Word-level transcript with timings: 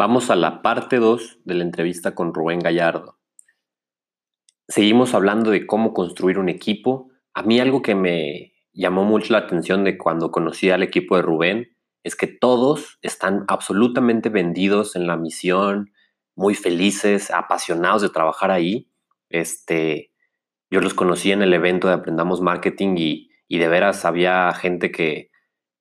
Vamos 0.00 0.30
a 0.30 0.34
la 0.34 0.62
parte 0.62 0.96
2 0.96 1.40
de 1.44 1.54
la 1.54 1.62
entrevista 1.62 2.14
con 2.14 2.32
Rubén 2.32 2.60
Gallardo. 2.60 3.18
Seguimos 4.66 5.12
hablando 5.12 5.50
de 5.50 5.66
cómo 5.66 5.92
construir 5.92 6.38
un 6.38 6.48
equipo. 6.48 7.10
A 7.34 7.42
mí 7.42 7.60
algo 7.60 7.82
que 7.82 7.94
me 7.94 8.54
llamó 8.72 9.04
mucho 9.04 9.34
la 9.34 9.40
atención 9.40 9.84
de 9.84 9.98
cuando 9.98 10.30
conocí 10.30 10.70
al 10.70 10.82
equipo 10.82 11.16
de 11.16 11.22
Rubén 11.22 11.76
es 12.02 12.16
que 12.16 12.28
todos 12.28 12.98
están 13.02 13.44
absolutamente 13.46 14.30
vendidos 14.30 14.96
en 14.96 15.06
la 15.06 15.18
misión, 15.18 15.92
muy 16.34 16.54
felices, 16.54 17.30
apasionados 17.30 18.00
de 18.00 18.08
trabajar 18.08 18.50
ahí. 18.50 18.88
Este, 19.28 20.12
yo 20.70 20.80
los 20.80 20.94
conocí 20.94 21.30
en 21.30 21.42
el 21.42 21.52
evento 21.52 21.88
de 21.88 21.94
Aprendamos 21.94 22.40
Marketing 22.40 22.94
y, 22.96 23.28
de 23.50 23.68
veras 23.68 24.06
había 24.06 24.50
gente 24.54 24.90
que, 24.90 25.30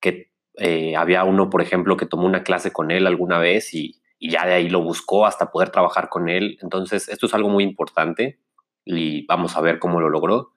que 0.01 0.33
eh, 0.57 0.97
había 0.97 1.23
uno, 1.23 1.49
por 1.49 1.61
ejemplo, 1.61 1.95
que 1.95 2.05
tomó 2.05 2.25
una 2.25 2.43
clase 2.43 2.73
con 2.73 2.91
él 2.91 3.07
alguna 3.07 3.39
vez 3.39 3.73
y, 3.73 3.95
y 4.19 4.29
ya 4.31 4.45
de 4.45 4.53
ahí 4.53 4.69
lo 4.69 4.81
buscó 4.81 5.25
hasta 5.25 5.49
poder 5.49 5.69
trabajar 5.69 6.09
con 6.09 6.27
él. 6.27 6.59
Entonces, 6.61 7.07
esto 7.07 7.25
es 7.25 7.33
algo 7.33 7.47
muy 7.47 7.63
importante 7.63 8.39
y 8.83 9.25
vamos 9.25 9.55
a 9.55 9.61
ver 9.61 9.79
cómo 9.79 10.01
lo 10.01 10.09
logró. 10.09 10.51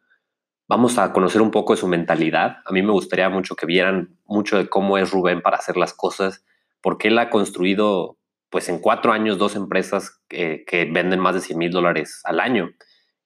Vamos 0.69 0.99
a 0.99 1.13
conocer 1.13 1.41
un 1.41 1.53
poco 1.53 1.73
de 1.73 1.81
su 1.81 1.87
mentalidad. 1.87 2.57
A 2.67 2.73
mí 2.73 2.83
me 2.83 2.91
gustaría 2.91 3.29
mucho 3.29 3.55
que 3.55 3.67
vieran 3.67 4.19
mucho 4.25 4.59
de 4.59 4.69
cómo 4.69 4.99
es 4.99 5.13
Rubén 5.13 5.43
para 5.43 5.59
hacer 5.59 5.77
las 5.77 5.95
cosas, 5.95 6.45
porque 6.81 7.09
él 7.09 7.19
ha 7.19 7.31
construido, 7.31 8.19
pues 8.51 8.69
en 8.69 8.81
cuatro 8.81 9.13
años, 9.13 9.39
dos 9.39 9.55
empresas 9.55 10.21
que 10.29 10.91
venden 10.93 11.21
más 11.21 11.35
de 11.35 11.41
100 11.41 11.59
mil 11.59 11.71
dólares 11.71 12.21
al 12.25 12.41
año 12.41 12.71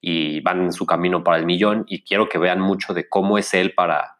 y 0.03 0.41
van 0.41 0.65
en 0.65 0.73
su 0.73 0.85
camino 0.85 1.25
para 1.25 1.39
el 1.39 1.47
millón. 1.47 1.85
Y 1.89 2.05
quiero 2.05 2.29
que 2.29 2.39
vean 2.39 2.61
mucho 2.61 2.93
de 2.93 3.09
cómo 3.09 3.39
es 3.39 3.55
él 3.55 3.73
para 3.75 4.19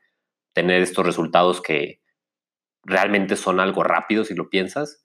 tener 0.55 0.81
estos 0.81 1.05
resultados 1.05 1.61
que 1.61 2.01
realmente 2.85 3.37
son 3.37 3.61
algo 3.61 3.83
rápido 3.83 4.25
si 4.25 4.35
lo 4.35 4.49
piensas 4.49 5.03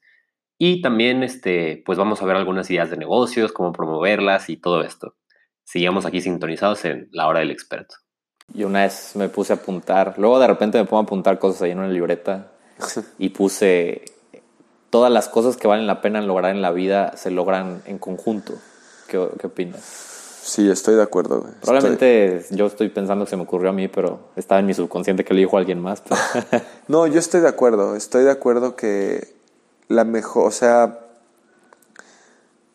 y 0.63 0.79
también, 0.79 1.23
este, 1.23 1.81
pues 1.87 1.97
vamos 1.97 2.21
a 2.21 2.25
ver 2.27 2.35
algunas 2.35 2.69
ideas 2.69 2.91
de 2.91 2.95
negocios, 2.95 3.51
cómo 3.51 3.73
promoverlas 3.73 4.47
y 4.47 4.57
todo 4.57 4.83
esto. 4.83 5.15
Sigamos 5.63 6.05
aquí 6.05 6.21
sintonizados 6.21 6.85
en 6.85 7.09
la 7.11 7.27
hora 7.27 7.39
del 7.39 7.49
experto. 7.49 7.95
Y 8.53 8.63
una 8.63 8.83
vez 8.83 9.15
me 9.15 9.27
puse 9.27 9.53
a 9.53 9.55
apuntar, 9.55 10.19
luego 10.19 10.37
de 10.37 10.45
repente 10.45 10.77
me 10.77 10.85
pongo 10.85 11.01
a 11.01 11.03
apuntar 11.05 11.39
cosas 11.39 11.63
ahí 11.63 11.71
en 11.71 11.79
una 11.79 11.87
libreta 11.87 12.51
y 13.17 13.29
puse 13.29 14.05
todas 14.91 15.11
las 15.11 15.29
cosas 15.29 15.57
que 15.57 15.67
valen 15.67 15.87
la 15.87 15.99
pena 15.99 16.21
lograr 16.21 16.53
en 16.53 16.61
la 16.61 16.69
vida 16.69 17.17
se 17.17 17.31
logran 17.31 17.81
en 17.87 17.97
conjunto. 17.97 18.53
¿Qué, 19.07 19.29
qué 19.39 19.47
opinas? 19.47 19.81
Sí, 20.43 20.69
estoy 20.69 20.93
de 20.93 21.01
acuerdo. 21.01 21.43
Probablemente 21.61 22.45
yo 22.51 22.67
estoy 22.67 22.89
pensando 22.89 23.25
que 23.25 23.31
se 23.31 23.35
me 23.35 23.43
ocurrió 23.43 23.71
a 23.71 23.73
mí, 23.73 23.87
pero 23.87 24.29
estaba 24.35 24.59
en 24.59 24.67
mi 24.67 24.75
subconsciente 24.75 25.25
que 25.25 25.33
le 25.33 25.39
dijo 25.39 25.57
a 25.57 25.59
alguien 25.61 25.81
más. 25.81 26.03
no, 26.87 27.07
yo 27.07 27.17
estoy 27.17 27.41
de 27.41 27.47
acuerdo. 27.47 27.95
Estoy 27.95 28.25
de 28.25 28.31
acuerdo 28.31 28.75
que 28.75 29.40
la 29.91 30.03
mejor, 30.03 30.47
o 30.47 30.51
sea, 30.51 30.99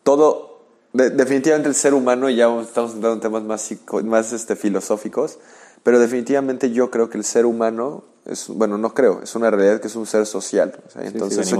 todo, 0.03 0.61
definitivamente 0.93 1.69
el 1.69 1.75
ser 1.75 1.93
humano, 1.93 2.29
ya 2.29 2.45
estamos 2.61 2.93
entrando 2.93 3.13
en 3.13 3.19
temas 3.19 3.43
más, 3.43 3.69
más 4.05 4.33
este, 4.33 4.55
filosóficos, 4.55 5.39
pero 5.83 5.99
definitivamente 5.99 6.71
yo 6.71 6.91
creo 6.91 7.09
que 7.09 7.17
el 7.17 7.23
ser 7.23 7.45
humano 7.45 8.03
es, 8.25 8.47
bueno, 8.49 8.77
no 8.77 8.93
creo, 8.93 9.21
es 9.23 9.35
una 9.35 9.49
realidad 9.49 9.79
que 9.79 9.87
es 9.87 9.95
un 9.95 10.05
ser 10.05 10.25
social. 10.25 10.77
entonces, 10.99 11.51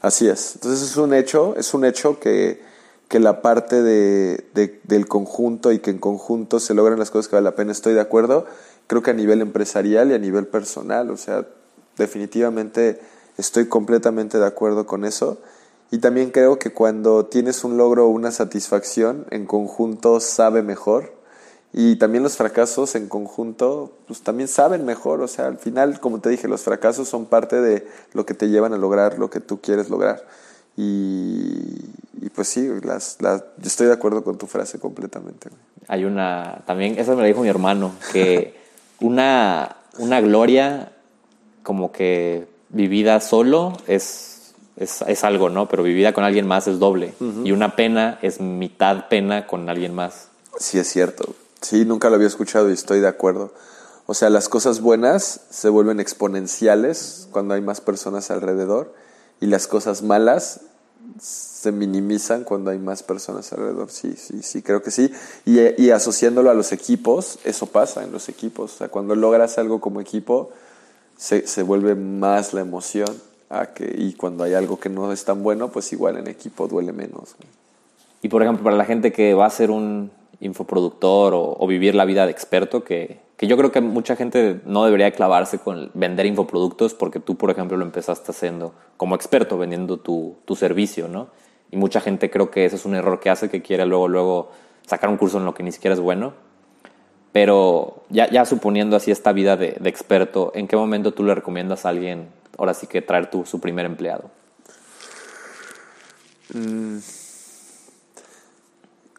Así 0.00 0.28
es. 0.28 0.56
Entonces 0.56 0.90
es 0.90 0.96
un 0.96 1.14
hecho, 1.14 1.54
es 1.56 1.72
un 1.74 1.84
hecho 1.84 2.18
que, 2.18 2.60
que 3.08 3.20
la 3.20 3.40
parte 3.40 3.82
de, 3.82 4.80
del 4.82 5.06
conjunto 5.06 5.70
y 5.70 5.78
que 5.78 5.90
en 5.90 5.98
conjunto 5.98 6.60
se 6.60 6.74
logran 6.74 6.98
las 6.98 7.10
cosas 7.10 7.28
que 7.28 7.36
vale 7.36 7.44
la 7.44 7.54
pena, 7.54 7.72
estoy 7.72 7.94
de 7.94 8.00
acuerdo. 8.00 8.46
Creo 8.88 9.02
que 9.02 9.10
a 9.10 9.14
nivel 9.14 9.40
empresarial 9.40 10.10
y 10.10 10.14
a 10.14 10.18
nivel 10.18 10.46
personal, 10.46 11.10
o 11.10 11.16
sea, 11.16 11.46
definitivamente 11.96 13.00
Estoy 13.38 13.66
completamente 13.66 14.38
de 14.38 14.46
acuerdo 14.46 14.86
con 14.86 15.04
eso. 15.04 15.38
Y 15.90 15.98
también 15.98 16.30
creo 16.30 16.58
que 16.58 16.72
cuando 16.72 17.26
tienes 17.26 17.64
un 17.64 17.76
logro 17.76 18.06
o 18.06 18.08
una 18.08 18.30
satisfacción, 18.30 19.26
en 19.30 19.46
conjunto 19.46 20.20
sabe 20.20 20.62
mejor. 20.62 21.12
Y 21.74 21.96
también 21.96 22.22
los 22.22 22.36
fracasos 22.36 22.94
en 22.94 23.08
conjunto, 23.08 23.92
pues 24.06 24.22
también 24.22 24.48
saben 24.48 24.84
mejor. 24.84 25.20
O 25.22 25.28
sea, 25.28 25.46
al 25.46 25.58
final, 25.58 26.00
como 26.00 26.20
te 26.20 26.28
dije, 26.28 26.48
los 26.48 26.62
fracasos 26.62 27.08
son 27.08 27.26
parte 27.26 27.60
de 27.60 27.86
lo 28.12 28.26
que 28.26 28.34
te 28.34 28.48
llevan 28.48 28.74
a 28.74 28.78
lograr 28.78 29.18
lo 29.18 29.30
que 29.30 29.40
tú 29.40 29.60
quieres 29.60 29.88
lograr. 29.88 30.24
Y, 30.76 31.90
pues 32.34 32.48
sí, 32.48 32.68
las, 32.82 33.18
las, 33.20 33.42
yo 33.58 33.66
estoy 33.66 33.86
de 33.86 33.92
acuerdo 33.92 34.24
con 34.24 34.38
tu 34.38 34.46
frase 34.46 34.78
completamente. 34.78 35.50
Hay 35.88 36.04
una, 36.04 36.62
también, 36.66 36.98
eso 36.98 37.14
me 37.14 37.22
lo 37.22 37.26
dijo 37.26 37.42
mi 37.42 37.48
hermano, 37.48 37.92
que 38.12 38.54
una, 39.00 39.76
una 39.98 40.20
gloria 40.20 40.92
como 41.62 41.92
que 41.92 42.46
vivida 42.72 43.20
solo 43.20 43.76
es, 43.86 44.54
es, 44.76 45.24
algo, 45.24 45.48
¿no? 45.50 45.68
Pero 45.68 45.82
vivida 45.82 46.12
con 46.12 46.24
alguien 46.24 46.46
más 46.46 46.66
es 46.66 46.78
doble. 46.78 47.14
Y 47.44 47.52
una 47.52 47.76
pena 47.76 48.18
es 48.22 48.40
mitad 48.40 49.08
pena 49.08 49.46
con 49.46 49.68
alguien 49.68 49.94
más. 49.94 50.28
Sí, 50.58 50.78
es 50.78 50.88
cierto. 50.88 51.34
Sí, 51.60 51.84
nunca 51.84 52.08
lo 52.08 52.16
había 52.16 52.26
escuchado 52.26 52.68
y 52.70 52.72
estoy 52.72 53.00
de 53.00 53.08
acuerdo. 53.08 53.52
O 54.06 54.14
sea, 54.14 54.30
las 54.30 54.48
cosas 54.48 54.80
buenas 54.80 55.42
se 55.50 55.68
vuelven 55.68 56.00
exponenciales 56.00 57.28
cuando 57.30 57.54
hay 57.54 57.60
más 57.60 57.80
personas 57.80 58.30
alrededor 58.30 58.92
y 59.40 59.46
las 59.46 59.68
cosas 59.68 60.02
malas 60.02 60.62
se 61.20 61.70
minimizan 61.72 62.42
cuando 62.42 62.70
hay 62.70 62.78
más 62.78 63.02
personas 63.02 63.52
alrededor. 63.52 63.90
Sí, 63.90 64.14
sí, 64.16 64.42
sí, 64.42 64.62
creo 64.62 64.82
que 64.82 64.90
sí. 64.90 65.12
Y, 65.44 65.80
y 65.80 65.90
asociándolo 65.90 66.50
a 66.50 66.54
los 66.54 66.72
equipos, 66.72 67.38
eso 67.44 67.66
pasa 67.66 68.02
en 68.02 68.12
los 68.12 68.28
equipos. 68.28 68.74
O 68.74 68.78
sea, 68.78 68.88
cuando 68.88 69.14
logras 69.14 69.58
algo 69.58 69.80
como 69.80 70.00
equipo, 70.00 70.50
se, 71.22 71.46
se 71.46 71.62
vuelve 71.62 71.94
más 71.94 72.52
la 72.52 72.62
emoción 72.62 73.06
a 73.48 73.66
que, 73.66 73.94
y 73.96 74.14
cuando 74.14 74.42
hay 74.42 74.54
algo 74.54 74.80
que 74.80 74.88
no 74.88 75.12
es 75.12 75.24
tan 75.24 75.44
bueno, 75.44 75.68
pues 75.68 75.92
igual 75.92 76.16
en 76.16 76.26
equipo 76.26 76.66
duele 76.66 76.92
menos. 76.92 77.36
Y 78.22 78.28
por 78.28 78.42
ejemplo, 78.42 78.64
para 78.64 78.74
la 78.74 78.84
gente 78.84 79.12
que 79.12 79.32
va 79.32 79.46
a 79.46 79.50
ser 79.50 79.70
un 79.70 80.10
infoproductor 80.40 81.32
o, 81.36 81.64
vivir 81.68 81.94
la 81.94 82.04
vida 82.06 82.26
de 82.26 82.32
experto, 82.32 82.82
que, 82.82 83.20
que, 83.36 83.46
yo 83.46 83.56
creo 83.56 83.70
que 83.70 83.80
mucha 83.80 84.16
gente 84.16 84.60
no 84.66 84.84
debería 84.84 85.12
clavarse 85.12 85.60
con 85.60 85.92
vender 85.94 86.26
infoproductos 86.26 86.92
porque 86.92 87.20
tú, 87.20 87.36
por 87.36 87.52
ejemplo, 87.52 87.76
lo 87.76 87.84
empezaste 87.84 88.32
haciendo 88.32 88.74
como 88.96 89.14
experto, 89.14 89.56
vendiendo 89.56 89.98
tu, 89.98 90.38
tu 90.44 90.56
servicio, 90.56 91.06
¿no? 91.06 91.28
Y 91.70 91.76
mucha 91.76 92.00
gente 92.00 92.30
creo 92.30 92.50
que 92.50 92.64
ese 92.64 92.74
es 92.74 92.84
un 92.84 92.96
error 92.96 93.20
que 93.20 93.30
hace, 93.30 93.48
que 93.48 93.62
quiere 93.62 93.86
luego, 93.86 94.08
luego 94.08 94.50
sacar 94.88 95.08
un 95.08 95.18
curso 95.18 95.38
en 95.38 95.44
lo 95.44 95.54
que 95.54 95.62
ni 95.62 95.70
siquiera 95.70 95.94
es 95.94 96.00
bueno 96.00 96.32
pero 97.32 98.04
ya, 98.10 98.30
ya 98.30 98.44
suponiendo 98.44 98.96
así 98.96 99.10
esta 99.10 99.32
vida 99.32 99.56
de, 99.56 99.78
experto, 99.84 100.52
¿en 100.54 100.68
qué 100.68 100.76
momento 100.76 101.12
tú 101.12 101.24
le 101.24 101.34
recomiendas 101.34 101.86
a 101.86 101.88
alguien, 101.88 102.28
ahora 102.58 102.74
sí 102.74 102.86
que 102.86 103.02
traer 103.02 103.30
tu, 103.30 103.46
su 103.46 103.60
primer 103.60 103.86
empleado? 103.86 104.30
Mm. 106.54 106.98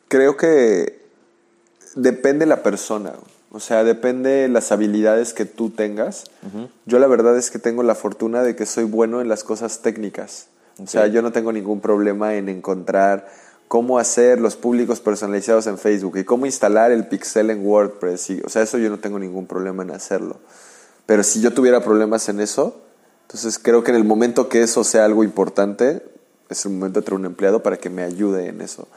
creo 0.07 0.37
que 0.37 1.01
depende 1.95 2.45
la 2.45 2.61
persona. 2.61 3.13
O 3.51 3.59
sea, 3.59 3.83
depende 3.83 4.47
las 4.49 4.71
habilidades 4.71 5.33
que 5.33 5.45
tú 5.45 5.69
tengas. 5.69 6.25
Yo 6.85 6.99
la 6.99 7.07
verdad 7.07 7.37
es 7.37 7.51
que 7.51 7.59
tengo 7.59 7.83
la 7.83 7.95
fortuna 7.95 8.41
de 8.41 8.55
que 8.55 8.65
soy 8.65 8.83
bueno 8.83 9.21
en 9.21 9.29
las 9.29 9.43
cosas 9.43 9.81
técnicas. 9.81 10.47
O 10.79 10.87
sea, 10.87 11.05
yo 11.07 11.21
no 11.21 11.31
tengo 11.31 11.51
ningún 11.51 11.79
problema 11.79 12.35
en 12.35 12.49
encontrar 12.49 13.27
cómo 13.73 13.97
hacer 13.97 14.39
los 14.39 14.55
públicos 14.55 14.99
personalizados 14.99 15.65
en 15.65 15.79
Facebook 15.79 16.17
y 16.17 16.23
cómo 16.25 16.45
instalar 16.45 16.91
el 16.91 17.07
pixel 17.07 17.49
en 17.49 17.65
WordPress. 17.65 18.31
o 18.45 18.49
sea, 18.49 18.61
eso 18.61 18.77
yo 18.77 18.87
no 18.91 18.99
tengo 18.99 19.17
ningún 19.17 19.47
problema 19.47 19.81
en 19.81 19.89
hacerlo. 19.89 20.37
Pero 21.07 21.23
si 21.23 21.41
yo 21.41 21.55
tuviera 21.55 21.83
problemas 21.83 22.29
en 22.29 22.39
eso, 22.39 22.83
entonces 23.23 23.57
creo 23.57 23.83
que 23.83 23.89
en 23.89 23.97
el 23.97 24.03
momento 24.03 24.47
que 24.47 24.61
eso 24.61 24.83
sea 24.83 25.05
algo 25.05 25.23
importante, 25.23 26.03
es 26.49 26.65
el 26.67 26.73
momento 26.73 26.99
de 26.99 27.05
tener 27.05 27.19
un 27.19 27.25
empleado 27.25 27.63
para 27.63 27.77
que 27.77 27.89
me 27.89 28.03
ayude 28.03 28.45
en 28.45 28.61
eso. 28.61 28.87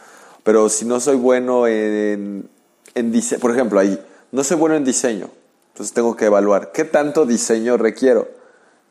Pero 0.44 0.68
si 0.68 0.84
no 0.84 1.00
soy 1.00 1.16
bueno 1.16 1.66
en, 1.66 2.46
en 2.94 3.12
diseño, 3.12 3.40
por 3.40 3.52
ejemplo, 3.52 3.80
ahí, 3.80 3.98
no 4.30 4.44
soy 4.44 4.58
bueno 4.58 4.76
en 4.76 4.84
diseño, 4.84 5.30
entonces 5.68 5.94
tengo 5.94 6.16
que 6.16 6.26
evaluar 6.26 6.72
qué 6.72 6.84
tanto 6.84 7.24
diseño 7.24 7.78
requiero. 7.78 8.28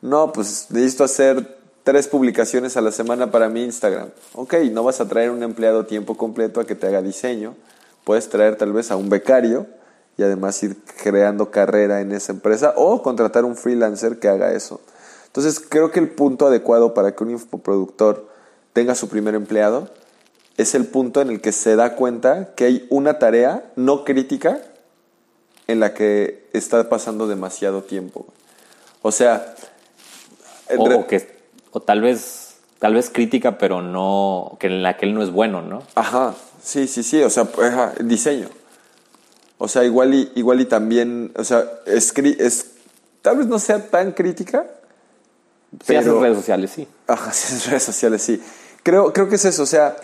No, 0.02 0.32
pues 0.32 0.66
necesito 0.70 1.04
hacer 1.04 1.55
tres 1.86 2.08
publicaciones 2.08 2.76
a 2.76 2.80
la 2.80 2.90
semana 2.90 3.30
para 3.30 3.48
mi 3.48 3.62
Instagram. 3.62 4.08
Ok, 4.34 4.54
no 4.72 4.82
vas 4.82 5.00
a 5.00 5.06
traer 5.06 5.30
un 5.30 5.44
empleado 5.44 5.86
tiempo 5.86 6.16
completo 6.16 6.58
a 6.58 6.66
que 6.66 6.74
te 6.74 6.88
haga 6.88 7.00
diseño. 7.00 7.54
Puedes 8.02 8.28
traer 8.28 8.56
tal 8.56 8.72
vez 8.72 8.90
a 8.90 8.96
un 8.96 9.08
becario 9.08 9.68
y 10.16 10.24
además 10.24 10.60
ir 10.64 10.76
creando 11.00 11.52
carrera 11.52 12.00
en 12.00 12.10
esa 12.10 12.32
empresa 12.32 12.74
o 12.74 13.02
contratar 13.02 13.44
un 13.44 13.54
freelancer 13.54 14.18
que 14.18 14.26
haga 14.26 14.52
eso. 14.52 14.80
Entonces 15.26 15.60
creo 15.60 15.92
que 15.92 16.00
el 16.00 16.08
punto 16.08 16.48
adecuado 16.48 16.92
para 16.92 17.14
que 17.14 17.22
un 17.22 17.30
infoproductor 17.30 18.28
tenga 18.72 18.96
su 18.96 19.08
primer 19.08 19.36
empleado 19.36 19.88
es 20.56 20.74
el 20.74 20.86
punto 20.86 21.20
en 21.20 21.30
el 21.30 21.40
que 21.40 21.52
se 21.52 21.76
da 21.76 21.94
cuenta 21.94 22.52
que 22.56 22.64
hay 22.64 22.86
una 22.90 23.20
tarea 23.20 23.70
no 23.76 24.04
crítica 24.04 24.60
en 25.68 25.78
la 25.78 25.94
que 25.94 26.48
está 26.52 26.88
pasando 26.88 27.28
demasiado 27.28 27.84
tiempo. 27.84 28.26
O 29.02 29.12
sea, 29.12 29.54
o 30.76 31.06
que 31.06 31.35
o 31.76 31.80
tal 31.80 32.00
vez, 32.00 32.54
tal 32.78 32.94
vez 32.94 33.10
crítica, 33.10 33.58
pero 33.58 33.82
no, 33.82 34.56
que 34.58 34.68
en 34.68 34.82
la 34.82 34.96
que 34.96 35.04
él 35.04 35.12
no 35.12 35.22
es 35.22 35.30
bueno, 35.30 35.60
¿no? 35.60 35.82
Ajá, 35.94 36.34
sí, 36.62 36.88
sí, 36.88 37.02
sí, 37.02 37.22
o 37.22 37.28
sea, 37.28 37.46
el 37.98 38.08
diseño. 38.08 38.48
O 39.58 39.68
sea, 39.68 39.84
igual 39.84 40.14
y, 40.14 40.32
igual 40.36 40.62
y 40.62 40.64
también, 40.64 41.32
o 41.36 41.44
sea, 41.44 41.66
es, 41.84 42.14
es, 42.16 42.70
tal 43.20 43.36
vez 43.36 43.46
no 43.46 43.58
sea 43.58 43.90
tan 43.90 44.12
crítica. 44.12 44.64
Sí, 45.72 45.76
pero, 45.88 46.18
redes 46.18 46.38
sociales, 46.38 46.70
sí. 46.70 46.88
Ajá, 47.06 47.30
sí, 47.34 47.68
redes 47.68 47.82
sociales, 47.82 48.22
sí. 48.22 48.42
Creo, 48.82 49.12
creo 49.12 49.28
que 49.28 49.34
es 49.34 49.44
eso, 49.44 49.62
o 49.62 49.66
sea, 49.66 49.96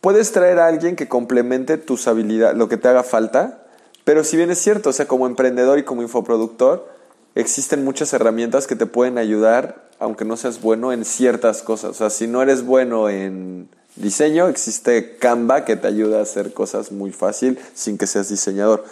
puedes 0.00 0.30
traer 0.30 0.60
a 0.60 0.68
alguien 0.68 0.94
que 0.94 1.08
complemente 1.08 1.78
tus 1.78 2.06
habilidades, 2.06 2.56
lo 2.56 2.68
que 2.68 2.76
te 2.76 2.86
haga 2.86 3.02
falta, 3.02 3.64
pero 4.04 4.22
si 4.22 4.36
bien 4.36 4.52
es 4.52 4.58
cierto, 4.60 4.90
o 4.90 4.92
sea, 4.92 5.08
como 5.08 5.26
emprendedor 5.26 5.80
y 5.80 5.82
como 5.82 6.02
infoproductor, 6.02 6.91
existen 7.34 7.84
muchas 7.84 8.12
herramientas 8.12 8.66
que 8.66 8.76
te 8.76 8.86
pueden 8.86 9.18
ayudar, 9.18 9.88
aunque 9.98 10.24
no 10.24 10.36
seas 10.36 10.60
bueno 10.60 10.92
en 10.92 11.04
ciertas 11.04 11.62
cosas. 11.62 11.90
O 11.90 11.94
sea, 11.94 12.10
si 12.10 12.26
no 12.26 12.42
eres 12.42 12.64
bueno 12.64 13.08
en 13.08 13.68
diseño, 13.96 14.48
existe 14.48 15.16
Canva 15.16 15.64
que 15.64 15.76
te 15.76 15.88
ayuda 15.88 16.18
a 16.18 16.22
hacer 16.22 16.52
cosas 16.52 16.92
muy 16.92 17.12
fácil 17.12 17.58
sin 17.74 17.98
que 17.98 18.06
seas 18.06 18.28
diseñador. 18.28 18.84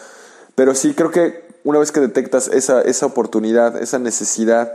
Pero 0.54 0.74
sí 0.74 0.94
creo 0.94 1.10
que 1.10 1.48
una 1.64 1.78
vez 1.78 1.92
que 1.92 2.00
detectas 2.00 2.48
esa, 2.48 2.82
esa 2.82 3.06
oportunidad, 3.06 3.80
esa 3.80 3.98
necesidad 3.98 4.72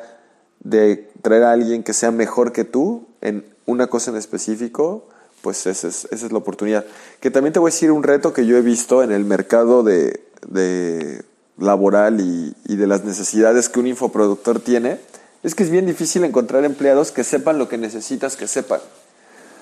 de 0.59 1.09
traer 1.21 1.43
a 1.43 1.51
alguien 1.51 1.83
que 1.83 1.93
sea 1.93 2.11
mejor 2.11 2.51
que 2.51 2.63
tú 2.63 3.07
en 3.21 3.45
una 3.65 3.87
cosa 3.87 4.11
en 4.11 4.17
específico, 4.17 5.07
pues 5.41 5.65
esa 5.67 5.87
es, 5.87 6.07
esa 6.11 6.25
es 6.25 6.31
la 6.31 6.37
oportunidad. 6.37 6.85
Que 7.19 7.31
también 7.31 7.53
te 7.53 7.59
voy 7.59 7.69
a 7.69 7.73
decir 7.73 7.91
un 7.91 8.03
reto 8.03 8.33
que 8.33 8.45
yo 8.45 8.57
he 8.57 8.61
visto 8.61 9.03
en 9.03 9.11
el 9.11 9.25
mercado 9.25 9.83
de, 9.83 10.23
de 10.47 11.23
laboral 11.57 12.21
y, 12.21 12.55
y, 12.65 12.75
de 12.75 12.87
las 12.87 13.03
necesidades 13.03 13.69
que 13.69 13.79
un 13.79 13.87
infoproductor 13.87 14.59
tiene, 14.59 14.99
es 15.43 15.55
que 15.55 15.63
es 15.63 15.69
bien 15.69 15.85
difícil 15.85 16.23
encontrar 16.23 16.65
empleados 16.65 17.11
que 17.11 17.23
sepan 17.23 17.57
lo 17.57 17.69
que 17.69 17.77
necesitas 17.77 18.35
que 18.35 18.47
sepan. 18.47 18.81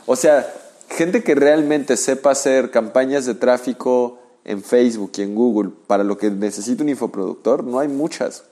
O 0.05 0.15
sea, 0.15 0.51
gente 0.89 1.23
que 1.23 1.35
realmente 1.35 1.97
sepa 1.97 2.31
hacer 2.31 2.71
campañas 2.71 3.25
de 3.25 3.35
tráfico 3.35 4.19
en 4.45 4.63
Facebook 4.63 5.11
y 5.17 5.21
en 5.21 5.35
Google 5.35 5.71
para 5.87 6.03
lo 6.03 6.17
que 6.17 6.29
necesita 6.29 6.83
un 6.83 6.89
infoproductor, 6.89 7.63
no 7.63 7.79
hay 7.79 7.87
muchas. 7.87 8.43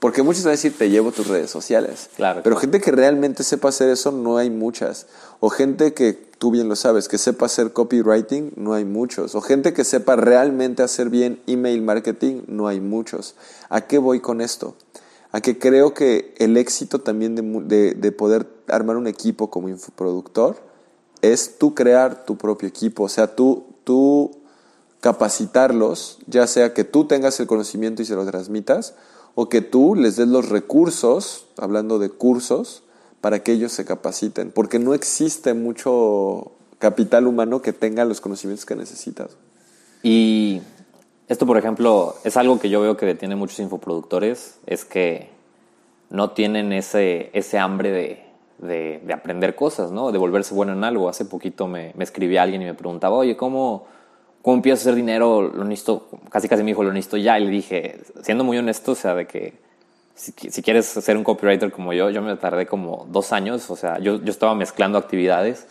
Porque 0.00 0.22
muchos 0.22 0.44
van 0.44 0.52
a 0.52 0.52
decir, 0.52 0.76
te 0.76 0.88
llevo 0.88 1.12
tus 1.12 1.28
redes 1.28 1.50
sociales. 1.50 2.08
Claro. 2.16 2.40
Pero 2.42 2.56
gente 2.56 2.80
que 2.80 2.90
realmente 2.90 3.44
sepa 3.44 3.68
hacer 3.68 3.90
eso, 3.90 4.10
no 4.10 4.38
hay 4.38 4.48
muchas. 4.48 5.06
O 5.40 5.50
gente 5.50 5.92
que, 5.92 6.14
tú 6.38 6.50
bien 6.50 6.70
lo 6.70 6.74
sabes, 6.74 7.06
que 7.06 7.18
sepa 7.18 7.46
hacer 7.46 7.74
copywriting, 7.74 8.54
no 8.56 8.72
hay 8.72 8.86
muchos. 8.86 9.34
O 9.34 9.42
gente 9.42 9.74
que 9.74 9.84
sepa 9.84 10.16
realmente 10.16 10.82
hacer 10.82 11.10
bien 11.10 11.42
email 11.46 11.82
marketing, 11.82 12.42
no 12.48 12.66
hay 12.66 12.80
muchos. 12.80 13.34
¿A 13.68 13.82
qué 13.82 13.98
voy 13.98 14.20
con 14.20 14.40
esto? 14.40 14.74
A 15.32 15.42
que 15.42 15.58
creo 15.58 15.92
que 15.92 16.34
el 16.38 16.56
éxito 16.56 17.02
también 17.02 17.36
de, 17.36 17.42
de, 17.42 17.94
de 17.94 18.12
poder 18.12 18.46
armar 18.68 18.96
un 18.96 19.06
equipo 19.06 19.50
como 19.50 19.68
infoproductor 19.68 20.56
es 21.20 21.58
tú 21.58 21.74
crear 21.74 22.24
tu 22.24 22.38
propio 22.38 22.66
equipo. 22.66 23.02
O 23.02 23.08
sea, 23.10 23.36
tú, 23.36 23.66
tú 23.84 24.30
capacitarlos, 25.00 26.18
ya 26.26 26.46
sea 26.46 26.72
que 26.72 26.84
tú 26.84 27.06
tengas 27.06 27.38
el 27.38 27.46
conocimiento 27.46 28.00
y 28.00 28.06
se 28.06 28.14
lo 28.14 28.24
transmitas, 28.24 28.94
o 29.34 29.48
que 29.48 29.60
tú 29.60 29.94
les 29.94 30.16
des 30.16 30.28
los 30.28 30.48
recursos, 30.48 31.46
hablando 31.58 31.98
de 31.98 32.10
cursos, 32.10 32.82
para 33.20 33.42
que 33.42 33.52
ellos 33.52 33.72
se 33.72 33.84
capaciten, 33.84 34.50
porque 34.50 34.78
no 34.78 34.94
existe 34.94 35.54
mucho 35.54 36.52
capital 36.78 37.26
humano 37.26 37.60
que 37.62 37.72
tenga 37.72 38.04
los 38.04 38.20
conocimientos 38.20 38.64
que 38.64 38.76
necesitas. 38.76 39.36
Y 40.02 40.62
esto, 41.28 41.46
por 41.46 41.58
ejemplo, 41.58 42.14
es 42.24 42.36
algo 42.36 42.58
que 42.58 42.70
yo 42.70 42.80
veo 42.80 42.96
que 42.96 43.06
detiene 43.06 43.36
muchos 43.36 43.60
infoproductores, 43.60 44.58
es 44.66 44.84
que 44.84 45.28
no 46.08 46.30
tienen 46.30 46.72
ese, 46.72 47.30
ese 47.34 47.58
hambre 47.58 47.92
de, 47.92 48.24
de, 48.58 49.00
de 49.04 49.12
aprender 49.12 49.54
cosas, 49.54 49.92
¿no? 49.92 50.10
De 50.10 50.18
volverse 50.18 50.54
bueno 50.54 50.72
en 50.72 50.82
algo. 50.82 51.08
Hace 51.08 51.24
poquito 51.24 51.66
me, 51.68 51.92
me 51.96 52.04
escribí 52.04 52.36
a 52.36 52.42
alguien 52.42 52.62
y 52.62 52.64
me 52.64 52.74
preguntaba, 52.74 53.16
oye, 53.16 53.36
¿cómo, 53.36 53.86
¿cómo 54.42 54.56
empiezo 54.56 54.80
a 54.80 54.82
hacer 54.82 54.94
dinero? 54.94 55.42
Lo 55.42 55.64
necesito, 55.64 56.08
casi 56.30 56.48
casi 56.48 56.62
me 56.62 56.68
dijo, 56.70 56.82
lo 56.82 56.92
necesito 56.92 57.16
ya. 57.16 57.38
Y 57.38 57.44
le 57.44 57.50
dije, 57.50 58.00
siendo 58.22 58.44
muy 58.44 58.58
honesto, 58.58 58.92
o 58.92 58.94
sea, 58.94 59.14
de 59.14 59.26
que 59.26 59.54
si, 60.14 60.32
si, 60.32 60.62
quieres 60.62 60.86
ser 60.86 61.16
un 61.16 61.24
copywriter 61.24 61.70
como 61.70 61.92
yo, 61.92 62.10
yo 62.10 62.22
me 62.22 62.36
tardé 62.36 62.66
como 62.66 63.06
dos 63.10 63.32
años, 63.32 63.70
o 63.70 63.76
sea, 63.76 63.98
yo, 63.98 64.22
yo 64.22 64.30
estaba 64.30 64.54
mezclando 64.54 64.98
actividades 64.98 65.66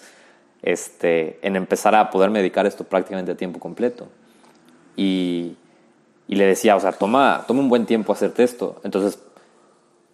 este, 0.62 1.40
en 1.46 1.56
empezar 1.56 1.96
a 1.96 2.10
poderme 2.10 2.40
dedicar 2.40 2.66
esto 2.66 2.84
prácticamente 2.84 3.32
a 3.32 3.38
tiempo 3.38 3.60
completo. 3.60 4.08
Y, 4.96 5.56
y 6.28 6.36
le 6.36 6.46
decía, 6.46 6.76
o 6.76 6.80
sea, 6.80 6.92
toma, 6.92 7.46
toma 7.48 7.62
un 7.62 7.70
buen 7.70 7.86
tiempo 7.86 8.14
hacerte 8.14 8.44
esto. 8.44 8.82
Entonces, 8.84 9.20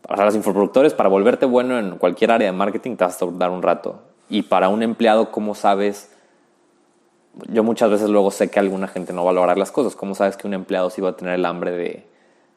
para 0.01 0.25
los 0.25 0.35
infoproductores, 0.35 0.93
para 0.93 1.09
volverte 1.09 1.45
bueno 1.45 1.79
en 1.79 1.97
cualquier 1.97 2.31
área 2.31 2.51
de 2.51 2.57
marketing, 2.57 2.95
te 2.95 3.03
vas 3.03 3.15
a 3.15 3.25
tardar 3.25 3.49
un 3.49 3.61
rato. 3.61 4.01
Y 4.29 4.43
para 4.43 4.69
un 4.69 4.83
empleado, 4.83 5.31
¿cómo 5.31 5.55
sabes? 5.55 6.11
Yo 7.49 7.63
muchas 7.63 7.89
veces 7.89 8.09
luego 8.09 8.31
sé 8.31 8.49
que 8.49 8.59
alguna 8.59 8.87
gente 8.87 9.13
no 9.13 9.23
va 9.23 9.31
a 9.31 9.33
valorar 9.33 9.57
las 9.57 9.71
cosas. 9.71 9.95
¿Cómo 9.95 10.15
sabes 10.15 10.37
que 10.37 10.47
un 10.47 10.53
empleado 10.53 10.89
sí 10.89 11.01
va 11.01 11.09
a 11.09 11.17
tener 11.17 11.33
el 11.35 11.45
hambre 11.45 11.71
de, 11.71 12.05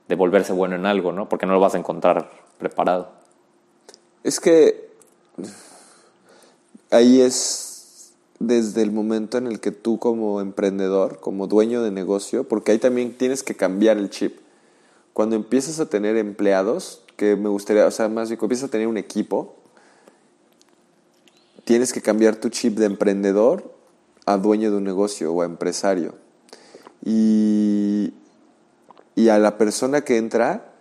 de 0.08 0.14
volverse 0.14 0.52
bueno 0.52 0.76
en 0.76 0.86
algo, 0.86 1.12
¿no? 1.12 1.28
Porque 1.28 1.46
no 1.46 1.52
lo 1.52 1.60
vas 1.60 1.74
a 1.74 1.78
encontrar 1.78 2.30
preparado. 2.58 3.10
Es 4.22 4.40
que 4.40 4.90
ahí 6.90 7.20
es 7.20 8.12
desde 8.38 8.82
el 8.82 8.92
momento 8.92 9.38
en 9.38 9.46
el 9.46 9.60
que 9.60 9.72
tú 9.72 9.98
como 9.98 10.40
emprendedor, 10.40 11.20
como 11.20 11.46
dueño 11.46 11.82
de 11.82 11.90
negocio, 11.90 12.44
porque 12.44 12.72
ahí 12.72 12.78
también 12.78 13.16
tienes 13.16 13.42
que 13.42 13.56
cambiar 13.56 13.98
el 13.98 14.10
chip. 14.10 14.38
Cuando 15.12 15.34
empiezas 15.34 15.80
a 15.80 15.86
tener 15.86 16.16
empleados, 16.16 17.02
que 17.16 17.34
me 17.34 17.48
gustaría, 17.48 17.86
o 17.86 17.90
sea, 17.90 18.08
más 18.08 18.28
bien, 18.28 18.38
empiezas 18.40 18.68
a 18.68 18.70
tener 18.70 18.86
un 18.86 18.96
equipo, 18.96 19.56
tienes 21.64 21.92
que 21.92 22.00
cambiar 22.00 22.36
tu 22.36 22.48
chip 22.48 22.78
de 22.78 22.86
emprendedor 22.86 23.77
a 24.28 24.36
dueño 24.36 24.70
de 24.70 24.76
un 24.76 24.84
negocio 24.84 25.32
o 25.32 25.42
a 25.42 25.46
empresario. 25.46 26.14
Y, 27.04 28.12
y 29.14 29.28
a 29.30 29.38
la 29.38 29.56
persona 29.56 30.02
que 30.02 30.18
entra, 30.18 30.72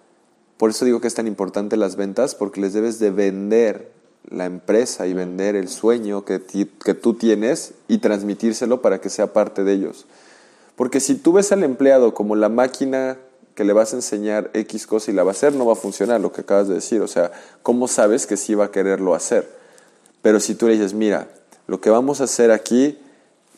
por 0.57 0.71
eso 0.71 0.83
digo 0.83 0.99
que 0.99 1.07
es 1.07 1.13
tan 1.13 1.27
importante 1.27 1.77
las 1.77 1.95
ventas, 1.95 2.35
porque 2.35 2.59
les 2.59 2.73
debes 2.73 2.99
de 2.99 3.11
vender 3.11 3.91
la 4.29 4.45
empresa 4.45 5.07
y 5.07 5.13
vender 5.13 5.55
el 5.55 5.69
sueño 5.69 6.25
que, 6.25 6.41
que 6.43 6.93
tú 6.93 7.13
tienes 7.13 7.73
y 7.87 7.99
transmitírselo 7.99 8.81
para 8.81 8.99
que 8.99 9.09
sea 9.09 9.31
parte 9.31 9.63
de 9.63 9.73
ellos. 9.73 10.05
Porque 10.75 10.99
si 10.99 11.15
tú 11.15 11.33
ves 11.33 11.51
al 11.53 11.63
empleado 11.63 12.13
como 12.13 12.35
la 12.35 12.49
máquina 12.49 13.17
que 13.55 13.63
le 13.63 13.73
vas 13.73 13.93
a 13.93 13.95
enseñar 13.95 14.51
X 14.53 14.85
cosa 14.85 15.09
y 15.09 15.13
la 15.13 15.23
va 15.23 15.31
a 15.31 15.31
hacer, 15.31 15.53
no 15.53 15.65
va 15.65 15.73
a 15.73 15.77
funcionar 15.77 16.19
lo 16.19 16.33
que 16.33 16.41
acabas 16.41 16.67
de 16.67 16.75
decir. 16.75 17.01
O 17.01 17.07
sea, 17.07 17.31
¿cómo 17.63 17.87
sabes 17.87 18.27
que 18.27 18.35
sí 18.35 18.53
va 18.55 18.65
a 18.65 18.71
quererlo 18.71 19.15
hacer? 19.15 19.49
Pero 20.21 20.41
si 20.41 20.53
tú 20.53 20.67
le 20.67 20.73
dices, 20.73 20.93
mira, 20.93 21.29
lo 21.65 21.79
que 21.79 21.89
vamos 21.89 22.19
a 22.21 22.25
hacer 22.25 22.51
aquí, 22.51 22.99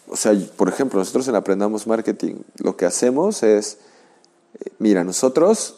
o 0.09 0.15
sea, 0.15 0.33
por 0.57 0.69
ejemplo, 0.69 0.99
nosotros 0.99 1.27
en 1.27 1.35
Aprendamos 1.35 1.87
Marketing, 1.87 2.35
lo 2.57 2.75
que 2.75 2.85
hacemos 2.85 3.43
es, 3.43 3.77
mira, 4.77 5.03
nosotros 5.03 5.77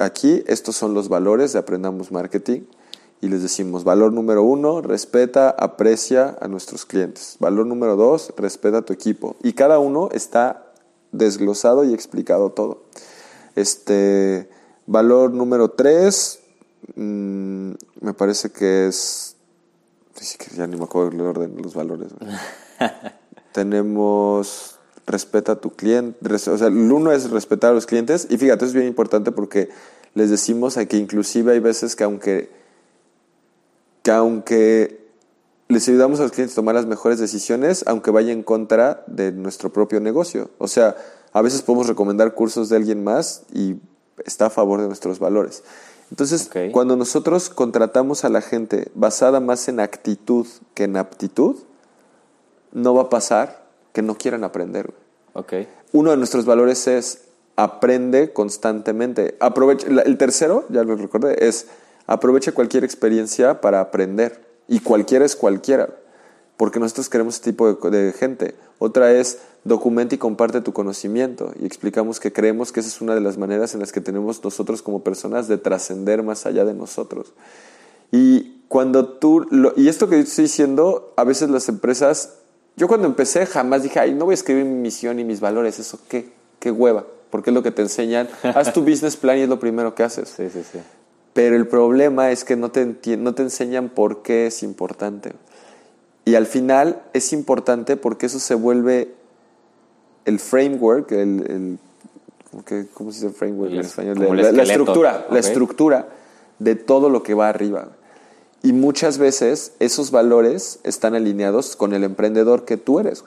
aquí 0.00 0.42
estos 0.46 0.76
son 0.76 0.94
los 0.94 1.08
valores 1.08 1.52
de 1.52 1.58
Aprendamos 1.58 2.10
Marketing 2.10 2.62
y 3.20 3.28
les 3.28 3.42
decimos, 3.42 3.84
valor 3.84 4.12
número 4.12 4.42
uno, 4.42 4.80
respeta, 4.80 5.50
aprecia 5.50 6.36
a 6.40 6.48
nuestros 6.48 6.86
clientes. 6.86 7.36
Valor 7.40 7.66
número 7.66 7.96
dos, 7.96 8.32
respeta 8.36 8.78
a 8.78 8.82
tu 8.82 8.92
equipo. 8.92 9.36
Y 9.42 9.54
cada 9.54 9.80
uno 9.80 10.08
está 10.12 10.72
desglosado 11.10 11.84
y 11.84 11.94
explicado 11.94 12.50
todo. 12.50 12.84
Este, 13.56 14.48
valor 14.86 15.32
número 15.32 15.70
3, 15.70 16.40
mmm, 16.94 17.72
me 18.00 18.14
parece 18.14 18.50
que 18.50 18.86
es. 18.86 19.34
Ya 20.56 20.66
ni 20.66 20.76
me 20.76 20.84
acuerdo 20.84 21.10
el 21.10 21.20
orden 21.20 21.56
de 21.56 21.62
los 21.62 21.74
valores. 21.74 22.12
Tenemos 23.58 24.78
respeta 25.04 25.52
a 25.52 25.56
tu 25.56 25.70
cliente. 25.70 26.32
O 26.32 26.38
sea, 26.38 26.68
el 26.68 26.92
uno 26.92 27.10
es 27.10 27.28
respetar 27.28 27.72
a 27.72 27.74
los 27.74 27.86
clientes. 27.86 28.28
Y 28.30 28.38
fíjate, 28.38 28.64
es 28.64 28.72
bien 28.72 28.86
importante 28.86 29.32
porque 29.32 29.68
les 30.14 30.30
decimos 30.30 30.76
que 30.76 30.96
inclusive 30.96 31.54
hay 31.54 31.58
veces 31.58 31.96
que 31.96 32.04
aunque, 32.04 32.50
que 34.04 34.12
aunque 34.12 35.08
les 35.66 35.88
ayudamos 35.88 36.20
a 36.20 36.22
los 36.22 36.30
clientes 36.30 36.54
a 36.54 36.60
tomar 36.60 36.76
las 36.76 36.86
mejores 36.86 37.18
decisiones, 37.18 37.82
aunque 37.88 38.12
vaya 38.12 38.30
en 38.30 38.44
contra 38.44 39.02
de 39.08 39.32
nuestro 39.32 39.72
propio 39.72 39.98
negocio. 39.98 40.50
O 40.58 40.68
sea, 40.68 40.94
a 41.32 41.42
veces 41.42 41.62
podemos 41.62 41.88
recomendar 41.88 42.34
cursos 42.34 42.68
de 42.68 42.76
alguien 42.76 43.02
más 43.02 43.42
y 43.52 43.74
está 44.24 44.46
a 44.46 44.50
favor 44.50 44.80
de 44.80 44.86
nuestros 44.86 45.18
valores. 45.18 45.64
Entonces, 46.12 46.46
okay. 46.46 46.70
cuando 46.70 46.94
nosotros 46.94 47.50
contratamos 47.50 48.24
a 48.24 48.28
la 48.28 48.40
gente 48.40 48.92
basada 48.94 49.40
más 49.40 49.66
en 49.66 49.80
actitud 49.80 50.46
que 50.74 50.84
en 50.84 50.96
aptitud, 50.96 51.56
no 52.72 52.94
va 52.94 53.02
a 53.02 53.08
pasar 53.08 53.66
que 53.92 54.02
no 54.02 54.16
quieran 54.16 54.44
aprender. 54.44 54.92
Okay. 55.32 55.68
Uno 55.92 56.10
de 56.10 56.16
nuestros 56.16 56.44
valores 56.44 56.86
es 56.86 57.22
aprende 57.56 58.32
constantemente. 58.32 59.36
Aprovecha, 59.40 59.86
el 59.86 60.16
tercero, 60.16 60.64
ya 60.68 60.84
lo 60.84 60.96
recordé, 60.96 61.48
es 61.48 61.66
aprovecha 62.06 62.52
cualquier 62.52 62.84
experiencia 62.84 63.60
para 63.60 63.80
aprender. 63.80 64.46
Y 64.68 64.80
cualquiera 64.80 65.24
es 65.24 65.34
cualquiera, 65.34 65.88
porque 66.56 66.78
nosotros 66.78 67.08
queremos 67.08 67.36
este 67.36 67.52
tipo 67.52 67.72
de, 67.72 67.90
de 67.90 68.12
gente. 68.12 68.54
Otra 68.78 69.12
es 69.12 69.38
documenta 69.64 70.14
y 70.14 70.18
comparte 70.18 70.60
tu 70.60 70.72
conocimiento 70.72 71.52
y 71.60 71.66
explicamos 71.66 72.20
que 72.20 72.32
creemos 72.32 72.72
que 72.72 72.80
esa 72.80 72.88
es 72.88 73.00
una 73.00 73.14
de 73.14 73.20
las 73.20 73.38
maneras 73.38 73.74
en 73.74 73.80
las 73.80 73.92
que 73.92 74.00
tenemos 74.00 74.42
nosotros 74.42 74.82
como 74.82 75.02
personas 75.02 75.48
de 75.48 75.58
trascender 75.58 76.22
más 76.22 76.46
allá 76.46 76.64
de 76.64 76.74
nosotros. 76.74 77.32
Y 78.10 78.62
cuando 78.68 79.08
tú, 79.08 79.46
lo, 79.50 79.72
y 79.76 79.88
esto 79.88 80.08
que 80.08 80.20
estoy 80.20 80.44
diciendo, 80.44 81.12
a 81.16 81.24
veces 81.24 81.50
las 81.50 81.68
empresas, 81.68 82.34
yo 82.78 82.86
cuando 82.86 83.08
empecé 83.08 83.44
jamás 83.44 83.82
dije, 83.82 83.98
ay, 83.98 84.14
no 84.14 84.24
voy 84.24 84.32
a 84.32 84.34
escribir 84.34 84.64
mi 84.64 84.80
misión 84.80 85.18
y 85.18 85.24
mis 85.24 85.40
valores, 85.40 85.80
eso 85.80 85.98
qué, 86.08 86.30
qué 86.60 86.70
hueva, 86.70 87.04
porque 87.28 87.50
es 87.50 87.54
lo 87.54 87.62
que 87.62 87.72
te 87.72 87.82
enseñan, 87.82 88.28
haz 88.42 88.72
tu 88.72 88.82
business 88.82 89.16
plan 89.16 89.36
y 89.36 89.42
es 89.42 89.48
lo 89.48 89.58
primero 89.58 89.96
que 89.96 90.04
haces. 90.04 90.32
Sí, 90.36 90.48
sí, 90.48 90.62
sí. 90.62 90.78
Pero 91.32 91.56
el 91.56 91.66
problema 91.66 92.30
es 92.30 92.44
que 92.44 92.56
no 92.56 92.70
te, 92.70 92.86
no 93.16 93.34
te 93.34 93.42
enseñan 93.42 93.88
por 93.88 94.22
qué 94.22 94.46
es 94.46 94.62
importante. 94.62 95.32
Y 96.24 96.36
al 96.36 96.46
final 96.46 97.02
es 97.12 97.32
importante 97.32 97.96
porque 97.96 98.26
eso 98.26 98.38
se 98.38 98.54
vuelve 98.54 99.12
el 100.24 100.38
framework, 100.38 101.10
el, 101.12 101.78
¿cómo 102.94 103.10
se 103.10 103.26
dice 103.26 103.36
framework 103.36 103.72
en 103.72 103.80
español? 103.80 104.36
La, 104.36 104.62
estructura, 104.62 105.26
la 105.30 105.38
estructura 105.38 106.08
de 106.58 106.76
todo 106.76 107.10
lo 107.10 107.24
que 107.24 107.34
va 107.34 107.48
arriba. 107.48 107.88
Y 108.62 108.72
muchas 108.72 109.18
veces 109.18 109.72
esos 109.78 110.10
valores 110.10 110.80
están 110.82 111.14
alineados 111.14 111.76
con 111.76 111.94
el 111.94 112.04
emprendedor 112.04 112.64
que 112.64 112.76
tú 112.76 112.98
eres. 112.98 113.24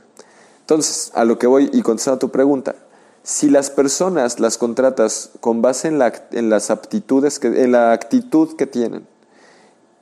Entonces, 0.59 1.11
a 1.15 1.25
lo 1.25 1.39
que 1.39 1.47
voy 1.47 1.69
y 1.71 1.81
contestando 1.81 2.17
a 2.17 2.19
tu 2.19 2.29
pregunta, 2.29 2.75
si 3.23 3.50
las 3.50 3.69
personas 3.69 4.39
las 4.39 4.57
contratas 4.57 5.31
con 5.39 5.61
base 5.61 5.88
en, 5.88 6.00
la, 6.00 6.13
en 6.31 6.50
las 6.50 6.71
aptitudes, 6.71 7.39
en 7.43 7.71
la 7.71 7.93
actitud 7.93 8.55
que 8.55 8.67
tienen 8.67 9.07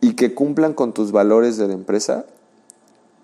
y 0.01 0.13
que 0.13 0.33
cumplan 0.33 0.73
con 0.73 0.93
tus 0.93 1.11
valores 1.11 1.57
de 1.57 1.67
la 1.67 1.73
empresa, 1.73 2.25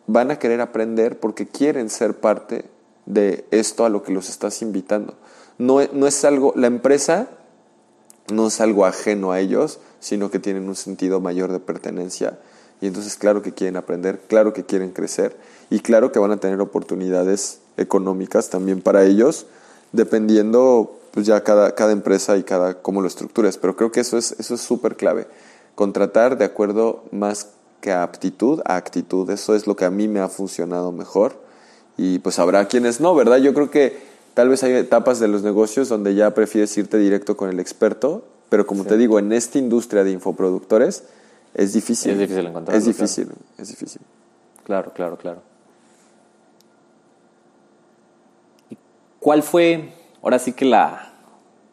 van 0.08 0.32
a 0.32 0.40
querer 0.40 0.62
aprender 0.62 1.20
porque 1.20 1.48
quieren 1.48 1.90
ser 1.90 2.20
parte 2.20 2.66
de 3.06 3.46
esto 3.52 3.86
a 3.86 3.90
lo 3.90 4.04
que 4.04 4.12
los 4.12 4.30
estás 4.30 4.62
invitando. 4.62 5.16
No, 5.58 5.80
no 5.94 6.08
es 6.08 6.26
algo, 6.26 6.54
la 6.56 6.68
empresa 6.68 7.30
no 8.32 8.48
es 8.48 8.62
algo 8.62 8.86
ajeno 8.86 9.32
a 9.32 9.40
ellos, 9.40 9.80
sino 10.00 10.32
que 10.32 10.40
tienen 10.40 10.68
un 10.68 10.76
sentido 10.76 11.20
mayor 11.20 11.52
de 11.52 11.60
pertenencia. 11.60 12.40
Y 12.82 12.88
entonces 12.88 13.16
claro 13.16 13.42
que 13.42 13.54
quieren 13.54 13.78
aprender, 13.78 14.20
claro 14.28 14.54
que 14.54 14.66
quieren 14.66 14.92
crecer 14.92 15.36
y 15.70 15.80
claro 15.80 16.12
que 16.12 16.20
van 16.20 16.32
a 16.32 16.38
tener 16.38 16.60
oportunidades 16.62 17.60
económicas 17.78 18.50
también 18.50 18.82
para 18.82 19.06
ellos, 19.06 19.46
dependiendo 19.92 21.00
pues 21.12 21.26
ya 21.26 21.44
cada, 21.44 21.74
cada 21.76 21.94
empresa 21.94 22.36
y 22.38 22.44
cada 22.44 22.82
cómo 22.82 23.02
lo 23.02 23.08
estructuras. 23.08 23.58
Pero 23.58 23.76
creo 23.76 23.92
que 23.92 24.02
eso 24.02 24.18
es 24.18 24.36
eso 24.38 24.56
es 24.56 24.62
súper 24.62 24.98
clave. 24.98 25.28
Contratar 25.76 26.38
de 26.38 26.46
acuerdo 26.46 27.04
más 27.12 27.50
que 27.82 27.92
a 27.92 28.04
aptitud, 28.04 28.62
a 28.66 28.76
actitud. 28.76 29.30
Eso 29.30 29.56
es 29.56 29.68
lo 29.68 29.76
que 29.76 29.86
a 29.86 29.92
mí 29.92 30.08
me 30.08 30.20
ha 30.20 30.28
funcionado 30.28 30.92
mejor. 30.92 31.40
Y 31.98 32.20
pues 32.20 32.40
habrá 32.40 32.68
quienes 32.68 33.00
no, 33.00 33.16
¿verdad? 33.16 33.38
Yo 33.38 33.54
creo 33.54 33.72
que 33.72 34.15
tal 34.36 34.50
vez 34.50 34.64
hay 34.64 34.74
etapas 34.74 35.20
de 35.20 35.28
los 35.28 35.42
negocios 35.42 35.90
donde 35.90 36.14
ya 36.14 36.36
prefieres 36.36 36.78
irte 36.78 37.00
directo 37.00 37.36
con 37.36 37.50
el 37.50 37.60
experto 37.60 38.24
pero 38.50 38.66
como 38.66 38.86
te 38.86 38.98
digo, 38.98 39.20
en 39.20 39.32
esta 39.32 39.58
industria 39.58 40.04
de 40.04 40.12
infoproductores 40.12 41.04
es 41.54 41.74
difícil. 41.74 42.12
Es 42.12 42.20
difícil 42.20 42.46
encontrar. 42.46 42.78
Es 42.78 42.86
difícil, 42.86 43.30
es 43.58 43.68
difícil. 43.70 44.02
Claro, 44.64 44.94
claro, 44.94 45.18
claro. 45.18 45.42
¿Cuál 49.20 49.42
fue, 49.42 49.90
ahora 50.22 50.38
sí 50.38 50.54
que 50.54 50.66
la, 50.66 51.14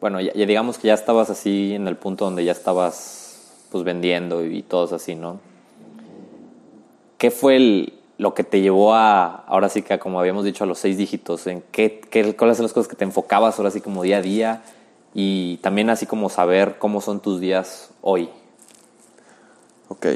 bueno, 0.01 0.19
ya, 0.19 0.33
digamos 0.33 0.79
que 0.79 0.87
ya 0.87 0.93
estabas 0.95 1.29
así 1.29 1.73
en 1.73 1.87
el 1.87 1.97
punto 1.97 2.25
donde 2.25 2.43
ya 2.43 2.51
estabas 2.51 3.67
pues 3.71 3.83
vendiendo 3.83 4.43
y, 4.45 4.63
todos 4.63 4.91
así, 4.93 5.15
¿no? 5.15 5.39
¿Qué 7.17 7.29
fue 7.31 7.93
lo 8.17 8.33
que 8.33 8.43
te 8.43 8.61
llevó 8.61 8.93
a, 8.93 9.43
ahora 9.47 9.69
sí 9.69 9.81
que 9.81 9.97
como 9.99 10.19
habíamos 10.19 10.45
dicho, 10.45 10.63
a 10.63 10.67
los 10.67 10.79
seis 10.79 10.97
dígitos? 10.97 11.47
¿En 11.47 11.63
qué, 11.71 11.99
qué, 11.99 12.35
cuáles 12.35 12.57
son 12.57 12.65
las 12.65 12.73
cosas 12.73 12.87
que 12.87 12.95
te 12.95 13.03
enfocabas 13.03 13.57
ahora 13.57 13.71
sí 13.71 13.81
como 13.81 14.03
día 14.03 14.17
a 14.17 14.21
día? 14.21 14.61
y 15.13 15.57
también 15.57 15.89
así 15.89 16.05
como 16.05 16.29
saber 16.29 16.77
cómo 16.79 17.01
son 17.01 17.21
tus 17.21 17.39
días 17.39 17.89
hoy. 18.01 18.29
Ok, 19.89 20.07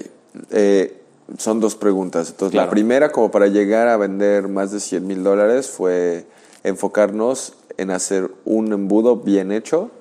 eh, 0.52 1.02
son 1.38 1.60
dos 1.60 1.76
preguntas. 1.76 2.30
Entonces, 2.30 2.56
la 2.56 2.70
primera, 2.70 3.12
como 3.12 3.30
para 3.30 3.48
llegar 3.48 3.88
a 3.88 3.98
vender 3.98 4.48
más 4.48 4.72
de 4.72 4.80
100 4.80 5.06
mil 5.06 5.24
dólares, 5.24 5.70
fue 5.70 6.26
enfocarnos 6.64 7.54
en 7.78 7.92
hacer 7.92 8.32
un 8.44 8.74
embudo 8.74 9.18
bien 9.18 9.52
hecho 9.52 9.92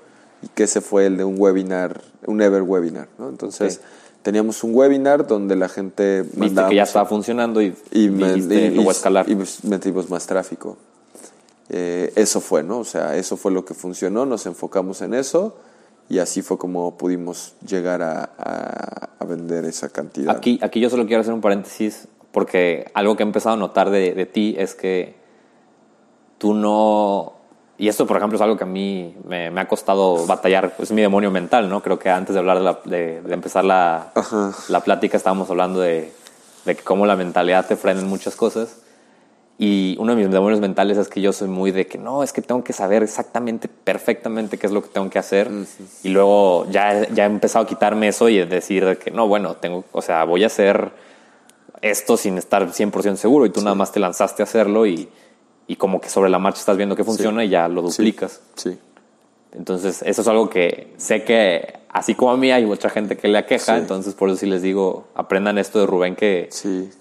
y 0.42 0.48
que 0.48 0.64
ese 0.64 0.80
fue 0.80 1.06
el 1.06 1.18
de 1.18 1.24
un 1.24 1.36
webinar, 1.38 2.00
un 2.26 2.40
Ever 2.40 2.62
webinar. 2.62 3.08
¿no? 3.18 3.28
Entonces, 3.28 3.82
teníamos 4.26 4.64
un 4.64 4.74
webinar 4.74 5.24
donde 5.24 5.54
la 5.54 5.68
gente... 5.68 6.24
Viste 6.32 6.60
que 6.68 6.74
ya 6.74 6.82
estaba 6.82 7.06
funcionando 7.06 7.62
y, 7.62 7.76
y, 7.92 8.08
y, 8.08 8.88
escalar. 8.88 9.24
y 9.30 9.38
metimos 9.62 10.10
más 10.10 10.26
tráfico. 10.26 10.76
Eh, 11.68 12.12
eso 12.16 12.40
fue, 12.40 12.64
¿no? 12.64 12.80
O 12.80 12.84
sea, 12.84 13.16
eso 13.16 13.36
fue 13.36 13.52
lo 13.52 13.64
que 13.64 13.72
funcionó, 13.72 14.26
nos 14.26 14.46
enfocamos 14.46 15.00
en 15.02 15.14
eso 15.14 15.58
y 16.08 16.18
así 16.18 16.42
fue 16.42 16.58
como 16.58 16.98
pudimos 16.98 17.54
llegar 17.64 18.02
a, 18.02 19.10
vender 19.28 19.64
esa 19.64 19.90
cantidad. 19.90 20.36
Aquí, 20.36 20.58
aquí 20.60 20.80
yo 20.80 20.90
solo 20.90 21.06
quiero 21.06 21.20
hacer 21.20 21.32
un 21.32 21.40
paréntesis 21.40 22.08
porque 22.32 22.90
algo 22.94 23.16
que 23.16 23.22
he 23.22 23.26
empezado 23.26 23.54
a 23.54 23.58
notar 23.58 23.90
de, 23.90 24.26
ti 24.26 24.56
es 24.58 24.74
que 24.74 25.14
tú 26.38 26.52
no... 26.52 27.34
Y 27.78 27.88
esto, 27.88 28.06
por 28.06 28.16
ejemplo, 28.16 28.36
es 28.36 28.42
algo 28.42 28.56
que 28.56 28.64
a 28.64 28.66
mí 28.66 29.14
me, 29.28 29.48
ha 29.48 29.68
costado 29.68 30.26
batallar, 30.26 30.74
es 30.78 30.92
mi 30.92 31.02
demonio 31.02 31.30
mental, 31.30 31.68
¿no? 31.68 31.82
Creo 31.82 31.98
que 31.98 32.08
antes 32.08 32.34
de 32.34 32.38
hablar 32.38 32.82
de, 32.84 33.22
empezar 33.28 33.64
la, 33.64 34.12
la, 34.68 34.80
plática 34.80 35.16
estábamos 35.16 35.50
hablando 35.50 35.80
de, 35.80 36.10
de 36.64 36.76
cómo 36.76 37.04
la 37.04 37.16
mentalidad 37.16 37.66
te 37.66 37.76
frena 37.76 38.00
en 38.00 38.08
muchas 38.08 38.34
cosas. 38.34 38.78
Y 39.58 39.96
uno 39.98 40.14
de 40.14 40.22
mis 40.22 40.30
demonios 40.30 40.60
mentales 40.60 40.98
es 40.98 41.08
que 41.08 41.20
yo 41.20 41.32
soy 41.32 41.48
muy 41.48 41.70
de 41.70 41.86
que 41.86 41.96
no, 41.96 42.22
es 42.22 42.32
que 42.32 42.42
tengo 42.42 42.62
que 42.62 42.74
saber 42.74 43.02
exactamente, 43.02 43.68
perfectamente 43.68 44.58
qué 44.58 44.66
es 44.66 44.72
lo 44.72 44.82
que 44.82 44.88
tengo 44.88 45.08
que 45.08 45.18
hacer. 45.18 45.50
Y 46.02 46.10
luego 46.10 46.66
ya, 46.70 47.08
ya 47.08 47.24
he 47.24 47.26
empezado 47.26 47.64
a 47.64 47.68
quitarme 47.68 48.08
eso 48.08 48.28
y 48.28 48.44
decir 48.44 48.98
que 49.02 49.10
no, 49.10 49.28
bueno, 49.28 49.54
tengo, 49.56 49.84
o 49.92 50.02
sea, 50.02 50.24
voy 50.24 50.44
a 50.44 50.48
hacer 50.48 50.90
esto 51.80 52.16
sin 52.16 52.36
estar 52.38 52.66
100% 52.66 53.16
seguro 53.16 53.46
y 53.46 53.50
tú 53.50 53.60
nada 53.60 53.74
más 53.74 53.92
te 53.92 54.00
lanzaste 54.00 54.42
a 54.42 54.44
hacerlo 54.44 54.86
y, 54.86 55.08
y, 55.66 55.76
como 55.76 56.00
que 56.00 56.08
sobre 56.08 56.30
la 56.30 56.38
marcha 56.38 56.60
estás 56.60 56.76
viendo 56.76 56.96
que 56.96 57.04
funciona 57.04 57.44
y 57.44 57.48
ya 57.48 57.68
lo 57.68 57.82
duplicas. 57.82 58.40
Sí. 58.54 58.78
Entonces, 59.52 60.02
eso 60.04 60.22
es 60.22 60.28
algo 60.28 60.50
que 60.50 60.92
sé 60.98 61.24
que, 61.24 61.78
así 61.88 62.14
como 62.14 62.32
a 62.32 62.36
mí, 62.36 62.50
hay 62.50 62.66
mucha 62.66 62.90
gente 62.90 63.16
que 63.16 63.28
le 63.28 63.38
aqueja. 63.38 63.78
Entonces, 63.78 64.14
por 64.14 64.28
eso 64.28 64.38
sí 64.38 64.46
les 64.46 64.62
digo, 64.62 65.08
aprendan 65.14 65.56
esto 65.58 65.80
de 65.80 65.86
Rubén, 65.86 66.14
que, 66.14 66.50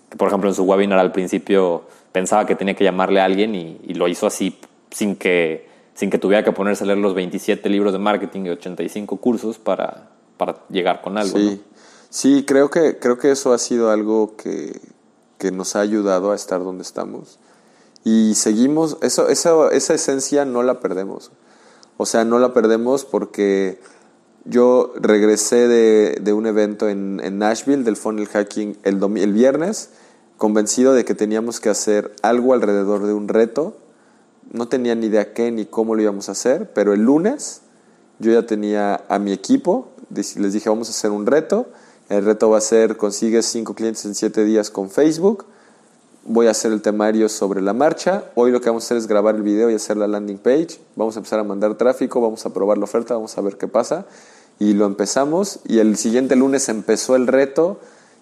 que 0.09 0.17
por 0.17 0.29
ejemplo, 0.29 0.49
en 0.49 0.55
su 0.55 0.63
webinar 0.63 0.99
al 0.99 1.11
principio 1.11 1.83
pensaba 2.15 2.45
que 2.45 2.55
tenía 2.55 2.75
que 2.75 2.85
llamarle 2.85 3.19
a 3.19 3.25
alguien 3.25 3.55
y, 3.55 3.93
lo 3.93 4.07
hizo 4.07 4.25
así 4.25 4.57
sin 4.89 5.17
que, 5.17 5.67
sin 5.95 6.09
que 6.09 6.17
tuviera 6.17 6.45
que 6.45 6.53
ponerse 6.53 6.85
a 6.85 6.87
leer 6.87 6.99
los 6.99 7.13
27 7.13 7.67
libros 7.69 7.91
de 7.91 7.99
marketing 7.99 8.45
y 8.45 8.49
85 8.51 9.17
cursos 9.17 9.57
para, 9.57 10.11
para 10.37 10.55
llegar 10.69 11.01
con 11.01 11.17
algo. 11.17 11.37
Sí, 11.37 11.61
sí 12.09 12.45
creo, 12.47 12.69
que, 12.69 12.99
creo 12.99 13.17
que 13.17 13.31
eso 13.31 13.51
ha 13.51 13.57
sido 13.57 13.91
algo 13.91 14.37
que, 14.37 14.79
que 15.37 15.51
nos 15.51 15.75
ha 15.75 15.81
ayudado 15.81 16.31
a 16.31 16.35
estar 16.35 16.63
donde 16.63 16.83
estamos. 16.83 17.37
Y 18.05 18.35
seguimos, 18.35 18.97
eso, 19.01 19.29
esa, 19.29 19.69
esa 19.71 19.95
esencia 19.95 20.45
no 20.45 20.61
la 20.61 20.79
perdemos. 20.79 21.31
O 21.97 22.05
sea, 22.05 22.23
no 22.23 22.37
la 22.37 22.53
perdemos 22.53 23.03
porque 23.03 23.79
yo 24.45 24.93
regresé 24.95 25.67
de, 25.67 26.19
de 26.21 26.31
un 26.31 26.45
evento 26.45 26.87
en, 26.87 27.19
en, 27.23 27.39
Nashville 27.39 27.83
del 27.83 27.97
funnel 27.97 28.27
hacking 28.27 28.77
el, 28.83 29.01
el 29.17 29.33
viernes 29.33 29.89
convencido 30.37 30.93
de 30.93 31.03
que 31.03 31.15
teníamos 31.15 31.59
que 31.59 31.69
hacer 31.69 32.13
algo 32.21 32.53
alrededor 32.53 33.07
de 33.07 33.13
un 33.13 33.27
reto. 33.27 33.75
No 34.51 34.67
tenía 34.67 34.93
ni 34.93 35.07
idea 35.07 35.33
qué 35.33 35.51
ni 35.51 35.65
cómo 35.65 35.95
lo 35.95 36.03
íbamos 36.03 36.29
a 36.29 36.33
hacer, 36.33 36.71
pero 36.73 36.93
el 36.93 37.01
lunes 37.01 37.61
yo 38.19 38.31
ya 38.31 38.45
tenía 38.45 39.03
a 39.09 39.17
mi 39.17 39.31
equipo, 39.31 39.89
les 40.13 40.53
dije 40.53 40.69
vamos 40.69 40.89
a 40.89 40.91
hacer 40.91 41.09
un 41.09 41.25
reto. 41.25 41.69
El 42.07 42.23
reto 42.23 42.51
va 42.51 42.59
a 42.59 42.61
ser 42.61 42.97
consigues 42.97 43.47
cinco 43.47 43.73
clientes 43.73 44.05
en 44.05 44.13
siete 44.13 44.45
días 44.45 44.69
con 44.69 44.91
Facebook. 44.91 45.47
Voy 46.27 46.47
a 46.47 46.51
hacer 46.51 46.71
el 46.71 46.81
temario 46.81 47.29
sobre 47.29 47.61
la 47.61 47.73
marcha. 47.73 48.23
Hoy 48.33 48.49
lo 48.49 48.59
que 48.59 48.69
vamos 48.69 48.83
a 48.83 48.85
hacer 48.87 48.97
es 48.97 49.05
grabar 49.05 49.35
el 49.35 49.43
video 49.43 49.69
y 49.69 49.75
hacer 49.75 49.95
la 49.95 50.07
landing 50.07 50.39
page. 50.39 50.79
Vamos 50.95 51.15
a 51.15 51.19
empezar 51.19 51.39
a 51.39 51.43
mandar 51.43 51.75
tráfico, 51.75 52.19
vamos 52.19 52.43
a 52.47 52.53
probar 52.53 52.79
la 52.79 52.85
oferta, 52.85 53.13
vamos 53.13 53.37
a 53.37 53.41
ver 53.41 53.57
qué 53.57 53.67
pasa. 53.67 54.05
Y 54.57 54.73
lo 54.73 54.87
empezamos 54.87 55.59
y 55.65 55.77
el 55.77 55.97
siguiente 55.97 56.35
lunes 56.35 56.67
empezó 56.67 57.15
el 57.15 57.27
reto 57.27 57.79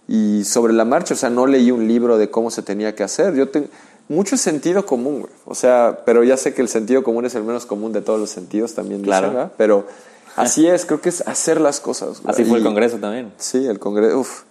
y 0.10 0.44
sobre 0.44 0.74
la 0.74 0.84
marcha, 0.84 1.14
o 1.14 1.18
sea, 1.18 1.30
no 1.30 1.48
leí 1.48 1.72
un 1.72 1.88
libro 1.88 2.18
de 2.18 2.30
cómo 2.30 2.52
se 2.52 2.62
tenía 2.62 2.94
que 2.94 3.04
hacer. 3.04 3.36
Yo 3.36 3.50
tengo 3.50 3.68
mucho 4.10 4.36
sentido 4.36 4.86
común, 4.86 5.28
o 5.46 5.56
sea, 5.56 6.02
pero 6.06 6.26
ya 6.26 6.36
sé 6.36 6.54
que 6.54 6.62
el 6.62 6.68
sentido 6.68 7.04
común 7.04 7.26
es 7.26 7.36
el 7.36 7.44
menos 7.44 7.66
común 7.66 7.94
de 7.94 8.02
todos 8.02 8.20
los 8.20 8.30
sentidos 8.30 8.74
también, 8.74 9.02
claro. 9.02 9.52
pero 9.56 9.88
así 10.36 10.68
es, 10.68 10.86
creo 10.86 11.00
que 11.00 11.08
es 11.08 11.26
hacer 11.26 11.62
las 11.62 11.80
cosas. 11.80 12.22
Así 12.26 12.44
fue 12.44 12.58
el 12.58 12.66
Congreso 12.66 12.98
también. 12.98 13.32
Sí, 13.38 13.66
el 13.66 13.80
Congreso, 13.80 14.20
uf. 14.20 14.44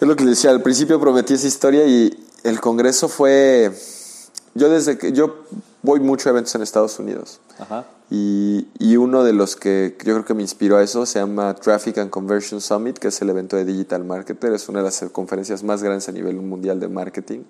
Es 0.00 0.06
lo 0.06 0.14
que 0.14 0.24
le 0.24 0.30
decía, 0.30 0.50
al 0.50 0.62
principio 0.62 1.00
prometí 1.00 1.34
esa 1.34 1.46
historia 1.46 1.84
y 1.86 2.16
el 2.44 2.60
Congreso 2.60 3.08
fue, 3.08 3.72
yo 4.54 4.68
desde 4.68 4.98
que, 4.98 5.12
yo 5.12 5.44
voy 5.82 5.98
mucho 6.00 6.28
a 6.28 6.32
eventos 6.32 6.54
en 6.54 6.62
Estados 6.62 6.98
Unidos. 6.98 7.40
Ajá. 7.58 7.86
Y, 8.10 8.68
y, 8.78 8.96
uno 8.96 9.24
de 9.24 9.32
los 9.32 9.56
que 9.56 9.96
yo 9.98 10.12
creo 10.12 10.24
que 10.26 10.34
me 10.34 10.42
inspiró 10.42 10.76
a 10.76 10.82
eso 10.82 11.06
se 11.06 11.18
llama 11.18 11.54
Traffic 11.54 11.98
and 11.98 12.10
Conversion 12.10 12.60
Summit, 12.60 12.98
que 12.98 13.08
es 13.08 13.20
el 13.22 13.30
evento 13.30 13.56
de 13.56 13.64
Digital 13.64 14.04
Marketer, 14.04 14.52
es 14.52 14.68
una 14.68 14.80
de 14.80 14.84
las 14.84 15.04
conferencias 15.10 15.64
más 15.64 15.82
grandes 15.82 16.08
a 16.08 16.12
nivel 16.12 16.36
mundial 16.36 16.78
de 16.78 16.88
marketing. 16.88 17.40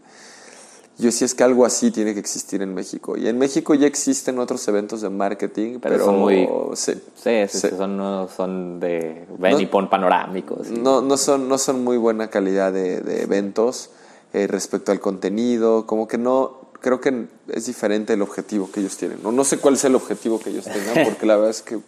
Yo 0.96 1.06
decía, 1.06 1.24
es 1.24 1.34
que 1.34 1.42
algo 1.42 1.66
así 1.66 1.90
tiene 1.90 2.14
que 2.14 2.20
existir 2.20 2.62
en 2.62 2.72
México. 2.72 3.16
Y 3.16 3.26
en 3.26 3.36
México 3.36 3.74
ya 3.74 3.88
existen 3.88 4.38
otros 4.38 4.66
eventos 4.68 5.00
de 5.00 5.10
marketing, 5.10 5.80
pero, 5.82 6.04
son 6.04 6.20
muy... 6.20 6.48
Sí, 6.74 6.94
sí, 7.16 7.68
Son, 7.76 7.96
no, 7.96 8.28
son 8.28 8.78
de 8.78 9.26
ven 9.36 9.60
y 9.60 9.66
pon 9.66 9.90
panorámicos. 9.90 10.70
No, 10.70 11.00
no, 11.00 11.16
son, 11.16 11.48
no 11.48 11.58
son 11.58 11.82
muy 11.82 11.96
buena 11.96 12.30
calidad 12.30 12.72
de, 12.72 13.00
de 13.00 13.22
eventos 13.22 13.90
eh, 14.34 14.46
respecto 14.46 14.92
al 14.92 15.00
contenido, 15.00 15.86
como 15.86 16.06
que 16.06 16.18
no, 16.18 16.68
creo 16.80 17.00
que 17.00 17.26
es 17.48 17.66
diferente 17.66 18.12
el 18.12 18.20
objetivo 18.20 18.70
que 18.70 18.80
ellos 18.80 18.96
tienen. 18.96 19.18
No, 19.22 19.32
no 19.32 19.44
sé 19.44 19.58
cuál 19.58 19.74
es 19.74 19.84
el 19.84 19.94
objetivo 19.94 20.38
que 20.38 20.50
ellos 20.50 20.64
tengan, 20.64 21.04
porque 21.08 21.24
la 21.24 21.36
verdad 21.36 21.50
es 21.50 21.62
que... 21.62 21.78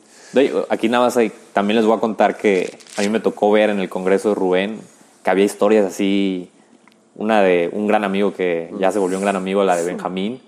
Aquí 0.69 0.89
nada 0.89 1.05
más 1.05 1.17
hay, 1.17 1.33
también 1.53 1.77
les 1.77 1.87
voy 1.87 1.97
a 1.97 2.01
contar 2.01 2.37
que 2.37 2.79
a 2.97 3.03
mí 3.03 3.09
me 3.09 3.21
tocó 3.21 3.51
ver 3.51 3.71
en 3.71 3.81
el 3.81 3.89
Congreso 3.89 4.31
de 4.31 4.35
Rubén 4.37 4.81
que 5.25 5.31
había 5.31 5.45
historias 5.45 5.87
así 5.87 6.51
una 7.17 7.43
de 7.43 7.69
un 7.73 7.89
gran 7.89 8.05
amigo 8.05 8.33
que 8.33 8.73
ya 8.79 8.93
se 8.93 9.01
volvió 9.01 9.19
un 9.19 9.25
gran 9.25 9.35
amigo, 9.35 9.65
la 9.65 9.77
de 9.77 9.85
Benjamín, 9.85 10.41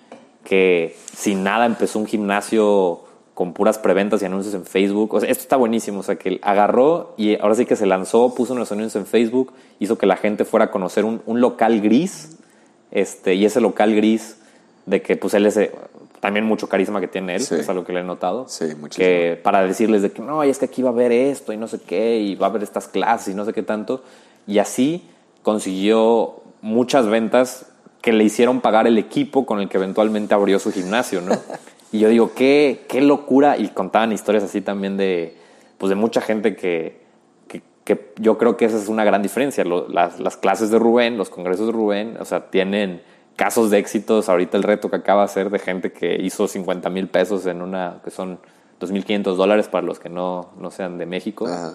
que 0.44 0.96
sin 1.16 1.42
nada 1.42 1.66
empezó 1.66 1.98
un 1.98 2.06
gimnasio 2.06 3.00
con 3.38 3.52
puras 3.52 3.78
preventas 3.78 4.20
y 4.20 4.24
anuncios 4.24 4.52
en 4.54 4.64
Facebook. 4.64 5.14
O 5.14 5.20
sea, 5.20 5.30
esto 5.30 5.42
está 5.42 5.54
buenísimo. 5.54 6.00
O 6.00 6.02
sea, 6.02 6.16
que 6.16 6.40
agarró 6.42 7.14
y 7.16 7.40
ahora 7.40 7.54
sí 7.54 7.66
que 7.66 7.76
se 7.76 7.86
lanzó, 7.86 8.34
puso 8.34 8.52
unos 8.52 8.72
anuncios 8.72 8.96
en 8.96 9.06
Facebook, 9.06 9.52
hizo 9.78 9.96
que 9.96 10.06
la 10.06 10.16
gente 10.16 10.44
fuera 10.44 10.64
a 10.64 10.70
conocer 10.72 11.04
un, 11.04 11.22
un 11.24 11.40
local 11.40 11.80
gris. 11.80 12.36
Este, 12.90 13.36
y 13.36 13.44
ese 13.44 13.60
local 13.60 13.94
gris, 13.94 14.38
de 14.86 15.02
que 15.02 15.16
pues 15.16 15.34
él 15.34 15.46
es 15.46 15.56
eh, 15.56 15.70
también 16.18 16.46
mucho 16.46 16.68
carisma 16.68 17.00
que 17.00 17.06
tiene 17.06 17.36
él, 17.36 17.42
Sí. 17.42 17.54
es 17.54 17.68
algo 17.68 17.84
que 17.84 17.92
le 17.92 18.00
he 18.00 18.02
notado. 18.02 18.48
Sí, 18.48 18.64
muchísimo. 18.74 19.06
Que 19.06 19.40
para 19.40 19.62
decirles 19.62 20.02
de 20.02 20.10
que 20.10 20.20
no, 20.20 20.44
y 20.44 20.50
es 20.50 20.58
que 20.58 20.64
aquí 20.64 20.82
va 20.82 20.88
a 20.88 20.92
haber 20.92 21.12
esto 21.12 21.52
y 21.52 21.56
no 21.56 21.68
sé 21.68 21.78
qué, 21.78 22.18
y 22.18 22.34
va 22.34 22.48
a 22.48 22.50
haber 22.50 22.64
estas 22.64 22.88
clases 22.88 23.34
y 23.34 23.36
no 23.36 23.44
sé 23.44 23.52
qué 23.52 23.62
tanto. 23.62 24.02
Y 24.48 24.58
así 24.58 25.04
consiguió 25.44 26.42
muchas 26.60 27.06
ventas 27.06 27.66
que 28.02 28.12
le 28.12 28.24
hicieron 28.24 28.60
pagar 28.60 28.88
el 28.88 28.98
equipo 28.98 29.46
con 29.46 29.60
el 29.60 29.68
que 29.68 29.76
eventualmente 29.76 30.34
abrió 30.34 30.58
su 30.58 30.72
gimnasio, 30.72 31.20
¿no? 31.20 31.36
y 31.92 31.98
yo 32.00 32.08
digo, 32.08 32.32
qué, 32.34 32.84
qué 32.88 33.00
locura. 33.00 33.56
Y 33.58 33.68
contaban 33.68 34.12
historias 34.12 34.44
así 34.44 34.60
también 34.60 34.96
de, 34.96 35.36
pues 35.78 35.90
de 35.90 35.96
mucha 35.96 36.20
gente 36.20 36.54
que, 36.56 37.00
que, 37.46 37.62
que 37.84 38.12
yo 38.18 38.36
creo 38.38 38.56
que 38.56 38.64
esa 38.66 38.76
es 38.76 38.88
una 38.88 39.04
gran 39.04 39.22
diferencia. 39.22 39.64
Lo- 39.64 39.88
las, 39.88 40.20
las 40.20 40.36
clases 40.36 40.70
de 40.70 40.78
Rubén, 40.78 41.16
los 41.16 41.30
congresos 41.30 41.66
de 41.66 41.72
Rubén, 41.72 42.16
o 42.20 42.24
sea, 42.24 42.50
tienen 42.50 43.02
casos 43.36 43.70
de 43.70 43.78
éxitos. 43.78 44.28
Ahorita 44.28 44.56
el 44.56 44.62
reto 44.64 44.90
que 44.90 44.96
acaba 44.96 45.22
de 45.22 45.26
hacer 45.26 45.50
de 45.50 45.58
gente 45.58 45.92
que 45.92 46.16
hizo 46.20 46.46
50 46.48 46.90
mil 46.90 47.08
pesos 47.08 47.46
en 47.46 47.62
una, 47.62 48.00
que 48.04 48.10
son 48.10 48.38
2.500 48.80 49.34
dólares 49.36 49.68
para 49.68 49.86
los 49.86 49.98
que 49.98 50.08
no, 50.08 50.50
no 50.58 50.70
sean 50.70 50.98
de 50.98 51.06
México. 51.06 51.46
Ajá. 51.46 51.74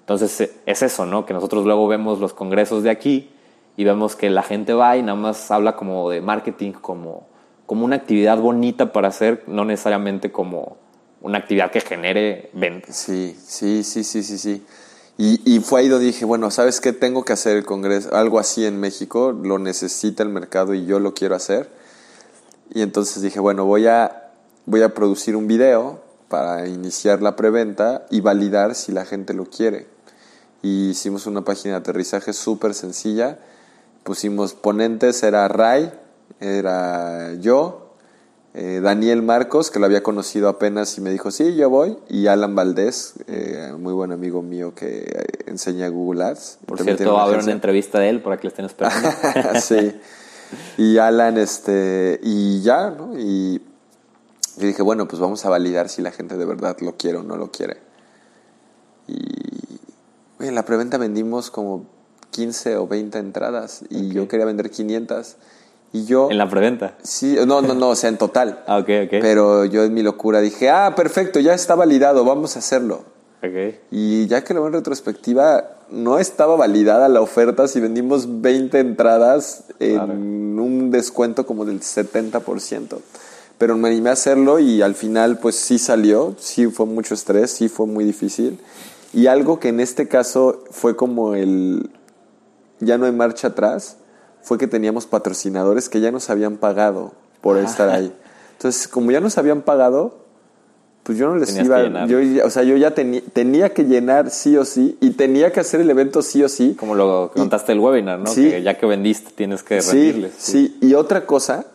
Entonces 0.00 0.40
eh, 0.40 0.52
es 0.66 0.82
eso, 0.82 1.04
¿no? 1.06 1.26
Que 1.26 1.34
nosotros 1.34 1.64
luego 1.64 1.86
vemos 1.88 2.18
los 2.20 2.32
congresos 2.32 2.82
de 2.82 2.90
aquí 2.90 3.30
y 3.76 3.84
vemos 3.84 4.16
que 4.16 4.30
la 4.30 4.42
gente 4.42 4.72
va 4.74 4.96
y 4.96 5.02
nada 5.02 5.18
más 5.18 5.50
habla 5.50 5.76
como 5.76 6.10
de 6.10 6.20
marketing, 6.20 6.72
como, 6.72 7.26
como 7.68 7.84
una 7.84 7.96
actividad 7.96 8.38
bonita 8.38 8.94
para 8.94 9.08
hacer, 9.08 9.44
no 9.46 9.66
necesariamente 9.66 10.32
como 10.32 10.78
una 11.20 11.36
actividad 11.36 11.70
que 11.70 11.82
genere 11.82 12.48
ventas. 12.54 12.96
Sí, 12.96 13.36
sí, 13.46 13.84
sí, 13.84 14.04
sí, 14.04 14.22
sí, 14.22 14.38
sí. 14.38 14.64
Y, 15.18 15.42
y 15.44 15.60
fue 15.60 15.80
ahí 15.80 15.88
donde 15.88 16.06
dije, 16.06 16.24
bueno, 16.24 16.50
¿sabes 16.50 16.80
qué? 16.80 16.94
Tengo 16.94 17.26
que 17.26 17.34
hacer 17.34 17.58
el 17.58 17.66
Congreso, 17.66 18.16
algo 18.16 18.38
así 18.38 18.64
en 18.64 18.80
México, 18.80 19.32
lo 19.32 19.58
necesita 19.58 20.22
el 20.22 20.30
mercado 20.30 20.72
y 20.72 20.86
yo 20.86 20.98
lo 20.98 21.12
quiero 21.12 21.34
hacer. 21.34 21.68
Y 22.72 22.80
entonces 22.80 23.20
dije, 23.20 23.38
bueno, 23.38 23.66
voy 23.66 23.86
a, 23.86 24.30
voy 24.64 24.80
a 24.80 24.94
producir 24.94 25.36
un 25.36 25.46
video 25.46 26.00
para 26.28 26.68
iniciar 26.68 27.20
la 27.20 27.36
preventa 27.36 28.06
y 28.08 28.22
validar 28.22 28.74
si 28.76 28.92
la 28.92 29.04
gente 29.04 29.34
lo 29.34 29.44
quiere. 29.44 29.88
Y 30.62 30.88
hicimos 30.88 31.26
una 31.26 31.42
página 31.42 31.74
de 31.74 31.80
aterrizaje 31.80 32.32
súper 32.32 32.72
sencilla. 32.72 33.38
Pusimos 34.04 34.54
ponentes, 34.54 35.22
era 35.22 35.46
Ray, 35.48 35.92
era 36.40 37.34
yo, 37.34 37.88
eh, 38.54 38.80
Daniel 38.82 39.22
Marcos, 39.22 39.70
que 39.70 39.78
lo 39.78 39.86
había 39.86 40.02
conocido 40.02 40.48
apenas 40.48 40.96
y 40.98 41.00
me 41.00 41.10
dijo, 41.10 41.30
sí, 41.30 41.54
yo 41.54 41.70
voy, 41.70 41.98
y 42.08 42.26
Alan 42.26 42.54
Valdés, 42.54 43.14
eh, 43.26 43.72
muy 43.78 43.92
buen 43.92 44.10
amigo 44.10 44.42
mío 44.42 44.74
que 44.74 45.04
eh, 45.04 45.26
enseña 45.46 45.88
Google 45.88 46.24
Ads. 46.24 46.58
Por 46.66 46.82
cierto, 46.82 47.12
va 47.12 47.22
a 47.22 47.24
haber 47.26 47.42
una 47.42 47.52
entrevista 47.52 47.98
de 48.00 48.08
él 48.08 48.22
para 48.22 48.36
que 48.38 48.44
le 48.44 48.48
estén 48.48 48.64
esperando. 48.64 49.10
sí. 49.60 49.92
Y 50.78 50.98
Alan, 50.98 51.36
este, 51.36 52.18
y 52.22 52.62
ya, 52.62 52.90
¿no? 52.90 53.18
Y 53.18 53.60
yo 54.56 54.66
dije, 54.66 54.82
bueno, 54.82 55.06
pues 55.06 55.20
vamos 55.20 55.44
a 55.44 55.50
validar 55.50 55.88
si 55.88 56.02
la 56.02 56.10
gente 56.10 56.36
de 56.36 56.44
verdad 56.44 56.76
lo 56.80 56.96
quiere 56.96 57.18
o 57.18 57.22
no 57.22 57.36
lo 57.36 57.52
quiere. 57.52 57.76
Y 59.06 59.78
en 60.40 60.54
la 60.54 60.64
preventa 60.64 60.98
vendimos 60.98 61.50
como 61.50 61.86
15 62.30 62.76
o 62.76 62.88
20 62.88 63.18
entradas 63.18 63.84
y 63.88 64.08
yo 64.08 64.26
quería 64.26 64.46
vender 64.46 64.70
500. 64.70 65.36
Y 65.92 66.04
yo... 66.04 66.30
en 66.30 66.38
la 66.38 66.48
preventa. 66.48 66.94
Sí, 67.02 67.36
no, 67.46 67.62
no, 67.62 67.74
no, 67.74 67.88
o 67.90 67.96
sea, 67.96 68.10
en 68.10 68.18
total. 68.18 68.62
Ah, 68.66 68.78
ok, 68.78 68.88
ok. 69.04 69.10
Pero 69.22 69.64
yo 69.64 69.84
en 69.84 69.94
mi 69.94 70.02
locura 70.02 70.40
dije, 70.40 70.68
ah, 70.70 70.94
perfecto, 70.94 71.40
ya 71.40 71.54
está 71.54 71.74
validado, 71.74 72.24
vamos 72.24 72.56
a 72.56 72.58
hacerlo. 72.58 73.04
Ok. 73.42 73.76
Y 73.90 74.26
ya 74.26 74.42
que 74.44 74.52
lo 74.52 74.60
veo 74.60 74.68
en 74.68 74.74
retrospectiva, 74.74 75.64
no 75.90 76.18
estaba 76.18 76.56
validada 76.56 77.08
la 77.08 77.20
oferta 77.22 77.66
si 77.68 77.80
vendimos 77.80 78.42
20 78.42 78.78
entradas 78.80 79.64
en 79.78 79.94
Claro. 79.96 80.12
un 80.12 80.90
descuento 80.90 81.46
como 81.46 81.64
del 81.64 81.80
70%. 81.80 82.98
Pero 83.56 83.76
me 83.76 83.88
animé 83.88 84.10
a 84.10 84.12
hacerlo 84.12 84.58
y 84.58 84.82
al 84.82 84.94
final 84.94 85.38
pues 85.38 85.56
sí 85.56 85.78
salió, 85.78 86.34
sí 86.38 86.66
fue 86.66 86.86
mucho 86.86 87.14
estrés, 87.14 87.50
sí 87.50 87.68
fue 87.68 87.86
muy 87.86 88.04
difícil. 88.04 88.60
Y 89.14 89.26
algo 89.26 89.58
que 89.58 89.68
en 89.68 89.80
este 89.80 90.06
caso 90.08 90.64
fue 90.70 90.94
como 90.96 91.34
el, 91.34 91.90
ya 92.80 92.98
no 92.98 93.06
hay 93.06 93.12
marcha 93.12 93.48
atrás, 93.48 93.96
fue 94.48 94.56
que 94.56 94.66
teníamos 94.66 95.06
patrocinadores 95.06 95.90
que 95.90 96.00
ya 96.00 96.10
nos 96.10 96.30
habían 96.30 96.56
pagado 96.56 97.12
por 97.42 97.58
estar 97.58 97.90
ahí. 97.90 98.10
Entonces, 98.56 98.88
como 98.88 99.10
ya 99.10 99.20
nos 99.20 99.36
habían 99.36 99.60
pagado, 99.60 100.16
pues 101.02 101.18
yo 101.18 101.26
no 101.28 101.36
les 101.36 101.48
Tenías 101.54 101.66
iba, 101.66 102.06
yo 102.06 102.46
o 102.46 102.50
sea, 102.50 102.62
yo 102.62 102.74
ya 102.78 102.94
teni- 102.94 103.22
tenía 103.32 103.74
que 103.74 103.84
llenar 103.84 104.30
sí 104.30 104.56
o 104.56 104.64
sí 104.64 104.96
y 105.02 105.10
tenía 105.10 105.52
que 105.52 105.60
hacer 105.60 105.80
el 105.82 105.90
evento 105.90 106.22
sí 106.22 106.42
o 106.42 106.48
sí. 106.48 106.74
Como 106.80 106.94
lo 106.94 107.30
contaste 107.36 107.72
el 107.72 107.80
webinar, 107.80 108.18
¿no? 108.18 108.26
Sí. 108.26 108.48
Que 108.50 108.62
ya 108.62 108.78
que 108.78 108.86
vendiste 108.86 109.30
tienes 109.34 109.62
que 109.62 109.82
Sí, 109.82 109.90
rendirles. 110.12 110.32
sí. 110.38 110.78
Y 110.80 110.94
otra 110.94 111.26
cosa 111.26 111.66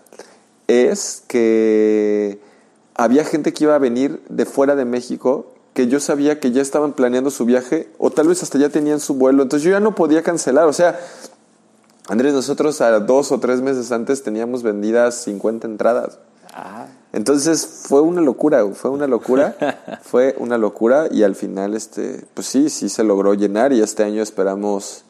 es 0.67 1.23
que 1.27 2.39
había 2.95 3.23
gente 3.23 3.53
que 3.53 3.65
iba 3.65 3.75
a 3.75 3.79
venir 3.79 4.21
de 4.29 4.45
fuera 4.45 4.75
de 4.75 4.85
México 4.85 5.53
que 5.73 5.87
yo 5.87 5.99
sabía 5.99 6.39
que 6.39 6.51
ya 6.51 6.61
estaban 6.61 6.93
planeando 6.93 7.31
su 7.31 7.45
viaje 7.45 7.89
o 7.97 8.11
tal 8.11 8.27
vez 8.27 8.43
hasta 8.43 8.59
ya 8.59 8.69
tenían 8.69 8.99
su 8.99 9.15
vuelo. 9.15 9.41
Entonces 9.41 9.63
yo 9.65 9.71
ya 9.71 9.79
no 9.79 9.95
podía 9.95 10.21
cancelar. 10.21 10.67
O 10.67 10.73
sea, 10.73 10.99
Andrés, 12.07 12.33
nosotros 12.33 12.81
a 12.81 12.99
dos 12.99 13.31
o 13.31 13.39
tres 13.39 13.61
meses 13.61 13.91
antes 13.91 14.23
teníamos 14.23 14.61
vendidas 14.61 15.23
50 15.23 15.67
entradas. 15.67 16.19
Ah, 16.53 16.87
Entonces 17.13 17.65
fue 17.65 18.01
una 18.01 18.21
locura, 18.21 18.65
fue 18.73 18.91
una 18.91 19.07
locura, 19.07 19.55
fue 20.03 20.35
una 20.37 20.57
locura 20.57 21.07
y 21.09 21.23
al 21.23 21.35
final, 21.35 21.73
este, 21.73 22.25
pues 22.33 22.47
sí, 22.47 22.69
sí 22.69 22.89
se 22.89 23.03
logró 23.03 23.33
llenar 23.33 23.73
y 23.73 23.81
este 23.81 24.03
año 24.03 24.21
esperamos 24.21 25.05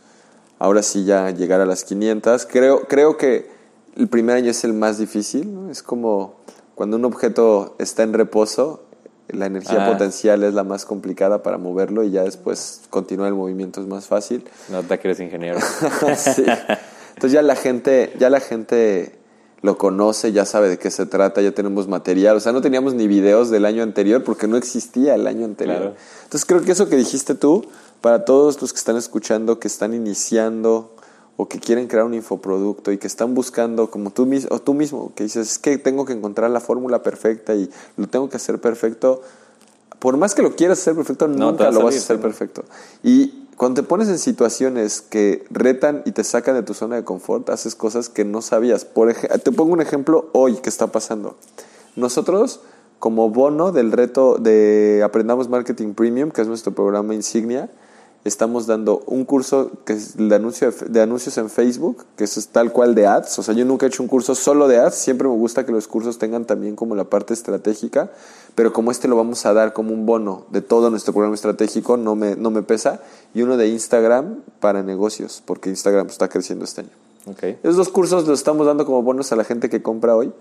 ahora 0.59 0.83
sí 0.83 1.03
ya 1.03 1.31
llegar 1.31 1.61
a 1.61 1.65
las 1.65 1.83
500. 1.83 2.45
Creo, 2.45 2.87
creo 2.87 3.17
que 3.17 3.51
el 3.97 4.07
primer 4.07 4.37
año 4.37 4.51
es 4.51 4.63
el 4.63 4.73
más 4.73 4.97
difícil, 4.97 5.53
¿no? 5.53 5.69
es 5.69 5.83
como 5.83 6.35
cuando 6.75 6.97
un 6.97 7.05
objeto 7.05 7.75
está 7.79 8.03
en 8.03 8.13
reposo, 8.13 8.82
la 9.29 9.45
energía 9.45 9.85
Ah. 9.87 9.91
potencial 9.91 10.43
es 10.43 10.53
la 10.53 10.63
más 10.63 10.85
complicada 10.85 11.43
para 11.43 11.57
moverlo 11.57 12.03
y 12.03 12.11
ya 12.11 12.23
después 12.23 12.81
continúa 12.89 13.27
el 13.27 13.33
movimiento 13.35 13.81
es 13.81 13.87
más 13.87 14.05
fácil. 14.07 14.43
no 14.69 14.83
te 14.83 14.99
que 14.99 15.07
eres 15.07 15.19
ingeniero. 15.19 15.59
Sí. 16.17 16.43
Entonces 17.15 17.31
ya 17.31 17.41
la 17.41 17.55
gente, 17.55 18.13
ya 18.19 18.29
la 18.29 18.39
gente 18.39 19.15
lo 19.61 19.77
conoce, 19.77 20.33
ya 20.33 20.45
sabe 20.45 20.67
de 20.67 20.77
qué 20.77 20.91
se 20.91 21.05
trata, 21.05 21.41
ya 21.41 21.51
tenemos 21.53 21.87
material. 21.87 22.35
O 22.35 22.39
sea, 22.39 22.51
no 22.51 22.61
teníamos 22.61 22.95
ni 22.95 23.07
videos 23.07 23.49
del 23.49 23.65
año 23.65 23.81
anterior 23.83 24.23
porque 24.23 24.47
no 24.47 24.57
existía 24.57 25.15
el 25.15 25.25
año 25.25 25.45
anterior. 25.45 25.77
Claro. 25.77 25.95
Entonces 26.23 26.45
creo 26.45 26.61
que 26.61 26.71
eso 26.73 26.89
que 26.89 26.97
dijiste 26.97 27.33
tú, 27.35 27.65
para 28.01 28.25
todos 28.25 28.61
los 28.61 28.73
que 28.73 28.79
están 28.79 28.97
escuchando, 28.97 29.59
que 29.59 29.67
están 29.69 29.93
iniciando 29.93 30.93
o 31.35 31.47
que 31.47 31.59
quieren 31.59 31.87
crear 31.87 32.05
un 32.05 32.13
infoproducto 32.13 32.91
y 32.91 32.97
que 32.97 33.07
están 33.07 33.33
buscando, 33.33 33.89
como 33.89 34.11
tú, 34.11 34.29
o 34.49 34.59
tú 34.59 34.73
mismo, 34.73 35.11
que 35.15 35.23
dices, 35.23 35.53
es 35.53 35.59
que 35.59 35.77
tengo 35.77 36.05
que 36.05 36.13
encontrar 36.13 36.51
la 36.51 36.59
fórmula 36.59 37.01
perfecta 37.01 37.55
y 37.55 37.69
lo 37.97 38.07
tengo 38.07 38.29
que 38.29 38.37
hacer 38.37 38.61
perfecto. 38.61 39.21
Por 39.99 40.17
más 40.17 40.35
que 40.35 40.41
lo 40.41 40.55
quieras 40.55 40.79
hacer 40.79 40.95
perfecto, 40.95 41.27
No, 41.27 41.51
nunca 41.51 41.71
lo 41.71 41.83
vas 41.83 41.95
a 41.95 41.97
hacer 41.97 42.19
perfecto. 42.19 42.63
Y 43.01 43.47
cuando 43.57 43.81
te 43.81 43.87
pones 43.87 44.09
en 44.09 44.19
situaciones 44.19 45.01
que 45.01 45.45
retan 45.49 46.03
y 46.05 46.11
te 46.11 46.23
sacan 46.23 46.55
de 46.55 46.63
tu 46.63 46.73
zona 46.73 46.97
de 46.97 47.03
confort, 47.03 47.49
haces 47.49 47.75
cosas 47.75 48.09
que 48.09 48.25
no 48.25 48.41
sabías. 48.41 48.85
Por 48.85 49.13
te 49.13 49.51
pongo 49.51 49.73
un 49.73 49.81
ejemplo 49.81 50.29
hoy 50.33 50.57
que 50.57 50.69
está 50.69 50.87
pasando. 50.87 51.35
Nosotros, 51.95 52.61
como 52.99 53.29
bono 53.29 53.71
del 53.71 53.91
reto 53.91 54.37
de 54.37 55.01
Aprendamos 55.03 55.49
Marketing 55.49 55.93
Premium, 55.93 56.31
que 56.31 56.41
es 56.41 56.47
nuestro 56.47 56.73
programa 56.73 57.13
insignia, 57.13 57.69
estamos 58.23 58.67
dando 58.67 59.03
un 59.05 59.25
curso 59.25 59.71
que 59.85 59.93
es 59.93 60.15
el 60.17 60.29
de, 60.29 60.35
anuncio 60.35 60.71
de, 60.71 60.85
de 60.87 61.01
anuncios 61.01 61.37
en 61.37 61.49
Facebook, 61.49 62.05
que 62.15 62.23
es 62.23 62.47
tal 62.47 62.71
cual 62.71 62.95
de 62.95 63.07
ads. 63.07 63.39
O 63.39 63.43
sea, 63.43 63.53
yo 63.53 63.65
nunca 63.65 63.85
he 63.85 63.89
hecho 63.89 64.03
un 64.03 64.09
curso 64.09 64.35
solo 64.35 64.67
de 64.67 64.79
ads, 64.79 64.95
siempre 64.95 65.27
me 65.27 65.35
gusta 65.35 65.65
que 65.65 65.71
los 65.71 65.87
cursos 65.87 66.17
tengan 66.17 66.45
también 66.45 66.75
como 66.75 66.95
la 66.95 67.05
parte 67.05 67.33
estratégica, 67.33 68.11
pero 68.55 68.71
como 68.71 68.91
este 68.91 69.07
lo 69.07 69.15
vamos 69.15 69.45
a 69.45 69.53
dar 69.53 69.73
como 69.73 69.93
un 69.93 70.05
bono 70.05 70.45
de 70.51 70.61
todo 70.61 70.89
nuestro 70.89 71.13
programa 71.13 71.35
estratégico, 71.35 71.97
no 71.97 72.15
me, 72.15 72.35
no 72.35 72.51
me 72.51 72.63
pesa, 72.63 73.01
y 73.33 73.41
uno 73.41 73.57
de 73.57 73.67
Instagram 73.67 74.41
para 74.59 74.83
negocios, 74.83 75.41
porque 75.45 75.69
Instagram 75.69 76.07
está 76.07 76.29
creciendo 76.29 76.65
este 76.65 76.81
año. 76.81 76.91
Esos 77.63 77.77
dos 77.77 77.89
cursos 77.89 78.27
los 78.27 78.39
estamos 78.39 78.67
dando 78.67 78.85
como 78.85 79.01
bonos 79.01 79.31
a 79.31 79.35
la 79.35 79.45
gente 79.45 79.69
que 79.69 79.81
compra 79.81 80.15
hoy, 80.15 80.33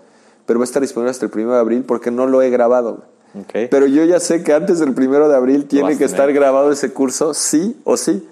pero 0.45 0.59
va 0.59 0.63
a 0.63 0.65
estar 0.65 0.81
disponible 0.81 1.11
hasta 1.11 1.25
el 1.25 1.31
1 1.33 1.53
de 1.53 1.59
abril 1.59 1.83
porque 1.85 2.11
no 2.11 2.27
lo 2.27 2.41
he 2.41 2.49
grabado. 2.49 3.03
Ok. 3.35 3.69
Pero 3.69 3.87
yo 3.87 4.03
ya 4.03 4.19
sé 4.19 4.43
que 4.43 4.53
antes 4.53 4.79
del 4.79 4.93
primero 4.93 5.27
de 5.27 5.35
abril 5.35 5.65
tiene 5.65 5.97
que 5.97 6.05
estar 6.05 6.31
grabado 6.33 6.71
ese 6.71 6.93
curso, 6.93 7.33
sí 7.33 7.79
o 7.83 7.97
sí. 7.97 8.27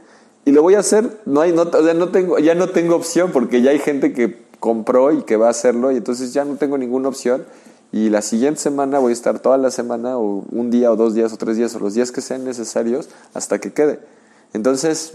Y 0.46 0.52
lo 0.52 0.62
voy 0.62 0.76
a 0.76 0.80
hacer, 0.80 1.20
no 1.26 1.42
hay, 1.42 1.52
no, 1.52 1.64
o 1.64 1.84
sea, 1.84 1.94
no 1.94 2.10
tengo, 2.10 2.40
ya 2.40 2.56
no 2.56 2.70
tengo 2.70 2.96
opción 2.96 3.32
porque 3.32 3.62
ya 3.62 3.72
hay 3.72 3.80
gente 3.80 4.14
que 4.14 4.42
compró 4.60 5.12
y 5.12 5.24
que 5.24 5.38
va 5.38 5.48
a 5.48 5.52
hacerlo 5.52 5.92
y 5.92 5.98
entonces 5.98 6.34
ya 6.34 6.46
no 6.46 6.56
tengo 6.56 6.78
ninguna 6.78 7.10
opción. 7.10 7.46
Y 7.92 8.10
la 8.10 8.22
siguiente 8.22 8.62
semana 8.62 9.00
voy 9.00 9.12
a 9.12 9.14
estar 9.14 9.40
toda 9.40 9.58
la 9.58 9.70
semana 9.70 10.18
o 10.18 10.46
un 10.50 10.72
día 10.72 10.92
o 10.92 10.96
dos 10.96 11.14
días 11.14 11.34
o 11.34 11.38
tres 11.38 11.58
días 11.58 11.76
o 11.76 11.80
los 11.80 11.94
días 11.94 12.12
que 12.12 12.22
sean 12.22 12.46
necesarios 12.46 13.10
hasta 13.34 13.60
que 13.60 13.74
quede. 13.74 14.00
Entonces, 14.54 15.14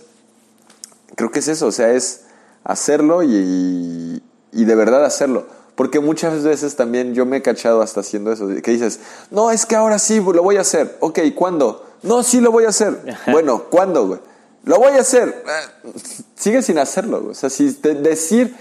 creo 1.15 1.31
que 1.31 1.39
es 1.39 1.49
eso, 1.49 1.67
o 1.67 1.73
sea, 1.73 1.93
es 1.93 2.25
hacerlo 2.65 3.23
y, 3.23 4.23
y 4.53 4.65
de 4.65 4.75
verdad 4.75 5.05
hacerlo. 5.05 5.47
Porque 5.77 6.01
muchas 6.01 6.43
veces 6.43 6.75
también 6.75 7.15
yo 7.15 7.27
me 7.27 7.37
he 7.37 7.43
cachado 7.43 7.83
hasta 7.83 8.01
haciendo 8.01 8.33
eso, 8.33 8.49
que 8.49 8.71
dices, 8.71 8.99
no, 9.31 9.51
es 9.51 9.67
que 9.67 9.77
ahora 9.77 9.99
sí 9.99 10.21
lo 10.21 10.43
voy 10.43 10.57
a 10.57 10.63
hacer. 10.63 10.97
Ok, 11.01 11.21
¿cuándo? 11.35 11.87
No, 12.03 12.23
sí 12.23 12.41
lo 12.41 12.51
voy 12.51 12.65
a 12.65 12.71
hacer. 12.71 12.99
bueno, 13.31 13.65
¿cuándo, 13.71 14.07
güey? 14.07 14.21
Lo 14.65 14.79
voy 14.79 14.93
a 14.93 15.01
hacer. 15.01 15.45
Eh, 15.47 15.91
sigue 16.35 16.63
sin 16.63 16.79
hacerlo, 16.79 17.21
güey. 17.21 17.33
O 17.33 17.35
sea, 17.35 17.51
si 17.51 17.69
decir, 17.69 18.57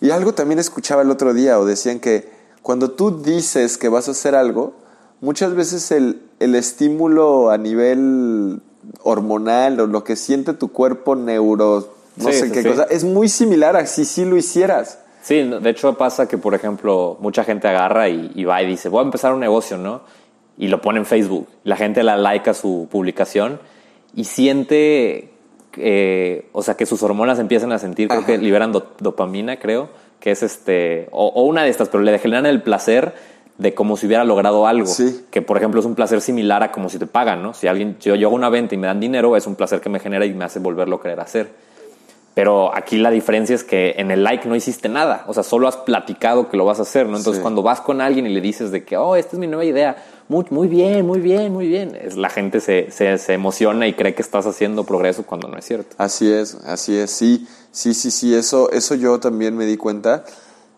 y 0.00 0.10
algo 0.10 0.34
también 0.34 0.58
escuchaba 0.58 1.02
el 1.02 1.10
otro 1.10 1.32
día, 1.32 1.58
o 1.58 1.64
decían 1.64 2.00
que 2.00 2.30
cuando 2.62 2.90
tú 2.90 3.22
dices 3.22 3.78
que 3.78 3.88
vas 3.88 4.08
a 4.08 4.10
hacer 4.10 4.34
algo, 4.34 4.74
muchas 5.22 5.54
veces 5.54 5.90
el, 5.90 6.22
el 6.38 6.54
estímulo 6.54 7.50
a 7.50 7.56
nivel 7.56 8.60
hormonal 9.02 9.80
o 9.80 9.86
lo 9.86 10.04
que 10.04 10.16
siente 10.16 10.52
tu 10.52 10.70
cuerpo 10.70 11.16
neuro, 11.16 11.94
no 12.16 12.32
sé 12.32 12.50
qué 12.52 12.62
cosa, 12.62 12.84
es 12.84 13.04
muy 13.04 13.28
similar 13.28 13.76
a 13.76 13.86
si 13.86 14.04
sí 14.04 14.24
lo 14.24 14.36
hicieras. 14.36 14.98
Sí, 15.28 15.42
de 15.42 15.68
hecho 15.68 15.92
pasa 15.92 16.26
que, 16.26 16.38
por 16.38 16.54
ejemplo, 16.54 17.18
mucha 17.20 17.44
gente 17.44 17.68
agarra 17.68 18.08
y, 18.08 18.44
va 18.44 18.62
y 18.62 18.66
dice, 18.66 18.88
voy 18.88 19.00
a 19.00 19.02
empezar 19.02 19.34
un 19.34 19.40
negocio, 19.40 19.76
¿no? 19.76 20.00
Y 20.56 20.68
lo 20.68 20.80
pone 20.80 21.00
en 21.00 21.04
Facebook. 21.04 21.46
La 21.64 21.76
gente 21.76 22.02
la 22.02 22.16
like 22.16 22.48
a 22.48 22.54
su 22.54 22.88
publicación 22.90 23.60
y 24.14 24.24
siente, 24.24 25.28
eh, 25.76 26.48
o 26.52 26.62
sea, 26.62 26.78
que 26.78 26.86
sus 26.86 27.02
hormonas 27.02 27.38
empiezan 27.40 27.72
a 27.72 27.78
sentir, 27.78 28.08
creo 28.08 28.24
que 28.24 28.38
liberan 28.38 28.72
dopamina, 28.72 29.58
creo, 29.58 29.90
que 30.18 30.30
es 30.30 30.42
este, 30.42 31.08
o, 31.10 31.42
una 31.42 31.62
de 31.62 31.68
estas, 31.68 31.90
pero 31.90 32.02
le 32.02 32.18
generan 32.18 32.46
el 32.46 32.62
placer 32.62 33.12
de 33.58 33.74
como 33.74 33.98
si 33.98 34.06
hubiera 34.06 34.24
logrado 34.24 34.66
algo. 34.66 34.86
Sí. 34.86 35.26
Que, 35.30 35.42
por 35.42 35.58
ejemplo, 35.58 35.80
es 35.80 35.84
un 35.84 35.94
placer 35.94 36.22
similar 36.22 36.62
a 36.62 36.72
como 36.72 36.88
si 36.88 36.98
te 36.98 37.06
pagan, 37.06 37.42
¿no? 37.42 37.52
Si 37.52 37.66
alguien, 37.66 37.96
si 37.98 38.08
yo 38.18 38.28
hago 38.28 38.34
una 38.34 38.48
venta 38.48 38.74
y 38.74 38.78
me 38.78 38.86
dan 38.86 38.98
dinero, 38.98 39.36
es 39.36 39.46
un 39.46 39.56
placer 39.56 39.82
que 39.82 39.90
me 39.90 40.00
genera 40.00 40.24
y 40.24 40.32
me 40.32 40.46
hace 40.46 40.58
volverlo 40.58 40.96
a 40.96 41.02
querer 41.02 41.20
hacer. 41.20 41.68
Pero 42.38 42.72
aquí 42.72 42.98
la 42.98 43.10
diferencia 43.10 43.52
es 43.52 43.64
que 43.64 43.96
en 43.96 44.12
el 44.12 44.22
like 44.22 44.48
no 44.48 44.54
hiciste 44.54 44.88
nada. 44.88 45.24
O 45.26 45.34
sea, 45.34 45.42
solo 45.42 45.66
has 45.66 45.76
platicado 45.76 46.48
que 46.48 46.56
lo 46.56 46.64
vas 46.64 46.78
a 46.78 46.82
hacer, 46.82 47.08
¿no? 47.08 47.16
Entonces, 47.16 47.42
cuando 47.42 47.64
vas 47.64 47.80
con 47.80 48.00
alguien 48.00 48.28
y 48.28 48.28
le 48.28 48.40
dices 48.40 48.70
de 48.70 48.84
que, 48.84 48.96
oh, 48.96 49.16
esta 49.16 49.32
es 49.32 49.40
mi 49.40 49.48
nueva 49.48 49.64
idea, 49.64 49.96
muy, 50.28 50.44
muy 50.50 50.68
bien, 50.68 51.04
muy 51.04 51.18
bien, 51.18 51.52
muy 51.52 51.66
bien, 51.66 51.98
es, 52.00 52.16
la 52.16 52.30
gente 52.30 52.60
se, 52.60 52.92
se, 52.92 53.32
emociona 53.32 53.88
y 53.88 53.94
cree 53.94 54.14
que 54.14 54.22
estás 54.22 54.46
haciendo 54.46 54.84
progreso 54.84 55.26
cuando 55.26 55.48
no 55.48 55.58
es 55.58 55.64
cierto. 55.64 55.96
Así 55.98 56.30
es, 56.30 56.54
así 56.64 56.96
es. 56.96 57.10
Sí, 57.10 57.48
sí, 57.72 57.92
sí, 57.92 58.12
sí. 58.12 58.32
Eso, 58.32 58.70
eso 58.70 58.94
yo 58.94 59.18
también 59.18 59.56
me 59.56 59.66
di 59.66 59.76
cuenta, 59.76 60.22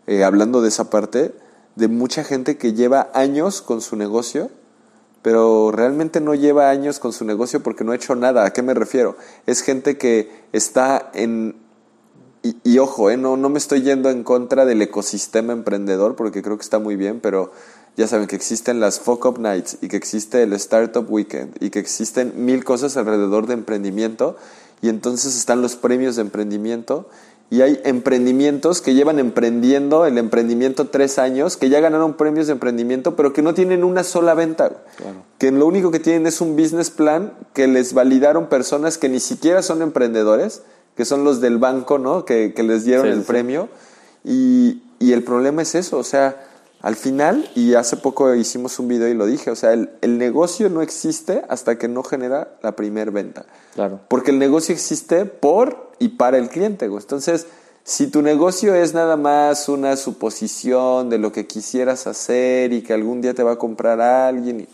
eh, 0.07 0.25
hablando 0.25 0.63
de 0.63 0.69
esa 0.69 0.89
parte, 0.89 1.35
de 1.77 1.89
mucha 1.89 2.25
gente 2.25 2.57
que 2.57 2.73
lleva 2.73 3.11
años 3.13 3.61
con 3.61 3.83
su 3.83 3.97
negocio 3.97 4.51
pero 5.23 5.71
realmente 5.71 6.21
no 6.21 6.35
lleva 6.35 6.71
años 6.71 6.99
con 6.99 7.13
su 7.13 7.25
negocio 7.25 7.63
porque 7.63 7.85
no 7.85 7.93
ha 7.93 7.97
hecho 7.97 8.15
nada. 8.15 8.45
¿A 8.45 8.53
qué 8.53 8.63
me 8.63 8.75
refiero? 8.75 9.17
Es 9.47 9.63
gente 9.63 9.99
que 9.99 10.31
está 10.53 11.11
en... 11.15 11.57
Y, 12.43 12.79
ojo, 12.79 13.11
eh, 13.11 13.19
no, 13.19 13.37
no 13.37 13.51
me 13.51 13.59
estoy 13.59 13.83
yendo 13.83 14.09
en 14.09 14.25
contra 14.25 14.65
del 14.65 14.81
ecosistema 14.81 15.53
emprendedor 15.53 16.17
porque 16.17 16.41
creo 16.41 16.57
que 16.57 16.63
está 16.63 16.79
muy 16.79 16.97
bien, 16.97 17.21
pero 17.21 17.53
ya 17.99 18.07
saben 18.07 18.29
que 18.29 18.37
existen 18.37 18.81
las 18.81 18.99
Fuck 18.99 19.27
Up 19.27 19.39
Nights 19.39 19.77
y 19.83 19.89
que 19.89 19.99
existe 19.99 20.43
el 20.43 20.55
Startup 20.55 21.05
Weekend 21.07 21.57
y 21.61 21.69
que 21.69 21.81
existen 21.81 22.33
mil 22.37 22.65
cosas 22.65 22.97
alrededor 22.97 23.47
de 23.47 23.53
emprendimiento 23.53 24.37
y 24.81 24.89
entonces 24.89 25.37
están 25.37 25.61
los 25.61 25.77
premios 25.77 26.17
de 26.17 26.23
emprendimiento 26.23 27.11
y 27.51 27.63
hay 27.63 27.81
emprendimientos 27.85 28.81
que 28.81 28.95
llevan 28.95 29.19
emprendiendo 29.19 30.07
el 30.07 30.19
emprendimiento 30.19 30.87
tres 30.87 31.19
años, 31.19 31.57
que 31.57 31.69
ya 31.69 31.81
ganaron 31.81 32.15
premios 32.15 32.47
de 32.47 32.53
emprendimiento, 32.53 33.17
pero 33.17 33.33
que 33.33 33.43
no 33.43 33.55
tienen 33.55 33.83
una 33.83 34.05
sola 34.05 34.35
venta. 34.35 34.71
Que 35.39 35.51
lo 35.51 35.67
único 35.67 35.91
que 35.91 35.99
tienen 35.99 36.29
es 36.29 36.41
un 36.41 36.55
business 36.55 36.91
plan 36.91 37.33
que 37.53 37.67
les 37.67 37.93
validaron 37.93 38.49
personas 38.49 38.99
que 38.99 39.09
ni 39.09 39.19
siquiera 39.19 39.63
son 39.63 39.83
emprendedores, 39.83 40.63
que 40.95 41.05
son 41.05 41.25
los 41.25 41.41
del 41.41 41.59
banco, 41.59 41.99
¿no? 41.99 42.25
Que, 42.25 42.55
les 42.57 42.85
dieron 42.85 43.09
el 43.09 43.23
premio. 43.23 43.69
Y, 44.23 44.85
y, 45.01 45.13
el 45.13 45.25
problema 45.25 45.63
es 45.63 45.75
eso, 45.75 45.99
o 45.99 46.05
sea, 46.05 46.37
al 46.83 46.97
final, 46.97 47.49
y 47.55 47.75
hace 47.75 47.97
poco 47.97 48.35
hicimos 48.35 48.79
un 48.79 48.89
video 48.89 49.09
y 49.09 49.15
lo 49.15 49.27
dije, 49.27 49.51
o 49.51 49.57
sea, 49.57 49.73
el, 49.73 49.91
el 50.01 50.19
negocio 50.19 50.71
no 50.71 50.81
existe 50.81 51.43
hasta 51.49 51.77
que 51.79 51.89
no 51.89 52.03
genera 52.03 52.57
la 52.63 52.75
primera 52.75 53.11
venta. 53.11 53.45
Claro. 53.75 54.01
Porque 54.09 54.31
el 54.31 54.39
negocio 54.39 54.75
existe 54.75 55.27
por 55.27 55.91
y 55.99 56.09
para 56.09 56.39
el 56.39 56.49
cliente. 56.49 56.87
Entonces, 56.87 57.47
si 57.85 58.07
tu 58.07 58.23
negocio 58.23 58.75
es 58.75 58.95
nada 58.95 59.17
más 59.17 59.69
una 59.69 59.97
suposición 59.97 61.11
de 61.11 61.19
lo 61.19 61.33
que 61.33 61.47
quisieras 61.47 62.07
hacer 62.07 62.73
y 62.73 62.83
que 62.83 62.93
algún 62.93 63.21
día 63.21 63.35
te 63.35 63.43
va 63.43 63.53
a 63.53 63.57
comprar 63.57 64.01
alguien, 64.01 64.67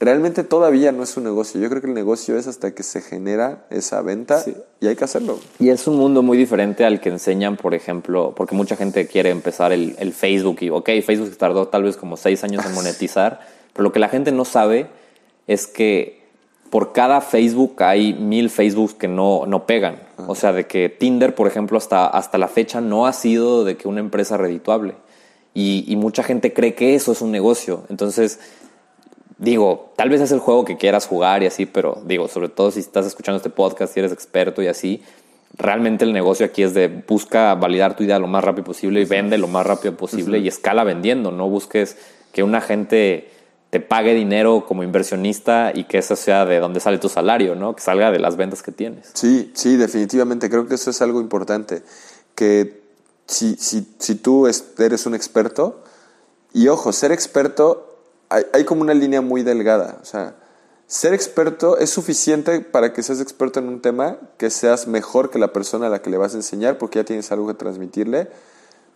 realmente 0.00 0.42
todavía 0.42 0.90
no 0.90 1.02
es 1.02 1.16
un 1.16 1.24
negocio. 1.24 1.60
Yo 1.60 1.68
creo 1.68 1.82
que 1.82 1.86
el 1.86 1.94
negocio 1.94 2.38
es 2.38 2.46
hasta 2.46 2.74
que 2.74 2.82
se 2.82 3.02
genera 3.02 3.66
esa 3.70 4.00
venta 4.00 4.42
y 4.80 4.86
hay 4.86 4.96
que 4.96 5.04
hacerlo. 5.04 5.38
Y 5.58 5.68
es 5.68 5.86
un 5.86 5.96
mundo 5.96 6.22
muy 6.22 6.38
diferente 6.38 6.84
al 6.84 7.00
que 7.00 7.10
enseñan, 7.10 7.56
por 7.56 7.74
ejemplo, 7.74 8.32
porque 8.34 8.54
mucha 8.54 8.76
gente 8.76 9.06
quiere 9.06 9.30
empezar 9.30 9.72
el, 9.72 9.94
el 9.98 10.12
Facebook 10.14 10.58
y, 10.62 10.70
ok, 10.70 10.88
Facebook 11.04 11.36
tardó 11.36 11.68
tal 11.68 11.82
vez 11.82 11.96
como 11.96 12.16
seis 12.16 12.42
años 12.42 12.64
en 12.64 12.74
monetizar, 12.74 13.40
pero 13.74 13.84
lo 13.84 13.92
que 13.92 14.00
la 14.00 14.08
gente 14.08 14.32
no 14.32 14.46
sabe 14.46 14.88
es 15.46 15.66
que 15.66 16.20
por 16.70 16.92
cada 16.92 17.20
Facebook 17.20 17.82
hay 17.82 18.14
mil 18.14 18.48
Facebooks 18.48 18.94
que 18.94 19.08
no, 19.08 19.44
no 19.46 19.66
pegan. 19.66 20.00
O 20.26 20.34
sea, 20.34 20.52
de 20.52 20.66
que 20.66 20.88
Tinder, 20.88 21.34
por 21.34 21.46
ejemplo, 21.46 21.76
hasta, 21.76 22.06
hasta 22.06 22.38
la 22.38 22.48
fecha 22.48 22.80
no 22.80 23.06
ha 23.06 23.12
sido 23.12 23.64
de 23.64 23.76
que 23.76 23.88
una 23.88 24.00
empresa 24.00 24.36
redituable. 24.36 24.94
Y, 25.52 25.84
y, 25.88 25.96
mucha 25.96 26.22
gente 26.22 26.52
cree 26.52 26.74
que 26.74 26.94
eso 26.94 27.10
es 27.10 27.22
un 27.22 27.32
negocio. 27.32 27.82
Entonces, 27.88 28.38
digo, 29.40 29.92
tal 29.96 30.10
vez 30.10 30.20
es 30.20 30.30
el 30.32 30.38
juego 30.38 30.64
que 30.64 30.76
quieras 30.76 31.06
jugar 31.06 31.42
y 31.42 31.46
así, 31.46 31.66
pero 31.66 32.00
digo, 32.04 32.28
sobre 32.28 32.50
todo 32.50 32.70
si 32.70 32.80
estás 32.80 33.06
escuchando 33.06 33.38
este 33.38 33.50
podcast, 33.50 33.94
si 33.94 34.00
eres 34.00 34.12
experto 34.12 34.62
y 34.62 34.68
así, 34.68 35.02
realmente 35.56 36.04
el 36.04 36.12
negocio 36.12 36.44
aquí 36.46 36.62
es 36.62 36.74
de 36.74 36.88
busca 36.88 37.54
validar 37.54 37.96
tu 37.96 38.04
idea 38.04 38.18
lo 38.18 38.26
más 38.26 38.44
rápido 38.44 38.64
posible 38.64 39.00
y 39.00 39.06
vende 39.06 39.38
lo 39.38 39.48
más 39.48 39.66
rápido 39.66 39.96
posible 39.96 40.38
y 40.38 40.46
escala 40.46 40.84
vendiendo. 40.84 41.32
No 41.32 41.48
busques 41.48 41.96
que 42.32 42.42
una 42.42 42.60
gente 42.60 43.30
te 43.70 43.80
pague 43.80 44.14
dinero 44.14 44.66
como 44.66 44.82
inversionista 44.82 45.72
y 45.74 45.84
que 45.84 45.98
eso 45.98 46.16
sea 46.16 46.44
de 46.44 46.58
donde 46.58 46.80
sale 46.80 46.98
tu 46.98 47.08
salario, 47.08 47.54
¿no? 47.54 47.74
Que 47.74 47.82
salga 47.82 48.10
de 48.10 48.18
las 48.18 48.36
ventas 48.36 48.62
que 48.62 48.72
tienes. 48.72 49.10
Sí, 49.14 49.52
sí, 49.54 49.76
definitivamente. 49.76 50.50
Creo 50.50 50.66
que 50.66 50.74
eso 50.74 50.90
es 50.90 51.00
algo 51.00 51.20
importante. 51.20 51.82
Que 52.34 52.82
si, 53.26 53.54
si, 53.56 53.88
si 53.98 54.16
tú 54.16 54.46
eres 54.46 55.06
un 55.06 55.14
experto, 55.14 55.82
y 56.52 56.68
ojo, 56.68 56.92
ser 56.92 57.12
experto, 57.12 57.89
hay, 58.30 58.44
hay 58.52 58.64
como 58.64 58.80
una 58.80 58.94
línea 58.94 59.20
muy 59.20 59.42
delgada. 59.42 59.98
O 60.00 60.04
sea, 60.04 60.34
ser 60.86 61.12
experto 61.12 61.76
es 61.76 61.90
suficiente 61.90 62.60
para 62.60 62.94
que 62.94 63.02
seas 63.02 63.20
experto 63.20 63.60
en 63.60 63.68
un 63.68 63.82
tema, 63.82 64.16
que 64.38 64.48
seas 64.48 64.86
mejor 64.86 65.30
que 65.30 65.38
la 65.38 65.52
persona 65.52 65.88
a 65.88 65.90
la 65.90 66.00
que 66.00 66.08
le 66.08 66.16
vas 66.16 66.32
a 66.32 66.38
enseñar, 66.38 66.78
porque 66.78 67.00
ya 67.00 67.04
tienes 67.04 67.30
algo 67.30 67.46
que 67.46 67.54
transmitirle 67.54 68.28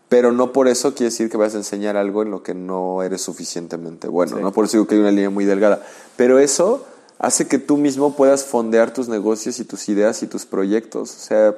pero 0.08 0.32
no 0.32 0.52
por 0.52 0.68
eso 0.68 0.94
quiere 0.94 1.10
decir 1.10 1.30
que 1.30 1.36
vas 1.36 1.54
a 1.54 1.58
enseñar 1.58 1.96
algo 1.96 2.22
en 2.22 2.30
lo 2.30 2.42
que 2.42 2.54
no 2.54 3.02
eres 3.02 3.22
suficientemente 3.22 4.08
bueno, 4.08 4.38
no 4.38 4.52
por 4.52 4.66
eso 4.66 4.76
digo 4.76 4.86
que 4.86 4.94
hay 4.94 5.00
una 5.00 5.10
línea 5.10 5.30
muy 5.30 5.44
delgada, 5.44 5.82
pero 6.16 6.38
eso 6.38 6.84
hace 7.18 7.48
que 7.48 7.58
tú 7.58 7.76
mismo 7.76 8.14
puedas 8.14 8.44
fondear 8.44 8.92
tus 8.92 9.08
negocios 9.08 9.58
y 9.60 9.64
tus 9.64 9.88
ideas 9.88 10.22
y 10.22 10.26
tus 10.26 10.46
proyectos, 10.46 11.14
o 11.16 11.18
sea, 11.18 11.54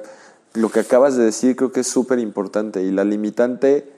lo 0.53 0.69
que 0.69 0.79
acabas 0.79 1.15
de 1.15 1.25
decir 1.25 1.55
creo 1.55 1.71
que 1.71 1.81
es 1.81 1.87
súper 1.87 2.19
importante 2.19 2.81
y 2.81 2.91
la 2.91 3.03
limitante, 3.03 3.91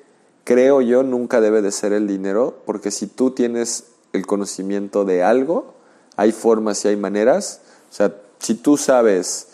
creo 0.49 0.81
yo, 0.81 1.03
nunca 1.03 1.41
debe 1.41 1.61
de 1.61 1.71
ser 1.71 1.93
el 1.93 2.07
dinero, 2.07 2.63
porque 2.65 2.89
si 2.89 3.05
tú 3.05 3.29
tienes 3.29 3.83
el 4.13 4.25
conocimiento 4.25 5.05
de 5.05 5.21
algo, 5.21 5.75
hay 6.15 6.31
formas 6.31 6.83
y 6.83 6.87
hay 6.87 6.95
maneras, 6.95 7.61
o 7.91 7.93
sea, 7.93 8.15
si 8.39 8.55
tú 8.55 8.75
sabes, 8.75 9.47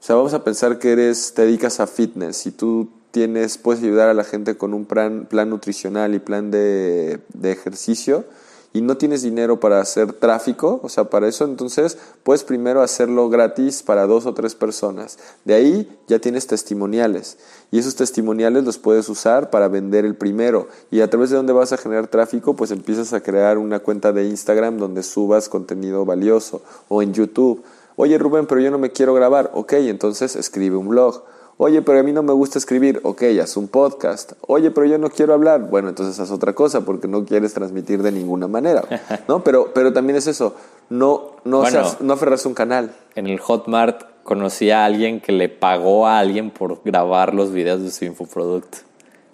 o 0.00 0.02
sea, 0.02 0.16
vamos 0.16 0.32
a 0.32 0.42
pensar 0.42 0.78
que 0.78 0.92
eres, 0.92 1.34
te 1.34 1.42
dedicas 1.42 1.78
a 1.78 1.86
fitness, 1.86 2.38
si 2.38 2.52
tú 2.52 2.88
tienes, 3.10 3.58
puedes 3.58 3.82
ayudar 3.82 4.08
a 4.08 4.14
la 4.14 4.24
gente 4.24 4.56
con 4.56 4.72
un 4.72 4.86
plan, 4.86 5.26
plan 5.28 5.50
nutricional 5.50 6.14
y 6.14 6.20
plan 6.20 6.50
de, 6.50 7.20
de, 7.34 7.52
ejercicio 7.52 8.24
y 8.72 8.82
no 8.82 8.96
tienes 8.96 9.22
dinero 9.22 9.58
para 9.58 9.80
hacer 9.80 10.12
tráfico, 10.12 10.80
o 10.82 10.88
sea, 10.88 11.04
para 11.04 11.26
eso, 11.26 11.44
entonces 11.44 11.98
puedes 12.22 12.44
primero 12.44 12.82
hacerlo 12.82 13.28
gratis 13.28 13.82
para 13.82 14.06
dos 14.06 14.26
o 14.26 14.34
tres 14.34 14.54
personas. 14.54 15.18
De 15.44 15.54
ahí 15.54 15.98
ya 16.06 16.20
tienes 16.20 16.46
testimoniales 16.46 17.38
y 17.72 17.78
esos 17.78 17.96
testimoniales 17.96 18.64
los 18.64 18.78
puedes 18.78 19.08
usar 19.08 19.50
para 19.50 19.68
vender 19.68 20.04
el 20.04 20.14
primero 20.14 20.68
y 20.90 21.00
a 21.00 21.10
través 21.10 21.30
de 21.30 21.36
donde 21.36 21.52
vas 21.52 21.72
a 21.72 21.78
generar 21.78 22.06
tráfico, 22.06 22.54
pues 22.54 22.70
empiezas 22.70 23.12
a 23.12 23.22
crear 23.22 23.58
una 23.58 23.80
cuenta 23.80 24.12
de 24.12 24.26
Instagram 24.26 24.78
donde 24.78 25.02
subas 25.02 25.48
contenido 25.48 26.04
valioso 26.04 26.62
o 26.88 27.02
en 27.02 27.12
YouTube. 27.12 27.64
Oye 27.96 28.18
Rubén, 28.18 28.46
pero 28.46 28.60
yo 28.60 28.70
no 28.70 28.78
me 28.78 28.92
quiero 28.92 29.14
grabar. 29.14 29.50
Ok, 29.54 29.72
entonces 29.74 30.36
escribe 30.36 30.76
un 30.76 30.88
blog 30.88 31.24
Oye, 31.62 31.82
pero 31.82 32.00
a 32.00 32.02
mí 32.02 32.10
no 32.10 32.22
me 32.22 32.32
gusta 32.32 32.58
escribir. 32.58 33.00
Ok, 33.02 33.22
haz 33.38 33.58
un 33.58 33.68
podcast. 33.68 34.32
Oye, 34.46 34.70
pero 34.70 34.86
yo 34.86 34.96
no 34.96 35.10
quiero 35.10 35.34
hablar. 35.34 35.68
Bueno, 35.68 35.90
entonces 35.90 36.18
haz 36.18 36.30
otra 36.30 36.54
cosa 36.54 36.86
porque 36.86 37.06
no 37.06 37.26
quieres 37.26 37.52
transmitir 37.52 38.02
de 38.02 38.12
ninguna 38.12 38.48
manera. 38.48 38.82
¿No? 39.28 39.44
Pero, 39.44 39.70
pero 39.74 39.92
también 39.92 40.16
es 40.16 40.26
eso. 40.26 40.54
No, 40.88 41.36
no, 41.44 41.62
no 42.00 42.12
aferras 42.14 42.46
un 42.46 42.54
canal. 42.54 42.96
En 43.14 43.26
el 43.26 43.38
Hotmart 43.40 44.04
conocí 44.22 44.70
a 44.70 44.86
alguien 44.86 45.20
que 45.20 45.32
le 45.32 45.50
pagó 45.50 46.06
a 46.06 46.18
alguien 46.18 46.50
por 46.50 46.80
grabar 46.82 47.34
los 47.34 47.52
videos 47.52 47.82
de 47.82 47.90
su 47.90 48.06
infoproducto. 48.06 48.78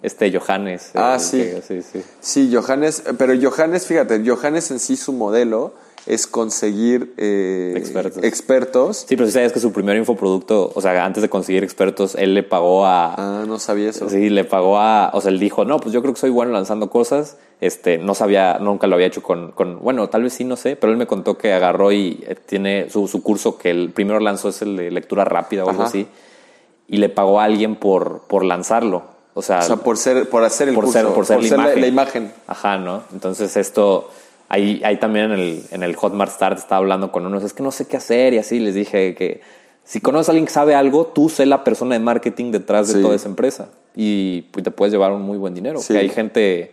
Este 0.03 0.29
Johannes. 0.37 0.91
Ah, 0.95 1.19
sí. 1.19 1.49
sí, 1.65 1.81
sí. 1.81 2.03
Sí, 2.19 2.53
Johannes. 2.53 3.03
Pero 3.17 3.35
Johannes, 3.41 3.87
fíjate, 3.87 4.21
Johannes 4.29 4.69
en 4.71 4.79
sí 4.79 4.97
su 4.97 5.13
modelo 5.13 5.75
es 6.07 6.27
conseguir 6.27 7.13
eh, 7.17 7.73
Expertos. 7.75 8.23
expertos. 8.23 9.05
Sí, 9.07 9.15
pero 9.15 9.27
si 9.27 9.33
sabías 9.33 9.51
que 9.51 9.59
su 9.59 9.71
primer 9.71 9.97
infoproducto, 9.97 10.71
o 10.73 10.81
sea, 10.81 11.05
antes 11.05 11.21
de 11.21 11.29
conseguir 11.29 11.63
expertos, 11.63 12.15
él 12.15 12.33
le 12.33 12.43
pagó 12.43 12.85
a... 12.85 13.13
Ah, 13.15 13.45
no 13.45 13.59
sabía 13.59 13.89
eso. 13.89 14.09
Sí, 14.09 14.29
le 14.29 14.43
pagó 14.43 14.79
a... 14.79 15.11
O 15.13 15.21
sea, 15.21 15.31
él 15.31 15.39
dijo, 15.39 15.65
no, 15.65 15.79
pues 15.79 15.93
yo 15.93 16.01
creo 16.01 16.13
que 16.13 16.19
soy 16.19 16.29
bueno 16.29 16.51
lanzando 16.51 16.89
cosas. 16.89 17.37
Este, 17.59 17.97
no 17.97 18.15
sabía, 18.15 18.59
nunca 18.59 18.87
lo 18.87 18.95
había 18.95 19.07
hecho 19.07 19.21
con... 19.21 19.51
con 19.51 19.79
bueno, 19.81 20.07
tal 20.09 20.23
vez 20.23 20.33
sí, 20.33 20.43
no 20.43 20.55
sé, 20.55 20.75
pero 20.75 20.91
él 20.91 20.97
me 20.97 21.07
contó 21.07 21.37
que 21.37 21.53
agarró 21.53 21.91
y 21.91 22.23
eh, 22.27 22.35
tiene 22.45 22.89
su, 22.89 23.07
su 23.07 23.21
curso 23.21 23.57
que 23.57 23.69
el 23.69 23.91
primero 23.91 24.19
lanzó 24.19 24.49
es 24.49 24.61
el 24.61 24.77
de 24.77 24.91
lectura 24.91 25.25
rápida 25.25 25.65
o 25.65 25.69
algo 25.69 25.83
así. 25.83 26.07
Y 26.87 26.97
le 26.97 27.09
pagó 27.09 27.41
a 27.41 27.43
alguien 27.43 27.75
por, 27.75 28.21
por 28.27 28.45
lanzarlo. 28.45 29.03
O 29.33 29.41
sea, 29.43 29.59
O 29.59 29.61
sea, 29.61 29.75
por 29.75 29.97
ser, 29.97 30.29
por 30.29 30.43
hacer 30.43 30.69
el 30.69 30.73
por 30.73 30.85
curso, 30.85 30.99
ser, 30.99 31.07
por 31.13 31.25
ser, 31.25 31.41
la, 31.41 31.47
imagen. 31.47 31.81
la 31.81 31.87
imagen. 31.87 32.33
Ajá, 32.47 32.77
¿no? 32.79 33.03
Entonces 33.13 33.55
esto, 33.55 34.09
ahí, 34.49 34.81
ahí 34.83 34.97
también 34.97 35.31
en 35.31 35.39
el, 35.39 35.63
en 35.71 35.83
el 35.83 35.95
Hotmart 35.95 36.31
Start 36.31 36.57
estaba 36.57 36.77
hablando 36.79 37.11
con 37.11 37.25
unos, 37.25 37.43
es 37.43 37.53
que 37.53 37.63
no 37.63 37.71
sé 37.71 37.87
qué 37.87 37.97
hacer 37.97 38.33
y 38.33 38.37
así 38.37 38.59
les 38.59 38.75
dije 38.75 39.15
que 39.15 39.41
si 39.83 40.01
conoces 40.01 40.29
a 40.29 40.31
alguien 40.33 40.45
que 40.45 40.51
sabe 40.53 40.75
algo, 40.75 41.07
tú 41.07 41.29
sé 41.29 41.45
la 41.45 41.63
persona 41.63 41.95
de 41.95 41.99
marketing 41.99 42.51
detrás 42.51 42.87
de 42.89 42.95
Sí. 42.95 43.01
toda 43.01 43.15
esa 43.15 43.29
empresa 43.29 43.69
y 43.95 44.41
pues, 44.51 44.63
te 44.63 44.71
puedes 44.71 44.91
llevar 44.93 45.11
un 45.11 45.21
muy 45.21 45.37
buen 45.37 45.53
dinero. 45.53 45.79
Sí. 45.79 45.93
Que 45.93 45.99
hay 45.99 46.09
gente 46.09 46.71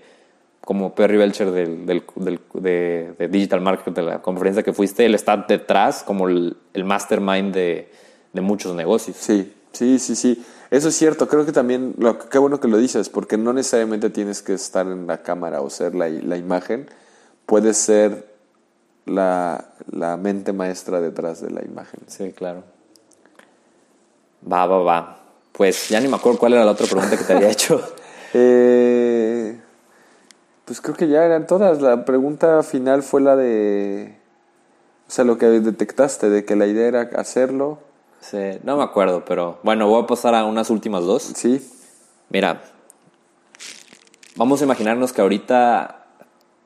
como 0.60 0.94
Perry 0.94 1.16
Belcher 1.18 1.50
del, 1.50 1.84
del, 1.86 2.02
del- 2.16 2.40
de, 2.54 3.12
de 3.18 3.28
Digital 3.28 3.60
Market, 3.60 3.94
de 3.94 4.02
la 4.02 4.22
conferencia 4.22 4.62
que 4.62 4.72
fuiste, 4.72 5.04
él 5.04 5.14
está 5.14 5.36
detrás 5.36 6.02
como 6.02 6.26
el, 6.28 6.56
el 6.72 6.84
mastermind 6.84 7.54
de, 7.54 7.90
de 8.32 8.40
muchos 8.40 8.74
negocios. 8.74 9.16
Sí, 9.20 9.52
sí, 9.72 9.98
sí, 9.98 10.16
sí. 10.16 10.42
Eso 10.70 10.88
es 10.88 10.96
cierto. 10.96 11.28
Creo 11.28 11.44
que 11.46 11.52
también, 11.52 11.94
lo, 11.98 12.18
qué 12.18 12.38
bueno 12.38 12.58
que 12.60 12.66
lo 12.68 12.78
dices, 12.78 13.10
porque 13.10 13.36
no 13.36 13.52
necesariamente 13.52 14.08
tienes 14.10 14.40
que 14.42 14.54
estar 14.54 14.86
en 14.86 15.06
la 15.06 15.18
cámara 15.22 15.60
o 15.60 15.68
ser 15.70 15.94
la, 15.94 16.08
la 16.08 16.36
imagen. 16.38 16.86
Puedes 17.46 17.76
ser 17.76 18.34
la, 19.06 19.72
la 19.90 20.16
mente 20.16 20.52
maestra 20.52 21.00
detrás 21.00 21.40
de 21.40 21.50
la 21.50 21.64
imagen. 21.64 22.00
Sí, 22.06 22.32
claro. 22.32 22.64
Va, 24.50 24.66
va, 24.66 24.78
va. 24.78 25.18
Pues 25.52 25.88
ya 25.88 26.00
ni 26.00 26.08
me 26.08 26.16
acuerdo 26.16 26.38
cuál 26.38 26.54
era 26.54 26.64
la 26.64 26.72
otra 26.72 26.86
pregunta 26.86 27.16
que 27.16 27.24
te 27.24 27.32
había 27.32 27.50
hecho. 27.50 27.82
Eh, 28.36 29.60
pues 30.64 30.80
creo 30.80 30.96
que 30.96 31.06
ya 31.06 31.24
eran 31.24 31.46
todas. 31.46 31.80
La 31.80 32.04
pregunta 32.04 32.64
final 32.64 33.04
fue 33.04 33.20
la 33.20 33.36
de... 33.36 34.18
O 35.06 35.10
sea, 35.12 35.24
lo 35.24 35.38
que 35.38 35.46
detectaste, 35.46 36.28
de 36.28 36.44
que 36.44 36.56
la 36.56 36.66
idea 36.66 36.88
era 36.88 37.10
hacerlo. 37.14 37.78
Sí, 38.18 38.58
no 38.64 38.76
me 38.76 38.82
acuerdo, 38.82 39.24
pero 39.24 39.60
bueno, 39.62 39.86
voy 39.86 40.02
a 40.02 40.06
pasar 40.08 40.34
a 40.34 40.46
unas 40.46 40.68
últimas 40.68 41.04
dos. 41.04 41.22
Sí, 41.36 41.64
Mira, 42.34 42.62
vamos 44.34 44.60
a 44.60 44.64
imaginarnos 44.64 45.12
que 45.12 45.20
ahorita 45.20 46.03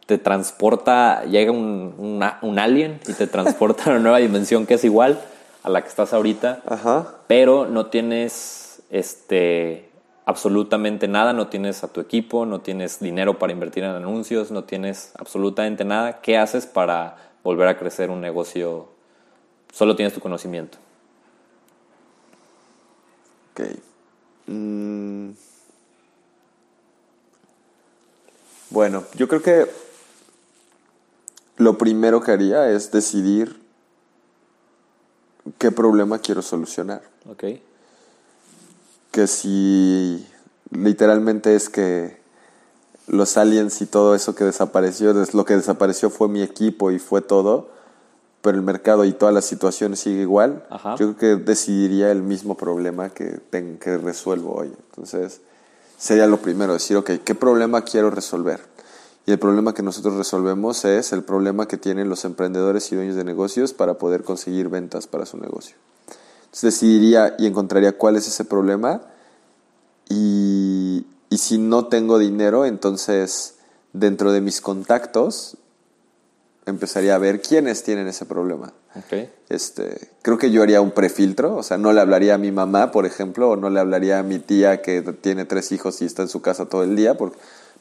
te 0.09 0.17
transporta, 0.17 1.25
llega 1.25 1.53
un, 1.53 1.95
una- 1.99 2.39
un 2.41 2.59
alien 2.59 2.99
y 3.07 3.13
te 3.13 3.27
transporta 3.27 3.85
a 3.85 3.91
una 3.91 3.99
nueva 3.99 4.17
dimensión 4.17 4.65
que 4.65 4.73
es 4.73 4.85
igual 4.85 5.21
a 5.63 5.69
la 5.69 5.83
que 5.83 5.89
estás 5.89 6.15
ahorita, 6.15 6.63
ajá. 6.67 7.17
pero 7.27 7.67
no 7.67 7.87
tienes 7.87 8.81
este 8.89 9.91
absolutamente 10.25 11.09
nada, 11.09 11.35
no 11.35 11.49
tienes 11.49 11.85
a 11.85 11.89
tu 11.89 12.01
equipo, 12.01 12.47
no 12.47 12.63
tienes 12.63 13.01
dinero 13.01 13.39
para 13.39 13.53
invertir 13.53 13.85
en 13.85 13.91
anuncios, 13.91 14.51
no 14.51 14.65
tienes 14.65 15.13
absolutamente 15.19 15.85
nada. 15.85 16.23
¿Qué 16.23 16.39
haces 16.39 16.65
para 16.67 17.17
volver 17.45 17.69
a 17.69 17.79
crecer 17.79 18.09
un 18.09 18.23
negocio? 18.23 18.89
Solo 19.75 19.95
tienes 19.95 20.15
tu 20.15 20.21
conocimiento. 20.21 20.79
Ok. 23.53 23.61
Mm. 24.47 25.31
Bueno, 28.71 29.05
yo 29.17 29.29
creo 29.29 29.43
que 29.43 29.88
lo 31.59 31.77
primero 31.79 32.21
que 32.21 32.31
haría 32.33 32.71
es 32.71 32.91
decidir 32.91 33.61
qué 35.59 35.71
problema 35.71 36.19
quiero 36.19 36.43
solucionar. 36.43 37.03
¿Ok? 37.29 37.45
Que 39.11 39.27
si 39.27 40.27
literalmente 40.71 41.55
es 41.57 41.69
que 41.69 42.19
los 43.07 43.37
aliens 43.37 43.81
y 43.81 43.87
todo 43.87 44.15
eso 44.15 44.35
que 44.35 44.45
desapareció, 44.45 45.15
des- 45.15 45.35
lo 45.35 45.45
que 45.45 45.57
desapareció 45.57 46.11
fue 46.11 46.29
mi 46.29 46.43
equipo 46.43 46.91
y 46.91 46.99
fue 46.99 47.23
todo, 47.23 47.71
pero 48.43 48.57
el 48.57 48.63
mercado 48.63 49.05
y 49.05 49.13
toda 49.13 49.33
la 49.33 49.41
situación 49.43 49.97
sigue 49.97 50.21
igual, 50.23 50.65
Ajá. 50.71 50.91
yo 50.97 51.17
creo 51.17 51.17
que 51.17 51.45
decidiría 51.45 52.13
el 52.13 52.23
mismo 52.23 52.57
problema 52.57 53.09
que, 53.11 53.41
ten- 53.51 53.79
que 53.79 53.97
resuelvo 53.99 54.55
hoy. 54.55 54.71
Entonces, 54.91 55.41
sería 55.99 56.27
lo 56.27 56.37
primero, 56.37 56.75
decir, 56.75 56.97
ok, 56.99 57.11
¿qué 57.25 57.35
problema 57.35 57.83
quiero 57.83 58.11
resolver? 58.11 58.61
Y 59.29 59.31
el 59.31 59.39
problema 59.39 59.75
que 59.75 59.83
nosotros 59.83 60.15
resolvemos 60.15 60.87
es 60.87 61.13
el 61.13 61.23
problema 61.23 61.69
que 61.69 61.77
tienen 61.77 62.09
los 62.09 62.25
emprendedores 62.25 62.91
y 62.91 62.97
dueños 62.97 63.15
de 63.15 63.25
negocios 63.25 63.75
para 63.75 63.99
poder 63.99 64.25
conseguir 64.25 64.71
ventas 64.71 65.07
para 65.07 65.27
su 65.27 65.37
negocio. 65.37 65.77
Entonces 66.47 66.63
decidiría 66.63 67.37
y 67.39 67.47
encontraría 67.47 67.93
cuál 67.93 68.17
es 68.17 68.27
ese 68.27 68.47
problema 68.47 69.03
y, 70.09 71.05
y 71.29 71.37
si 71.37 71.59
no 71.59 71.89
tengo 71.89 72.19
dinero, 72.19 72.65
entonces 72.65 73.57
dentro 73.93 74.33
de 74.33 74.41
mis 74.41 74.63
contactos 74.63 75.59
empezaría 76.65 77.15
a 77.15 77.19
ver 77.19 77.43
quiénes 77.43 77.83
tienen 77.83 78.09
ese 78.09 78.25
problema. 78.25 78.73
Este, 79.51 80.09
creo 80.23 80.39
que 80.39 80.51
yo 80.51 80.63
haría 80.63 80.81
un 80.81 80.93
prefiltro, 80.93 81.55
o 81.55 81.63
sea, 81.63 81.77
no 81.77 81.93
le 81.93 82.01
hablaría 82.01 82.37
a 82.37 82.39
mi 82.39 82.51
mamá, 82.51 82.93
por 82.93 83.05
ejemplo, 83.05 83.51
o 83.51 83.57
no 83.57 83.69
le 83.69 83.79
hablaría 83.79 84.21
a 84.21 84.23
mi 84.23 84.39
tía 84.39 84.81
que 84.81 85.03
tiene 85.21 85.45
tres 85.45 85.71
hijos 85.71 86.01
y 86.01 86.07
está 86.07 86.23
en 86.23 86.29
su 86.29 86.41
casa 86.41 86.67
todo 86.67 86.83
el 86.83 86.97
día, 86.97 87.19
porque, 87.19 87.37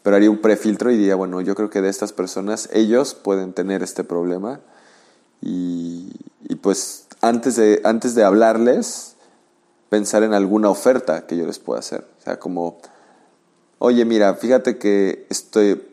pero 0.08 0.15
haría 0.15 0.32
un 0.32 0.38
prefiltro 0.38 0.89
y 0.89 0.96
diría, 0.96 1.15
bueno, 1.15 1.41
yo 1.41 1.54
creo 1.54 1.70
que 1.70 1.82
de 1.82 1.89
estas 1.89 2.13
personas, 2.13 2.70
ellos 2.72 3.13
pueden 3.13 3.52
tener 3.52 3.84
este 3.84 4.06
problema 4.06 4.62
y, 5.41 6.13
pues 6.62 7.08
antes 7.20 7.58
de, 7.58 7.82
antes 7.84 8.15
de 8.15 8.24
hablarles, 8.24 9.17
pensar 9.89 10.24
en 10.24 10.34
alguna 10.34 10.70
oferta 10.70 11.28
que 11.28 11.36
yo 11.36 11.46
les 11.46 11.60
pueda 11.60 11.82
hacer. 11.82 12.06
O 12.20 12.24
sea, 12.24 12.39
como, 12.39 12.78
oye, 13.80 14.06
mira, 14.06 14.34
fíjate 14.36 14.78
que 14.78 15.26
estoy, 15.30 15.84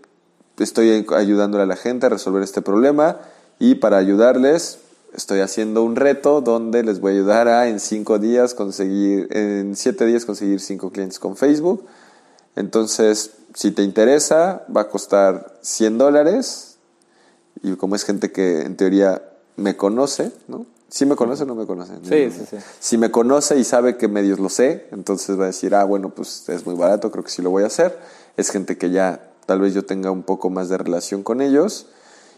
estoy 0.58 1.04
ayudándole 1.12 1.64
a 1.64 1.66
la 1.66 1.74
gente 1.74 2.06
a 2.06 2.10
resolver 2.10 2.44
este 2.44 2.62
problema 2.62 3.18
y 3.58 3.74
para 3.74 3.96
ayudarles 3.96 4.78
estoy 5.12 5.40
haciendo 5.40 5.82
un 5.82 5.96
reto 5.96 6.40
donde 6.40 6.84
les 6.84 7.00
voy 7.00 7.14
a 7.14 7.14
ayudar 7.16 7.48
a 7.48 7.66
en 7.66 7.80
cinco 7.80 8.20
días 8.20 8.54
conseguir, 8.54 9.26
en 9.36 9.74
siete 9.74 10.06
días 10.06 10.24
conseguir 10.24 10.60
cinco 10.60 10.92
clientes 10.92 11.18
con 11.18 11.36
Facebook. 11.36 11.84
Entonces, 12.56 13.32
si 13.54 13.70
te 13.70 13.82
interesa, 13.82 14.64
va 14.74 14.82
a 14.82 14.88
costar 14.88 15.58
100 15.62 15.98
dólares 15.98 16.76
y 17.62 17.76
como 17.76 17.96
es 17.96 18.04
gente 18.04 18.32
que 18.32 18.62
en 18.62 18.76
teoría 18.76 19.22
me 19.56 19.76
conoce, 19.76 20.32
¿no? 20.48 20.66
¿Sí 20.88 21.06
me 21.06 21.16
conoce 21.16 21.42
o 21.42 21.46
no 21.46 21.56
me 21.56 21.66
conoce? 21.66 21.92
Sí, 22.02 22.30
sí, 22.30 22.46
sí. 22.48 22.56
Si 22.78 22.98
me 22.98 23.10
conoce 23.10 23.58
y 23.58 23.64
sabe 23.64 23.96
que 23.96 24.06
medios 24.06 24.38
lo 24.38 24.48
sé, 24.48 24.86
entonces 24.92 25.38
va 25.38 25.44
a 25.44 25.46
decir, 25.48 25.74
ah, 25.74 25.82
bueno, 25.84 26.10
pues 26.10 26.48
es 26.48 26.66
muy 26.66 26.76
barato, 26.76 27.10
creo 27.10 27.24
que 27.24 27.30
sí 27.30 27.42
lo 27.42 27.50
voy 27.50 27.64
a 27.64 27.66
hacer. 27.66 27.98
Es 28.36 28.50
gente 28.50 28.78
que 28.78 28.90
ya 28.90 29.32
tal 29.46 29.60
vez 29.60 29.74
yo 29.74 29.84
tenga 29.84 30.10
un 30.10 30.22
poco 30.22 30.50
más 30.50 30.68
de 30.68 30.78
relación 30.78 31.22
con 31.22 31.40
ellos 31.40 31.86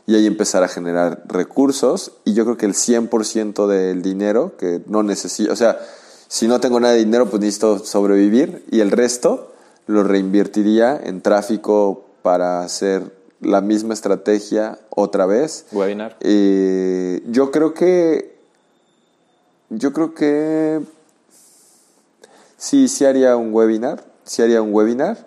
y 0.06 0.14
ahí 0.14 0.26
empezar 0.26 0.62
a 0.62 0.68
generar 0.68 1.22
recursos 1.26 2.12
y 2.24 2.32
yo 2.32 2.44
creo 2.44 2.56
que 2.56 2.66
el 2.66 2.74
100% 2.74 3.66
del 3.66 4.02
dinero 4.02 4.56
que 4.56 4.82
no 4.86 5.02
necesito, 5.02 5.52
o 5.52 5.56
sea, 5.56 5.78
si 6.28 6.48
no 6.48 6.60
tengo 6.60 6.80
nada 6.80 6.94
de 6.94 7.00
dinero, 7.00 7.28
pues 7.28 7.40
necesito 7.40 7.78
sobrevivir 7.80 8.64
y 8.70 8.80
el 8.80 8.90
resto 8.90 9.52
lo 9.86 10.02
reinvertiría 10.02 11.00
en 11.02 11.20
tráfico 11.20 12.04
para 12.22 12.62
hacer 12.62 13.12
la 13.40 13.60
misma 13.60 13.94
estrategia 13.94 14.78
otra 14.90 15.26
vez. 15.26 15.66
Webinar. 15.72 16.16
Eh, 16.20 17.22
yo 17.28 17.50
creo 17.50 17.74
que. 17.74 18.36
Yo 19.70 19.92
creo 19.92 20.14
que. 20.14 20.80
Sí, 22.56 22.88
sí 22.88 23.04
haría 23.04 23.36
un 23.36 23.52
webinar. 23.54 24.04
Sí 24.24 24.42
haría 24.42 24.62
un 24.62 24.74
webinar. 24.74 25.26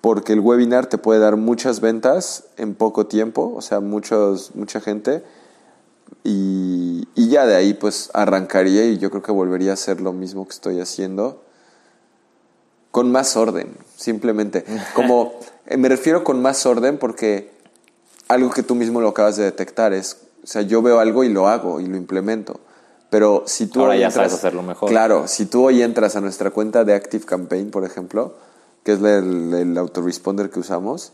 Porque 0.00 0.32
el 0.32 0.40
webinar 0.40 0.86
te 0.86 0.98
puede 0.98 1.20
dar 1.20 1.36
muchas 1.36 1.80
ventas 1.80 2.44
en 2.56 2.74
poco 2.74 3.06
tiempo. 3.06 3.52
O 3.54 3.60
sea, 3.60 3.80
muchos, 3.80 4.54
mucha 4.54 4.80
gente. 4.80 5.24
Y, 6.22 7.08
y 7.14 7.28
ya 7.28 7.46
de 7.46 7.56
ahí, 7.56 7.74
pues 7.74 8.10
arrancaría 8.14 8.86
y 8.86 8.98
yo 8.98 9.10
creo 9.10 9.22
que 9.22 9.32
volvería 9.32 9.72
a 9.72 9.74
hacer 9.74 10.00
lo 10.00 10.12
mismo 10.12 10.46
que 10.46 10.52
estoy 10.52 10.80
haciendo. 10.80 11.42
Con 12.96 13.12
más 13.12 13.36
orden, 13.36 13.76
simplemente. 13.94 14.64
Como. 14.94 15.34
eh, 15.66 15.76
me 15.76 15.90
refiero 15.90 16.24
con 16.24 16.40
más 16.40 16.64
orden 16.64 16.96
porque 16.96 17.50
algo 18.26 18.48
que 18.48 18.62
tú 18.62 18.74
mismo 18.74 19.02
lo 19.02 19.08
acabas 19.08 19.36
de 19.36 19.44
detectar 19.44 19.92
es, 19.92 20.16
o 20.42 20.46
sea, 20.46 20.62
yo 20.62 20.80
veo 20.80 20.98
algo 20.98 21.22
y 21.22 21.28
lo 21.28 21.46
hago 21.46 21.78
y 21.78 21.84
lo 21.84 21.98
implemento. 21.98 22.58
Pero 23.10 23.42
si 23.44 23.66
tú 23.66 23.80
Ahora 23.80 23.92
hoy 23.92 24.00
ya 24.00 24.10
sabes 24.10 24.32
hacerlo 24.32 24.62
mejor. 24.62 24.88
Claro, 24.88 25.28
si 25.28 25.44
tú 25.44 25.66
hoy 25.66 25.82
entras 25.82 26.16
a 26.16 26.22
nuestra 26.22 26.52
cuenta 26.52 26.84
de 26.84 26.94
Active 26.94 27.26
Campaign, 27.26 27.70
por 27.70 27.84
ejemplo, 27.84 28.38
que 28.82 28.94
es 28.94 29.02
el, 29.02 29.52
el 29.52 29.76
autoresponder 29.76 30.48
que 30.48 30.60
usamos, 30.60 31.12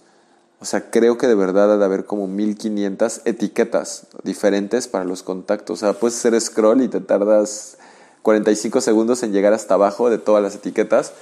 o 0.61 0.65
sea, 0.65 0.89
creo 0.89 1.19
que 1.19 1.27
de 1.27 1.35
verdad 1.35 1.73
ha 1.73 1.79
de 1.79 1.85
haber 1.85 2.05
como 2.05 2.29
1500 2.29 3.23
etiquetas 3.25 4.07
diferentes 4.23 4.87
para 4.87 5.05
los 5.05 5.25
contactos. 5.25 5.83
O 5.83 5.85
sea, 5.85 5.99
puedes 5.99 6.17
hacer 6.17 6.41
scroll 6.41 6.81
y 6.83 6.87
te 6.87 7.01
tardas 7.01 7.77
45 8.23 8.81
segundos 8.81 9.25
en 9.25 9.33
llegar 9.33 9.53
hasta 9.53 9.75
abajo 9.75 10.11
de 10.11 10.19
todas 10.19 10.45
las 10.45 10.55
etiquetas. 10.55 11.13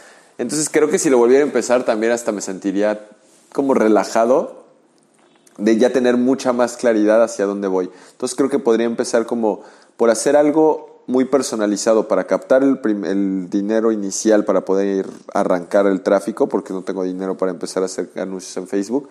Entonces 0.41 0.71
creo 0.71 0.89
que 0.89 0.99
si 0.99 1.11
lo 1.11 1.19
volviera 1.19 1.45
a 1.45 1.47
empezar 1.47 1.85
también 1.85 2.13
hasta 2.13 2.33
me 2.33 2.41
sentiría 2.41 3.07
como 3.53 3.75
relajado 3.75 4.65
de 5.59 5.77
ya 5.77 5.93
tener 5.93 6.17
mucha 6.17 6.55
más 6.55 6.79
claridad 6.79 7.23
hacia 7.23 7.45
dónde 7.45 7.69
voy. 7.69 7.91
Entonces 8.13 8.35
creo 8.39 8.49
que 8.49 8.59
podría 8.59 8.87
empezar 8.87 9.27
como 9.27 9.61
por 9.99 10.09
hacer 10.09 10.37
algo 10.37 11.03
muy 11.07 11.27
personalizado 11.27 12.09
para 12.09 12.27
captar 12.27 12.63
el, 12.63 13.51
dinero 13.51 13.93
inicial 13.93 14.47
para 14.47 14.65
poder 14.65 15.07
arrancar 15.35 15.87
el 15.87 16.01
tráfico, 16.01 16.49
porque 16.49 16.73
no 16.73 16.81
tengo 16.81 17.05
dinero 17.05 17.37
para 17.37 17.53
empezar 17.53 17.83
a 17.83 17.87
hacer 17.87 18.09
anuncios 18.17 18.57
en 18.57 18.67
Facebook. 18.67 19.11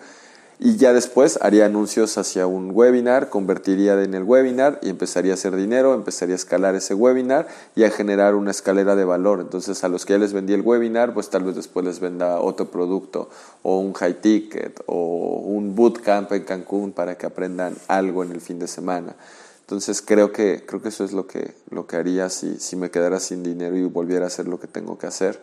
Y 0.62 0.76
ya 0.76 0.92
después 0.92 1.38
haría 1.40 1.64
anuncios 1.64 2.18
hacia 2.18 2.46
un 2.46 2.72
webinar, 2.74 3.30
convertiría 3.30 3.94
en 4.02 4.12
el 4.12 4.24
webinar 4.24 4.78
y 4.82 4.90
empezaría 4.90 5.32
a 5.32 5.34
hacer 5.34 5.56
dinero, 5.56 5.94
empezaría 5.94 6.34
a 6.34 6.36
escalar 6.36 6.74
ese 6.74 6.92
webinar 6.92 7.48
y 7.74 7.84
a 7.84 7.90
generar 7.90 8.34
una 8.34 8.50
escalera 8.50 8.94
de 8.94 9.06
valor. 9.06 9.40
Entonces 9.40 9.82
a 9.84 9.88
los 9.88 10.04
que 10.04 10.12
ya 10.12 10.18
les 10.18 10.34
vendí 10.34 10.52
el 10.52 10.60
webinar, 10.60 11.14
pues 11.14 11.30
tal 11.30 11.44
vez 11.44 11.56
después 11.56 11.86
les 11.86 11.98
venda 11.98 12.40
otro 12.40 12.70
producto 12.70 13.30
o 13.62 13.78
un 13.78 13.94
high 13.94 14.20
ticket 14.20 14.82
o 14.84 15.40
un 15.46 15.74
bootcamp 15.74 16.30
en 16.32 16.44
Cancún 16.44 16.92
para 16.92 17.16
que 17.16 17.24
aprendan 17.24 17.74
algo 17.88 18.22
en 18.22 18.30
el 18.32 18.42
fin 18.42 18.58
de 18.58 18.68
semana. 18.68 19.16
Entonces 19.62 20.02
creo 20.02 20.30
que, 20.30 20.66
creo 20.66 20.82
que 20.82 20.90
eso 20.90 21.04
es 21.04 21.12
lo 21.12 21.26
que, 21.26 21.54
lo 21.70 21.86
que 21.86 21.96
haría 21.96 22.28
si, 22.28 22.58
si 22.58 22.76
me 22.76 22.90
quedara 22.90 23.18
sin 23.18 23.42
dinero 23.42 23.78
y 23.78 23.84
volviera 23.84 24.24
a 24.24 24.28
hacer 24.28 24.46
lo 24.46 24.60
que 24.60 24.66
tengo 24.66 24.98
que 24.98 25.06
hacer. 25.06 25.40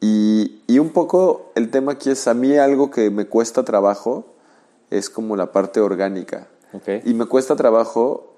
Y, 0.00 0.62
y, 0.66 0.78
un 0.78 0.90
poco 0.90 1.52
el 1.54 1.70
tema 1.70 1.92
aquí 1.92 2.10
es 2.10 2.28
a 2.28 2.34
mí 2.34 2.56
algo 2.56 2.90
que 2.90 3.10
me 3.10 3.26
cuesta 3.26 3.64
trabajo, 3.64 4.26
es 4.90 5.10
como 5.10 5.36
la 5.36 5.52
parte 5.52 5.80
orgánica. 5.80 6.48
Y 7.04 7.14
me 7.14 7.24
cuesta 7.24 7.56
trabajo, 7.56 8.34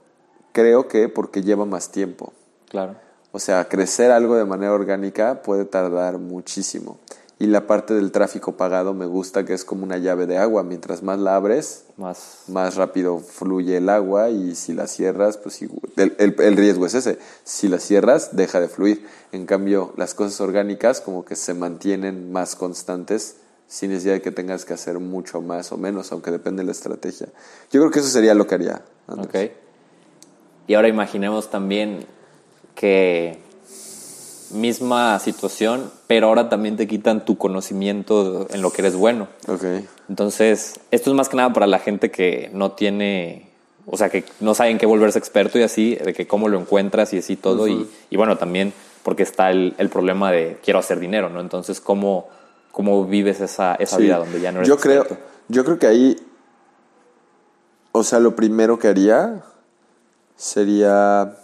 creo 0.52 0.86
que 0.86 1.08
porque 1.08 1.42
lleva 1.42 1.64
más 1.64 1.90
tiempo. 1.90 2.32
Claro. 2.68 2.94
O 3.32 3.40
sea, 3.40 3.68
crecer 3.68 4.10
algo 4.10 4.36
de 4.36 4.44
manera 4.44 4.72
orgánica 4.72 5.42
puede 5.42 5.64
tardar 5.64 6.18
muchísimo. 6.18 6.98
Y 7.40 7.46
la 7.46 7.68
parte 7.68 7.94
del 7.94 8.10
tráfico 8.10 8.56
pagado 8.56 8.94
me 8.94 9.06
gusta 9.06 9.44
que 9.44 9.54
es 9.54 9.64
como 9.64 9.84
una 9.84 9.96
llave 9.96 10.26
de 10.26 10.38
agua. 10.38 10.64
Mientras 10.64 11.04
más 11.04 11.20
la 11.20 11.36
abres, 11.36 11.84
más, 11.96 12.42
más 12.48 12.74
rápido 12.74 13.20
fluye 13.20 13.76
el 13.76 13.88
agua 13.88 14.30
y 14.30 14.56
si 14.56 14.74
la 14.74 14.88
cierras, 14.88 15.36
pues 15.36 15.62
el, 15.62 16.16
el, 16.18 16.56
riesgo 16.56 16.84
es 16.86 16.94
ese. 16.94 17.18
Si 17.44 17.68
la 17.68 17.78
cierras, 17.78 18.34
deja 18.34 18.60
de 18.60 18.68
fluir. 18.68 19.06
En 19.30 19.46
cambio, 19.46 19.92
las 19.96 20.14
cosas 20.14 20.40
orgánicas 20.40 21.00
como 21.00 21.24
que 21.24 21.36
se 21.36 21.54
mantienen 21.54 22.32
más 22.32 22.56
constantes 22.56 23.36
sin 23.68 23.90
necesidad 23.90 24.14
de 24.14 24.22
que 24.22 24.32
tengas 24.32 24.64
que 24.64 24.72
hacer 24.72 24.98
mucho 24.98 25.40
más 25.40 25.70
o 25.70 25.76
menos, 25.76 26.10
aunque 26.10 26.32
depende 26.32 26.62
de 26.62 26.66
la 26.66 26.72
estrategia. 26.72 27.28
Yo 27.70 27.80
creo 27.80 27.90
que 27.92 28.00
eso 28.00 28.08
sería 28.08 28.34
lo 28.34 28.48
que 28.48 28.56
haría. 28.56 28.82
Ok. 29.06 29.36
Y 30.66 30.74
ahora 30.74 30.88
imaginemos 30.88 31.50
también 31.50 32.04
que 32.74 33.38
misma 34.50 35.18
situación, 35.18 35.90
pero 36.06 36.28
ahora 36.28 36.48
también 36.48 36.76
te 36.76 36.86
quitan 36.86 37.24
tu 37.24 37.36
conocimiento 37.36 38.46
en 38.50 38.62
lo 38.62 38.70
que 38.70 38.82
eres 38.82 38.96
bueno. 38.96 39.28
Okay. 39.46 39.86
Entonces, 40.08 40.80
esto 40.90 41.10
es 41.10 41.16
más 41.16 41.28
que 41.28 41.36
nada 41.36 41.52
para 41.52 41.66
la 41.66 41.78
gente 41.78 42.10
que 42.10 42.50
no 42.52 42.72
tiene, 42.72 43.50
o 43.86 43.96
sea, 43.96 44.08
que 44.08 44.24
no 44.40 44.54
saben 44.54 44.78
qué 44.78 44.86
volverse 44.86 45.18
experto 45.18 45.58
y 45.58 45.62
así, 45.62 45.94
de 45.96 46.14
que 46.14 46.26
cómo 46.26 46.48
lo 46.48 46.58
encuentras 46.58 47.12
y 47.12 47.18
así 47.18 47.36
todo. 47.36 47.68
y, 47.68 47.88
y, 48.10 48.16
bueno, 48.16 48.38
también 48.38 48.72
porque 49.02 49.22
está 49.22 49.50
el, 49.50 49.74
el, 49.78 49.88
problema 49.88 50.30
de 50.30 50.58
quiero 50.62 50.78
hacer 50.78 50.98
dinero, 51.00 51.28
¿no? 51.28 51.40
Entonces, 51.40 51.80
¿cómo, 51.80 52.28
cómo 52.72 53.04
vives 53.04 53.40
esa, 53.40 53.74
esa 53.76 53.98
vida 53.98 54.18
donde 54.18 54.40
ya 54.40 54.52
no 54.52 54.58
eres 54.58 54.68
yo 54.68 54.76
creo, 54.76 55.06
Yo 55.48 55.64
creo 55.64 55.78
que 55.78 55.86
ahí, 55.86 56.16
o 57.92 58.04
sea, 58.04 58.20
lo 58.20 58.36
primero 58.36 58.78
que 58.78 58.88
haría 58.88 59.42
sería 60.36 61.36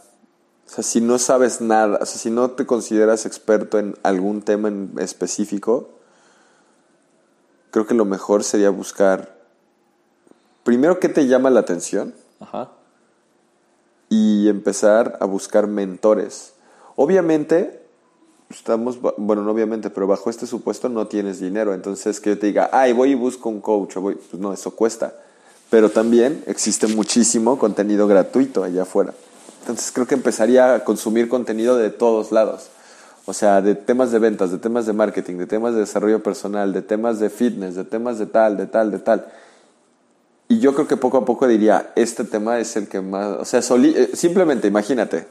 o 0.66 0.70
sea, 0.70 0.82
si 0.82 1.00
no 1.00 1.18
sabes 1.18 1.60
nada, 1.60 1.98
o 2.00 2.06
sea, 2.06 2.18
si 2.18 2.30
no 2.30 2.50
te 2.52 2.66
consideras 2.66 3.26
experto 3.26 3.78
en 3.78 3.96
algún 4.02 4.42
tema 4.42 4.68
en 4.68 4.92
específico, 4.98 5.90
creo 7.70 7.86
que 7.86 7.94
lo 7.94 8.04
mejor 8.04 8.44
sería 8.44 8.70
buscar, 8.70 9.36
primero, 10.62 11.00
qué 11.00 11.08
te 11.08 11.26
llama 11.26 11.50
la 11.50 11.60
atención. 11.60 12.14
Ajá. 12.40 12.70
Y 14.08 14.48
empezar 14.48 15.18
a 15.20 15.26
buscar 15.26 15.66
mentores. 15.66 16.54
Obviamente, 16.96 17.84
estamos, 18.48 19.00
bueno, 19.00 19.42
no 19.42 19.50
obviamente, 19.50 19.90
pero 19.90 20.06
bajo 20.06 20.30
este 20.30 20.46
supuesto 20.46 20.88
no 20.88 21.06
tienes 21.06 21.40
dinero. 21.40 21.74
Entonces, 21.74 22.20
que 22.20 22.30
yo 22.30 22.38
te 22.38 22.46
diga, 22.46 22.70
ay, 22.72 22.92
voy 22.92 23.10
y 23.10 23.14
busco 23.14 23.48
un 23.48 23.60
coach, 23.60 23.96
voy, 23.96 24.14
pues 24.14 24.40
no, 24.40 24.52
eso 24.52 24.70
cuesta. 24.70 25.14
Pero 25.70 25.90
también 25.90 26.44
existe 26.46 26.86
muchísimo 26.86 27.58
contenido 27.58 28.06
gratuito 28.06 28.62
allá 28.62 28.82
afuera. 28.82 29.14
Entonces 29.64 29.90
creo 29.92 30.06
que 30.06 30.14
empezaría 30.14 30.74
a 30.74 30.84
consumir 30.84 31.30
contenido 31.30 31.78
de 31.78 31.88
todos 31.88 32.32
lados. 32.32 32.68
O 33.24 33.32
sea, 33.32 33.62
de 33.62 33.74
temas 33.74 34.12
de 34.12 34.18
ventas, 34.18 34.50
de 34.50 34.58
temas 34.58 34.84
de 34.84 34.92
marketing, 34.92 35.38
de 35.38 35.46
temas 35.46 35.72
de 35.72 35.80
desarrollo 35.80 36.22
personal, 36.22 36.74
de 36.74 36.82
temas 36.82 37.18
de 37.18 37.30
fitness, 37.30 37.74
de 37.74 37.84
temas 37.84 38.18
de 38.18 38.26
tal, 38.26 38.58
de 38.58 38.66
tal, 38.66 38.90
de 38.90 38.98
tal. 38.98 39.26
Y 40.48 40.58
yo 40.58 40.74
creo 40.74 40.86
que 40.86 40.98
poco 40.98 41.16
a 41.16 41.24
poco 41.24 41.48
diría, 41.48 41.92
este 41.96 42.24
tema 42.24 42.58
es 42.58 42.76
el 42.76 42.88
que 42.88 43.00
más... 43.00 43.38
O 43.38 43.44
sea, 43.46 43.60
eh, 43.60 44.10
simplemente 44.12 44.68
imagínate, 44.68 45.28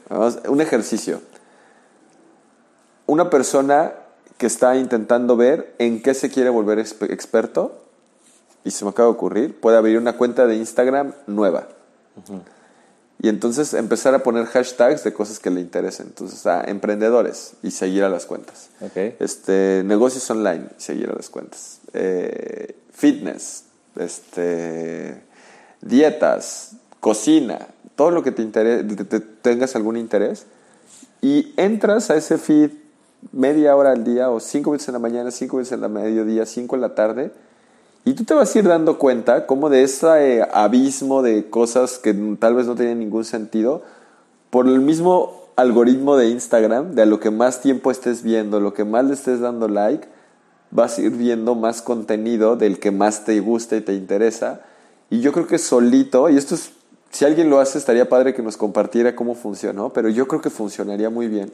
un 0.48 0.60
ejercicio. 0.60 1.20
Una 3.06 3.30
persona 3.30 3.92
que 4.36 4.46
está 4.46 4.74
intentando 4.74 5.36
ver 5.36 5.76
en 5.78 6.02
qué 6.02 6.12
se 6.12 6.28
quiere 6.28 6.50
volver 6.50 6.80
experto, 6.80 7.78
y 8.64 8.72
se 8.72 8.84
me 8.84 8.90
acaba 8.90 9.10
de 9.10 9.14
ocurrir, 9.14 9.60
puede 9.60 9.76
abrir 9.76 9.96
una 9.96 10.14
cuenta 10.14 10.48
de 10.48 10.56
Instagram 10.56 11.12
nueva 11.28 11.68
y 13.24 13.30
entonces 13.30 13.72
empezar 13.72 14.14
a 14.14 14.22
poner 14.22 14.44
hashtags 14.44 15.02
de 15.02 15.14
cosas 15.14 15.38
que 15.38 15.48
le 15.48 15.62
interesen. 15.62 16.08
Entonces, 16.08 16.44
a 16.44 16.62
emprendedores 16.64 17.54
y 17.62 17.70
seguir 17.70 18.04
a 18.04 18.10
las 18.10 18.26
cuentas. 18.26 18.68
Este, 19.18 19.80
negocios 19.82 20.30
online 20.30 20.66
y 20.78 20.82
seguir 20.82 21.08
a 21.08 21.14
las 21.14 21.30
cuentas. 21.30 21.80
Eh, 21.94 22.76
fitness, 22.92 23.64
este, 23.98 25.22
dietas, 25.80 26.72
cocina, 27.00 27.66
todo 27.96 28.10
lo 28.10 28.22
que 28.22 28.30
te, 28.30 28.44
te, 28.44 29.20
tengas 29.20 29.74
algún 29.74 29.96
interés. 29.96 30.44
Y 31.22 31.54
entras 31.56 32.10
a 32.10 32.16
ese 32.16 32.36
feed 32.36 32.72
media 33.32 33.74
hora 33.74 33.92
al 33.92 34.04
día 34.04 34.28
o 34.28 34.38
cinco 34.38 34.72
veces 34.72 34.88
en 34.88 34.92
la 34.92 35.00
mañana, 35.00 35.30
cinco 35.30 35.56
veces 35.56 35.72
en 35.72 35.80
la 35.80 35.88
mediodía, 35.88 36.44
cinco 36.44 36.76
en 36.76 36.82
la 36.82 36.94
tarde 36.94 37.32
y 38.04 38.12
tú 38.12 38.24
te 38.24 38.34
vas 38.34 38.54
a 38.54 38.58
ir 38.58 38.68
dando 38.68 38.98
cuenta 38.98 39.46
como 39.46 39.70
de 39.70 39.82
ese 39.82 40.38
eh, 40.38 40.48
abismo 40.52 41.22
de 41.22 41.48
cosas 41.48 41.98
que 41.98 42.12
tal 42.38 42.54
vez 42.54 42.66
no 42.66 42.74
tienen 42.74 42.98
ningún 42.98 43.24
sentido, 43.24 43.82
por 44.50 44.66
el 44.66 44.80
mismo 44.80 45.48
algoritmo 45.56 46.16
de 46.16 46.28
Instagram, 46.28 46.94
de 46.94 47.02
a 47.02 47.06
lo 47.06 47.18
que 47.18 47.30
más 47.30 47.60
tiempo 47.60 47.90
estés 47.90 48.22
viendo, 48.22 48.60
lo 48.60 48.74
que 48.74 48.84
más 48.84 49.04
le 49.06 49.14
estés 49.14 49.40
dando 49.40 49.68
like, 49.68 50.06
vas 50.70 50.98
a 50.98 51.02
ir 51.02 51.12
viendo 51.12 51.54
más 51.54 51.80
contenido 51.80 52.56
del 52.56 52.78
que 52.78 52.90
más 52.90 53.24
te 53.24 53.40
gusta 53.40 53.76
y 53.76 53.80
te 53.80 53.94
interesa. 53.94 54.60
Y 55.08 55.20
yo 55.20 55.32
creo 55.32 55.46
que 55.46 55.58
solito, 55.58 56.28
y 56.28 56.36
esto 56.36 56.56
es, 56.56 56.72
si 57.10 57.24
alguien 57.24 57.48
lo 57.48 57.58
hace, 57.58 57.78
estaría 57.78 58.08
padre 58.08 58.34
que 58.34 58.42
nos 58.42 58.56
compartiera 58.56 59.14
cómo 59.14 59.34
funcionó, 59.34 59.92
pero 59.92 60.08
yo 60.08 60.28
creo 60.28 60.40
que 60.40 60.50
funcionaría 60.50 61.08
muy 61.08 61.28
bien 61.28 61.52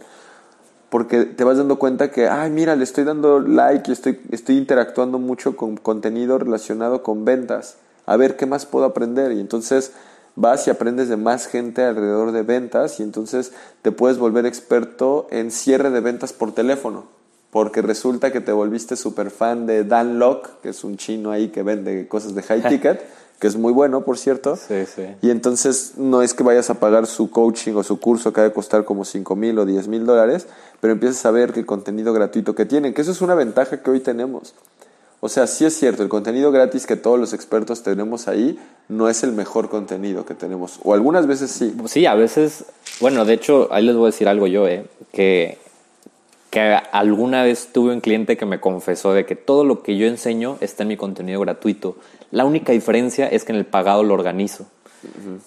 porque 0.91 1.25
te 1.25 1.45
vas 1.45 1.57
dando 1.57 1.79
cuenta 1.79 2.11
que, 2.11 2.29
ay, 2.29 2.51
mira, 2.51 2.75
le 2.77 2.85
estoy 2.85 3.05
dando 3.05 3.39
like 3.39 3.91
y 3.91 3.93
estoy, 3.93 4.21
estoy 4.31 4.59
interactuando 4.59 5.19
mucho 5.19 5.57
con 5.57 5.77
contenido 5.77 6.39
relacionado 6.39 7.03
con 7.03 7.25
ventas. 7.25 7.77
A 8.07 8.17
ver, 8.17 8.37
¿qué 8.37 8.45
más 8.45 8.67
puedo 8.67 8.85
aprender? 8.85 9.31
Y 9.33 9.41
entonces 9.41 9.93
vas 10.35 10.67
y 10.67 10.71
aprendes 10.71 11.09
de 11.09 11.17
más 11.17 11.47
gente 11.47 11.85
alrededor 11.85 12.33
de 12.33 12.43
ventas 12.43 12.99
y 12.99 13.05
entonces 13.05 13.53
te 13.83 13.93
puedes 13.93 14.19
volver 14.19 14.47
experto 14.47 15.29
en 15.31 15.53
cierre 15.53 15.91
de 15.91 16.01
ventas 16.01 16.33
por 16.33 16.53
teléfono. 16.53 17.05
Porque 17.53 17.83
resulta 17.83 18.33
que 18.33 18.41
te 18.41 18.53
volviste 18.53 18.97
súper 18.97 19.31
fan 19.31 19.67
de 19.67 19.85
Dan 19.85 20.19
Locke, 20.19 20.51
que 20.63 20.69
es 20.71 20.83
un 20.83 20.97
chino 20.97 21.31
ahí 21.31 21.49
que 21.49 21.63
vende 21.63 22.09
cosas 22.09 22.35
de 22.35 22.43
high 22.43 22.63
ticket. 22.69 23.01
Que 23.41 23.47
es 23.47 23.57
muy 23.57 23.73
bueno, 23.73 24.03
por 24.03 24.19
cierto. 24.19 24.57
Sí, 24.57 24.85
sí. 24.87 25.03
Y 25.23 25.31
entonces 25.31 25.95
no 25.97 26.23
es 26.23 26.35
que 26.35 26.45
vayas 26.45 26.71
a 26.71 26.75
pagar 26.75 27.07
su 27.07 27.31
coaching 27.31 27.73
o 27.75 27.83
su 27.83 27.99
curso 27.99 28.33
que 28.33 28.41
ha 28.43 28.45
de 28.45 28.53
costar 28.53 28.85
como 28.85 29.05
5 29.05 29.35
mil 29.35 29.59
o 29.59 29.65
10 29.65 29.89
mil 29.89 30.07
dólares, 30.07 30.47
pero 30.81 30.93
empiezas 30.93 31.25
a 31.25 31.31
ver 31.31 31.53
que 31.53 31.61
el 31.61 31.67
contenido 31.67 32.13
gratuito 32.13 32.55
que 32.55 32.67
tienen, 32.67 32.95
que 32.95 33.01
eso 33.01 33.11
es 33.11 33.23
una 33.23 33.35
ventaja 33.35 33.83
que 33.83 33.91
hoy 33.91 34.01
tenemos. 34.01 34.55
O 35.21 35.29
sea, 35.29 35.47
sí 35.47 35.67
es 35.67 35.75
cierto, 35.75 36.03
el 36.03 36.09
contenido 36.09 36.51
gratis 36.51 36.87
que 36.87 36.97
todos 36.97 37.19
los 37.19 37.35
expertos 37.35 37.83
tenemos 37.83 38.27
ahí 38.27 38.59
no 38.89 39.09
es 39.09 39.23
el 39.23 39.33
mejor 39.33 39.69
contenido 39.69 40.25
que 40.25 40.35
tenemos. 40.35 40.79
O 40.83 40.95
algunas 40.95 41.27
veces 41.27 41.51
sí. 41.51 41.75
Sí, 41.87 42.07
a 42.07 42.15
veces, 42.15 42.65
bueno, 43.01 43.27
de 43.27 43.35
hecho, 43.35 43.69
ahí 43.71 43.85
les 43.85 43.97
voy 43.97 44.05
a 44.05 44.07
decir 44.07 44.29
algo 44.29 44.47
yo, 44.47 44.67
¿eh? 44.67 44.87
que, 45.13 45.59
que 46.49 46.61
alguna 46.93 47.43
vez 47.43 47.69
tuve 47.71 47.93
un 47.93 48.01
cliente 48.01 48.39
que 48.39 48.47
me 48.47 48.61
confesó 48.61 49.13
de 49.13 49.27
que 49.27 49.37
todo 49.37 49.65
lo 49.65 49.83
que 49.83 49.99
yo 49.99 50.07
enseño 50.07 50.57
está 50.61 50.85
en 50.85 50.89
mi 50.89 50.97
contenido 50.97 51.41
gratuito. 51.41 51.97
La 52.31 52.45
única 52.45 52.73
diferencia 52.73 53.27
es 53.27 53.45
que 53.45 53.53
en 53.53 53.59
el 53.59 53.67
pagado 53.67 54.03
lo 54.03 54.15
organizo. 54.15 54.67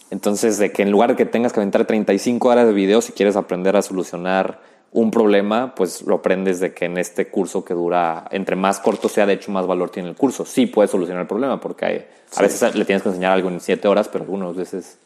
Entonces, 0.09 0.57
de 0.57 0.71
que 0.71 0.81
en 0.81 0.91
lugar 0.91 1.11
de 1.11 1.15
que 1.15 1.25
tengas 1.25 1.53
que 1.53 1.59
aventar 1.59 1.85
35 1.85 2.47
horas 2.47 2.67
de 2.67 2.73
video 2.73 3.01
si 3.01 3.11
quieres 3.11 3.35
aprender 3.35 3.75
a 3.75 3.81
solucionar 3.81 4.59
un 4.91 5.09
problema, 5.11 5.73
pues 5.75 6.03
lo 6.03 6.15
aprendes 6.15 6.59
de 6.59 6.73
que 6.73 6.85
en 6.85 6.97
este 6.97 7.27
curso 7.27 7.65
que 7.65 7.73
dura, 7.73 8.27
entre 8.31 8.55
más 8.55 8.79
corto 8.79 9.09
sea, 9.09 9.25
de 9.25 9.33
hecho, 9.33 9.51
más 9.51 9.65
valor 9.65 9.89
tiene 9.89 10.09
el 10.09 10.15
curso. 10.15 10.45
Sí 10.45 10.67
puedes 10.67 10.91
solucionar 10.91 11.21
el 11.21 11.27
problema, 11.27 11.59
porque 11.59 12.07
a 12.35 12.41
veces 12.41 12.75
le 12.75 12.85
tienes 12.85 13.01
que 13.01 13.09
enseñar 13.09 13.31
algo 13.31 13.49
en 13.49 13.59
7 13.59 13.87
horas, 13.87 14.07
pero 14.09 14.23
algunas 14.23 14.55
veces... 14.55 14.97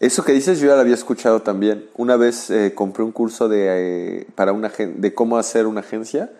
Eso 0.00 0.24
que 0.24 0.32
dices 0.32 0.60
yo 0.60 0.68
ya 0.68 0.76
lo 0.76 0.80
había 0.80 0.94
escuchado 0.94 1.42
también. 1.42 1.86
Una 1.94 2.16
vez 2.16 2.48
eh, 2.48 2.72
compré 2.74 3.04
un 3.04 3.12
curso 3.12 3.50
de, 3.50 3.66
eh, 3.68 4.26
para 4.34 4.54
una, 4.54 4.70
de 4.70 5.14
cómo 5.14 5.36
hacer 5.36 5.66
una 5.66 5.80
agencia. 5.80 6.30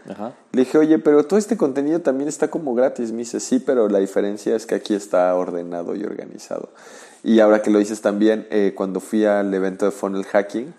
Le 0.52 0.62
dije, 0.62 0.78
oye, 0.78 0.98
pero 0.98 1.26
todo 1.26 1.38
este 1.38 1.58
contenido 1.58 2.00
también 2.00 2.26
está 2.26 2.48
como 2.48 2.74
gratis. 2.74 3.12
Me 3.12 3.18
dice, 3.18 3.38
sí, 3.38 3.58
pero 3.58 3.90
la 3.90 3.98
diferencia 3.98 4.56
es 4.56 4.64
que 4.64 4.74
aquí 4.74 4.94
está 4.94 5.34
ordenado 5.34 5.94
y 5.94 6.04
organizado. 6.04 6.70
Y 7.22 7.40
ahora 7.40 7.60
que 7.60 7.70
lo 7.70 7.78
dices 7.78 8.00
también, 8.00 8.46
eh, 8.50 8.72
cuando 8.74 8.98
fui 8.98 9.26
al 9.26 9.52
evento 9.52 9.84
de 9.84 9.90
Funnel 9.90 10.24
Hacking, 10.24 10.72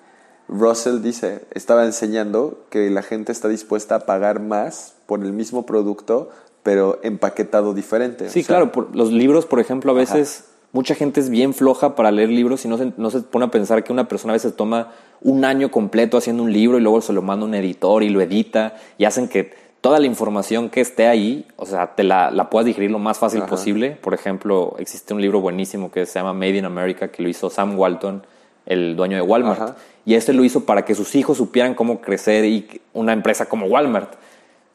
Russell 0.48 1.04
dice, 1.04 1.46
estaba 1.52 1.86
enseñando 1.86 2.66
que 2.72 2.90
la 2.90 3.04
gente 3.04 3.32
está 3.32 3.48
dispuesta 3.48 3.94
a 3.94 4.00
pagar 4.08 4.40
más 4.40 4.96
por 5.06 5.24
el 5.24 5.34
mismo 5.34 5.68
producto, 5.68 6.30
pero 6.64 7.00
empaquetado 7.04 7.76
diferente. 7.76 8.28
Sí, 8.32 8.44
claro. 8.44 8.72
los 8.92 9.12
libros, 9.12 9.46
por 9.46 9.60
ejemplo, 9.60 9.92
a 9.92 9.96
veces 9.96 10.46
mucha 10.74 10.96
gente 10.96 11.20
es 11.20 11.30
bien 11.30 11.54
floja 11.54 11.96
para 11.96 12.12
leer 12.12 12.30
libros 12.30 12.66
y 12.66 12.68
no 12.68 12.78
se, 12.78 12.94
no 12.98 13.10
se 13.10 13.22
pone 13.22 13.46
a 13.46 13.52
pensar 13.52 13.84
que 13.84 13.92
una 13.92 14.08
persona 14.08 14.34
a 14.34 14.36
veces 14.36 14.56
toma 14.56 14.92
un 15.22 15.46
año 15.46 15.70
completo 15.72 16.18
haciendo 16.18 16.44
un 16.44 16.54
libro 16.54 16.78
y 16.78 16.82
luego 16.82 17.02
se 17.02 17.14
lo 17.14 17.22
manda 17.22 17.46
a 17.46 17.50
un 17.50 17.56
editor 17.56 18.04
y 18.04 18.10
lo 18.10 18.22
edita 18.22 18.76
y 18.98 19.06
hacen 19.06 19.28
que 19.28 19.54
toda 19.82 20.00
la 20.00 20.06
información 20.06 20.70
que 20.70 20.80
esté 20.80 21.08
ahí, 21.08 21.48
o 21.58 21.66
sea, 21.66 21.96
te 21.96 22.04
la, 22.04 22.30
la 22.32 22.50
puedas 22.50 22.66
digerir 22.66 22.92
lo 22.92 23.00
más 23.00 23.18
fácil 23.18 23.42
posible. 23.44 23.98
Por 24.00 24.14
ejemplo, 24.14 24.76
existe 24.78 25.14
un 25.14 25.22
libro 25.22 25.42
buenísimo 25.42 25.92
que 25.92 26.06
se 26.06 26.20
llama 26.20 26.34
Made 26.34 26.58
in 26.58 26.66
America 26.66 27.08
que 27.10 27.24
lo 27.24 27.30
hizo 27.30 27.50
Sam 27.50 27.78
Walton, 27.78 28.24
el 28.68 28.96
dueño 28.96 29.18
de 29.18 29.24
Walmart. 29.24 29.78
Y 30.06 30.14
este 30.14 30.34
lo 30.34 30.44
hizo 30.44 30.66
para 30.66 30.86
que 30.86 30.94
sus 30.94 31.16
hijos 31.16 31.38
supieran 31.38 31.74
cómo 31.74 32.00
crecer 32.00 32.46
y 32.46 32.82
una 32.94 33.14
empresa 33.14 33.48
como 33.48 33.66
Walmart, 33.66 34.14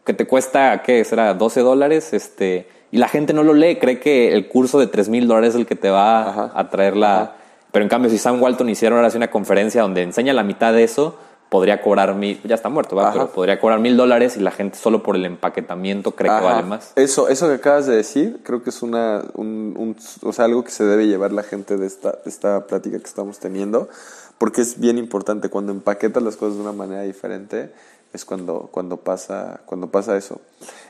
que 0.04 0.12
te 0.12 0.26
cuesta, 0.26 0.82
¿qué 0.82 1.04
será? 1.04 1.34
12 1.34 1.60
dólares, 1.60 2.12
este 2.12 2.68
y 2.96 2.98
la 2.98 3.08
gente 3.08 3.34
no 3.34 3.42
lo 3.42 3.52
lee, 3.52 3.76
cree 3.76 4.00
que 4.00 4.32
el 4.32 4.48
curso 4.48 4.80
de 4.80 4.86
3 4.86 5.10
mil 5.10 5.28
dólares 5.28 5.50
es 5.50 5.56
el 5.56 5.66
que 5.66 5.76
te 5.76 5.90
va 5.90 6.50
a 6.58 6.70
traer 6.70 6.96
la... 6.96 7.34
Pero 7.70 7.82
en 7.82 7.90
cambio, 7.90 8.10
si 8.10 8.16
Sam 8.16 8.42
Walton 8.42 8.70
hiciera 8.70 8.96
ahora 8.96 9.10
una 9.14 9.28
conferencia 9.28 9.82
donde 9.82 10.00
enseña 10.00 10.32
la 10.32 10.42
mitad 10.42 10.72
de 10.72 10.82
eso, 10.82 11.18
podría 11.50 11.82
cobrar 11.82 12.14
mil, 12.14 12.40
ya 12.44 12.54
está 12.54 12.70
muerto, 12.70 12.96
¿va? 12.96 13.12
pero 13.12 13.30
podría 13.32 13.60
cobrar 13.60 13.80
mil 13.80 13.98
dólares 13.98 14.38
y 14.38 14.40
la 14.40 14.50
gente 14.50 14.78
solo 14.78 15.02
por 15.02 15.14
el 15.14 15.26
empaquetamiento 15.26 16.12
cree 16.12 16.30
que 16.38 16.42
vale 16.42 16.62
más. 16.62 16.92
Eso, 16.96 17.28
eso 17.28 17.48
que 17.48 17.56
acabas 17.56 17.84
de 17.84 17.96
decir, 17.96 18.40
creo 18.42 18.62
que 18.62 18.70
es 18.70 18.82
una, 18.82 19.22
un, 19.34 19.94
o 20.22 20.32
sea, 20.32 20.46
algo 20.46 20.64
que 20.64 20.70
se 20.70 20.84
debe 20.84 21.06
llevar 21.06 21.32
la 21.32 21.42
gente 21.42 21.76
de 21.76 21.86
esta, 21.86 22.12
de 22.12 22.30
esta 22.30 22.66
plática 22.66 22.98
que 22.98 23.04
estamos 23.04 23.40
teniendo, 23.40 23.90
porque 24.38 24.62
es 24.62 24.80
bien 24.80 24.96
importante, 24.96 25.50
cuando 25.50 25.70
empaquetas 25.70 26.22
las 26.22 26.36
cosas 26.36 26.54
de 26.54 26.62
una 26.62 26.72
manera 26.72 27.02
diferente, 27.02 27.74
es 28.14 28.24
cuando, 28.24 28.70
cuando, 28.72 28.96
pasa, 28.96 29.60
cuando 29.66 29.88
pasa 29.88 30.16
eso. 30.16 30.40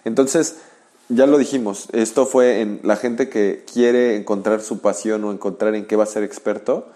Entonces, 0.05 0.59
ya 1.09 1.27
lo 1.27 1.39
dijimos, 1.39 1.89
esto 1.93 2.27
fue 2.27 2.61
en 2.61 2.81
la 2.83 2.97
gente 2.97 3.29
que 3.29 3.65
quiere 3.73 4.17
encontrar 4.17 4.61
su 4.61 4.81
pasión 4.81 5.23
o 5.25 5.33
encontrar 5.33 5.75
en 5.75 5.87
qué 5.87 5.97
va 5.97 6.05
a 6.05 6.07
ser 6.07 6.25
experto. 6.25 6.89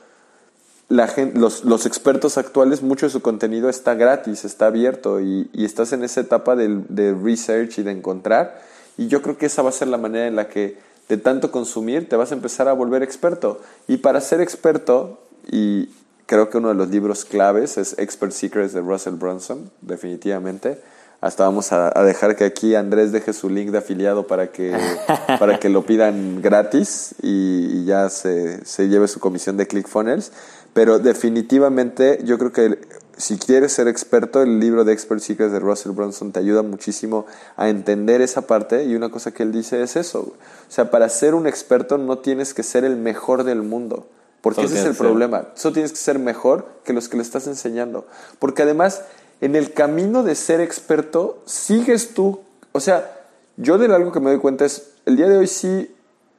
La 0.88 1.08
los, 1.34 1.86
expertos 1.86 2.36
actuales, 2.36 2.82
mucho 2.82 3.06
de 3.06 3.10
su 3.10 3.22
contenido 3.22 3.68
está 3.68 3.94
gratis, 3.94 4.44
está 4.44 4.66
abierto 4.66 5.20
y, 5.20 5.48
y 5.52 5.64
estás 5.64 5.92
en 5.92 6.02
esa 6.02 6.20
etapa 6.20 6.56
de, 6.56 7.14
research 7.22 7.78
y 7.78 7.82
de 7.84 7.92
encontrar. 7.92 8.60
Y 8.98 9.06
yo 9.06 9.22
creo 9.22 9.38
que 9.38 9.46
esa 9.46 9.62
va 9.62 9.68
a 9.68 9.72
ser 9.72 9.86
la 9.86 9.98
manera 9.98 10.26
en 10.26 10.34
la 10.34 10.48
que 10.48 10.78
de 11.08 11.16
tanto 11.16 11.52
consumir 11.52 12.08
te 12.08 12.16
vas 12.16 12.32
a 12.32 12.34
empezar 12.34 12.66
a 12.66 12.72
volver 12.72 13.04
experto. 13.04 13.60
Y 13.86 13.98
para 13.98 14.20
ser 14.20 14.40
experto, 14.40 15.20
y 15.48 15.90
creo 16.26 16.50
que 16.50 16.58
uno 16.58 16.70
de 16.70 16.74
los 16.74 16.88
libros 16.90 17.24
claves 17.24 17.78
es 17.78 17.96
Expert 17.96 18.32
Secrets 18.32 18.72
de 18.72 18.80
Russell 18.80 19.14
Brunson, 19.14 19.70
definitivamente 19.82 20.80
hasta 21.20 21.44
vamos 21.44 21.72
a, 21.72 21.90
dejar 22.04 22.34
que 22.36 22.44
aquí 22.44 22.74
Andrés 22.74 23.12
deje 23.12 23.32
su 23.32 23.50
link 23.50 23.70
de 23.70 23.78
afiliado 23.78 24.26
para 24.26 24.52
que, 24.52 24.74
para 25.38 25.60
que 25.60 25.68
lo 25.68 25.84
pidan 25.84 26.40
gratis 26.40 27.14
y, 27.22 27.84
ya 27.84 28.08
se, 28.08 28.64
se, 28.64 28.88
lleve 28.88 29.06
su 29.08 29.20
comisión 29.20 29.56
de 29.56 29.66
ClickFunnels. 29.66 30.32
Pero 30.72 30.98
definitivamente 30.98 32.20
yo 32.24 32.38
creo 32.38 32.52
que 32.52 32.78
si 33.20 33.38
quieres 33.38 33.72
ser 33.72 33.86
experto, 33.86 34.42
el 34.42 34.60
libro 34.60 34.84
de 34.84 34.92
Expert 34.92 35.20
Secrets 35.20 35.52
de 35.52 35.58
Russell 35.58 35.92
Brunson 35.92 36.32
te 36.32 36.40
ayuda 36.40 36.62
muchísimo 36.62 37.26
a 37.56 37.68
entender 37.68 38.22
esa 38.22 38.42
parte 38.42 38.84
y 38.84 38.94
una 38.94 39.10
cosa 39.10 39.32
que 39.32 39.42
él 39.42 39.52
dice 39.52 39.82
es 39.82 39.96
eso. 39.96 40.20
O 40.20 40.72
sea, 40.72 40.90
para 40.90 41.08
ser 41.08 41.34
un 41.34 41.46
experto 41.46 41.98
no 41.98 42.18
tienes 42.18 42.54
que 42.54 42.62
ser 42.62 42.84
el 42.84 42.96
mejor 42.96 43.44
del 43.44 43.62
mundo. 43.62 44.06
Porque 44.40 44.62
ese 44.62 44.80
es 44.80 44.86
el 44.86 44.94
problema. 44.94 45.48
Solo 45.54 45.74
tienes 45.74 45.92
que 45.92 45.98
ser 45.98 46.18
mejor 46.18 46.66
que 46.84 46.94
los 46.94 47.10
que 47.10 47.18
le 47.18 47.22
estás 47.22 47.46
enseñando. 47.46 48.06
Porque 48.38 48.62
además 48.62 49.02
en 49.40 49.56
el 49.56 49.72
camino 49.72 50.22
de 50.22 50.34
ser 50.34 50.60
experto, 50.60 51.42
sigues 51.46 52.14
tú. 52.14 52.40
O 52.72 52.80
sea, 52.80 53.20
yo 53.56 53.78
de 53.78 53.92
algo 53.94 54.12
que 54.12 54.20
me 54.20 54.30
doy 54.30 54.38
cuenta 54.38 54.64
es, 54.64 54.92
el 55.06 55.16
día 55.16 55.28
de 55.28 55.38
hoy 55.38 55.46
sí, 55.46 55.94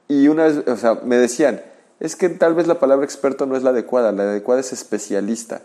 y 0.08 0.28
una 0.28 0.46
vez, 0.46 0.68
o 0.68 0.78
sea, 0.78 0.96
me 1.04 1.18
decían, 1.18 1.62
es 2.00 2.16
que 2.16 2.30
tal 2.30 2.54
vez 2.54 2.68
la 2.68 2.80
palabra 2.80 3.06
experto 3.06 3.46
no 3.46 3.56
es 3.56 3.64
la 3.64 3.70
adecuada, 3.70 4.12
la 4.12 4.24
adecuada 4.24 4.62
es 4.62 4.74
especialista. 4.74 5.62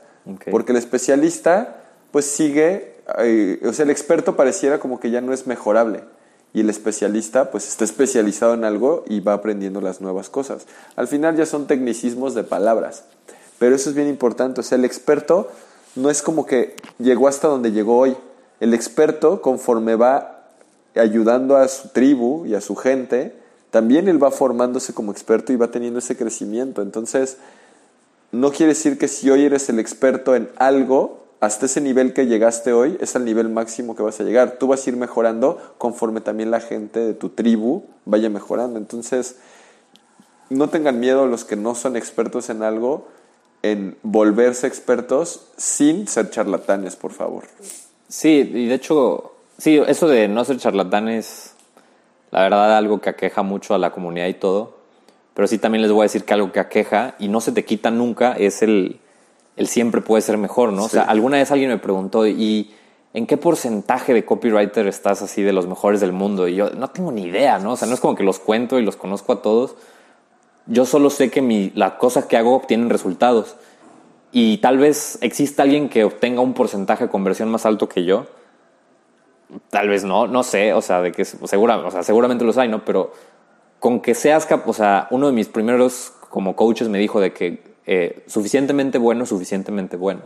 Porque 0.51 0.73
el 0.73 0.79
especialista, 0.79 1.85
pues 2.11 2.27
sigue, 2.27 2.97
eh, 3.19 3.61
o 3.65 3.73
sea, 3.73 3.85
el 3.85 3.91
experto 3.91 4.37
pareciera 4.37 4.81
como 4.81 4.99
que 4.99 5.11
ya 5.11 5.21
no 5.21 5.33
es 5.33 5.47
mejorable. 5.47 6.03
Y 6.53 6.61
el 6.61 6.71
especialista, 6.71 7.51
pues 7.51 7.69
está 7.69 7.85
especializado 7.85 8.55
en 8.55 8.65
algo 8.65 9.05
y 9.07 9.21
va 9.21 9.35
aprendiendo 9.35 9.81
las 9.81 10.01
nuevas 10.01 10.29
cosas. 10.29 10.67
Al 10.97 11.07
final 11.07 11.37
ya 11.37 11.47
son 11.47 11.67
tecnicismos 11.67 12.35
de 12.35 12.45
palabras. 12.45 13.05
Pero 13.59 13.77
eso 13.77 13.91
es 13.91 13.97
bien 13.97 14.09
importante. 14.09 14.61
O 14.61 14.65
sea, 14.65 14.77
el 14.77 14.85
experto 14.85 15.51
no 15.97 16.11
es 16.11 16.23
como 16.23 16.47
que 16.47 16.77
llegó 16.99 17.27
hasta 17.27 17.49
donde 17.49 17.73
llegó 17.73 17.99
hoy. 17.99 18.17
El 18.61 18.75
experto, 18.75 19.43
conforme 19.43 19.97
va 19.97 20.49
ayudando 20.95 21.57
a 21.57 21.69
su 21.69 21.89
tribu 21.89 22.47
y 22.47 22.55
a 22.55 22.61
su 22.61 22.77
gente, 22.77 23.35
también 23.71 24.09
él 24.09 24.23
va 24.23 24.31
formándose 24.31 24.95
como 24.95 25.13
experto 25.13 25.53
y 25.53 25.57
va 25.57 25.71
teniendo 25.71 25.99
ese 25.99 26.17
crecimiento. 26.17 26.83
Entonces, 26.83 27.39
no 28.33 28.51
quiere 28.51 28.73
decir 28.73 28.99
que 28.99 29.09
si 29.09 29.31
hoy 29.31 29.45
eres 29.45 29.69
el 29.69 29.79
experto 29.79 30.35
en 30.35 30.49
algo, 30.57 31.25
hasta 31.41 31.67
ese 31.67 31.81
nivel 31.81 32.15
que 32.15 32.27
llegaste 32.27 32.73
hoy 32.73 32.97
es 33.01 33.15
el 33.15 33.25
nivel 33.25 33.49
máximo 33.49 33.95
que 33.95 34.03
vas 34.03 34.21
a 34.21 34.25
llegar. 34.25 34.57
Tú 34.59 34.69
vas 34.69 34.87
a 34.87 34.91
ir 34.91 34.97
mejorando 34.97 35.61
conforme 35.79 36.21
también 36.21 36.51
la 36.51 36.61
gente 36.61 37.01
de 37.01 37.15
tu 37.15 37.29
tribu 37.29 37.85
vaya 38.05 38.31
mejorando. 38.31 38.79
Entonces, 38.79 39.37
no 40.49 40.69
tengan 40.69 41.01
miedo 41.01 41.27
los 41.27 41.45
que 41.45 41.57
no 41.57 41.75
son 41.75 41.97
expertos 41.97 42.49
en 42.51 42.63
algo 42.63 43.07
en 43.73 43.97
volverse 44.03 44.67
expertos 44.67 45.47
sin 45.57 46.09
ser 46.09 46.31
charlatanes, 46.31 46.97
por 46.97 47.13
favor. 47.13 47.45
Sí, 48.09 48.51
y 48.55 48.67
de 48.67 48.75
hecho, 48.75 49.33
sí, 49.59 49.81
eso 49.87 50.09
de 50.09 50.29
no 50.29 50.45
ser 50.45 50.59
charlatanes, 50.59 51.55
la 52.31 52.43
verdad, 52.43 52.77
algo 52.77 53.01
que 53.01 53.11
aqueja 53.11 53.43
mucho 53.43 53.75
a 53.75 53.79
la 53.79 53.91
comunidad 53.91 54.27
y 54.27 54.35
todo. 54.35 54.77
Pero 55.35 55.49
sí 55.49 55.59
también 55.59 55.83
les 55.83 55.93
voy 55.93 56.01
a 56.01 56.05
decir 56.05 56.25
que 56.25 56.33
algo 56.33 56.51
que 56.51 56.61
aqueja 56.61 57.15
y 57.19 57.29
no 57.29 57.41
se 57.41 57.53
te 57.53 57.65
quita 57.65 57.91
nunca 57.91 58.33
es 58.33 58.63
el, 58.63 59.01
el 59.57 59.67
siempre 59.67 60.01
puede 60.01 60.23
ser 60.23 60.39
mejor, 60.39 60.73
¿no? 60.73 60.85
O 60.85 60.89
sea, 60.89 61.03
alguna 61.03 61.37
vez 61.37 61.51
alguien 61.51 61.69
me 61.69 61.79
preguntó, 61.79 62.27
¿y 62.27 62.71
en 63.13 63.27
qué 63.27 63.37
porcentaje 63.37 64.15
de 64.15 64.25
copywriter 64.25 64.87
estás 64.87 65.21
así 65.21 65.43
de 65.43 65.53
los 65.53 65.67
mejores 65.67 66.01
del 66.01 66.13
mundo? 66.13 66.49
Y 66.49 66.55
yo 66.55 66.71
no 66.71 66.89
tengo 66.89 67.13
ni 67.13 67.25
idea, 67.25 67.59
¿no? 67.59 67.73
O 67.73 67.77
sea, 67.77 67.87
no 67.87 67.95
es 67.95 68.01
como 68.01 68.15
que 68.15 68.23
los 68.23 68.39
cuento 68.39 68.79
y 68.79 68.83
los 68.83 68.97
conozco 68.97 69.35
a 69.35 69.43
todos 69.43 69.77
yo 70.67 70.85
solo 70.85 71.11
sé 71.11 71.31
que 71.31 71.43
mi, 71.43 71.71
las 71.75 71.93
cosas 71.93 72.27
que 72.27 72.37
hago 72.37 72.55
obtienen 72.55 72.91
resultados. 72.91 73.57
Y 74.33 74.59
tal 74.59 74.79
vez 74.79 75.19
exista 75.23 75.63
alguien 75.63 75.89
que 75.89 76.05
obtenga 76.05 76.41
un 76.41 76.55
porcentaje 76.55 77.05
de 77.05 77.11
conversión 77.11 77.49
más 77.49 77.65
alto 77.65 77.89
que 77.89 78.05
yo. 78.05 78.27
Tal 79.71 79.89
vez 79.89 80.05
no, 80.05 80.27
no 80.27 80.43
sé, 80.43 80.73
o 80.73 80.83
sea, 80.83 81.01
de 81.01 81.13
que 81.13 81.25
segura, 81.25 81.79
o 81.79 81.91
sea, 81.91 82.03
seguramente 82.03 82.45
los 82.45 82.59
hay, 82.59 82.69
¿no? 82.69 82.85
Pero 82.85 83.13
con 83.79 84.01
que 84.01 84.15
seas, 84.15 84.47
o 84.67 84.73
sea, 84.73 85.07
uno 85.11 85.29
de 85.29 85.33
mis 85.33 85.49
primeros 85.49 86.13
como 86.29 86.57
coaches 86.57 86.89
me 86.89 86.99
dijo 86.99 87.21
de 87.21 87.33
que 87.33 87.63
eh, 87.87 88.25
suficientemente 88.27 88.99
bueno, 88.99 89.25
suficientemente 89.25 89.97
bueno. 89.97 90.23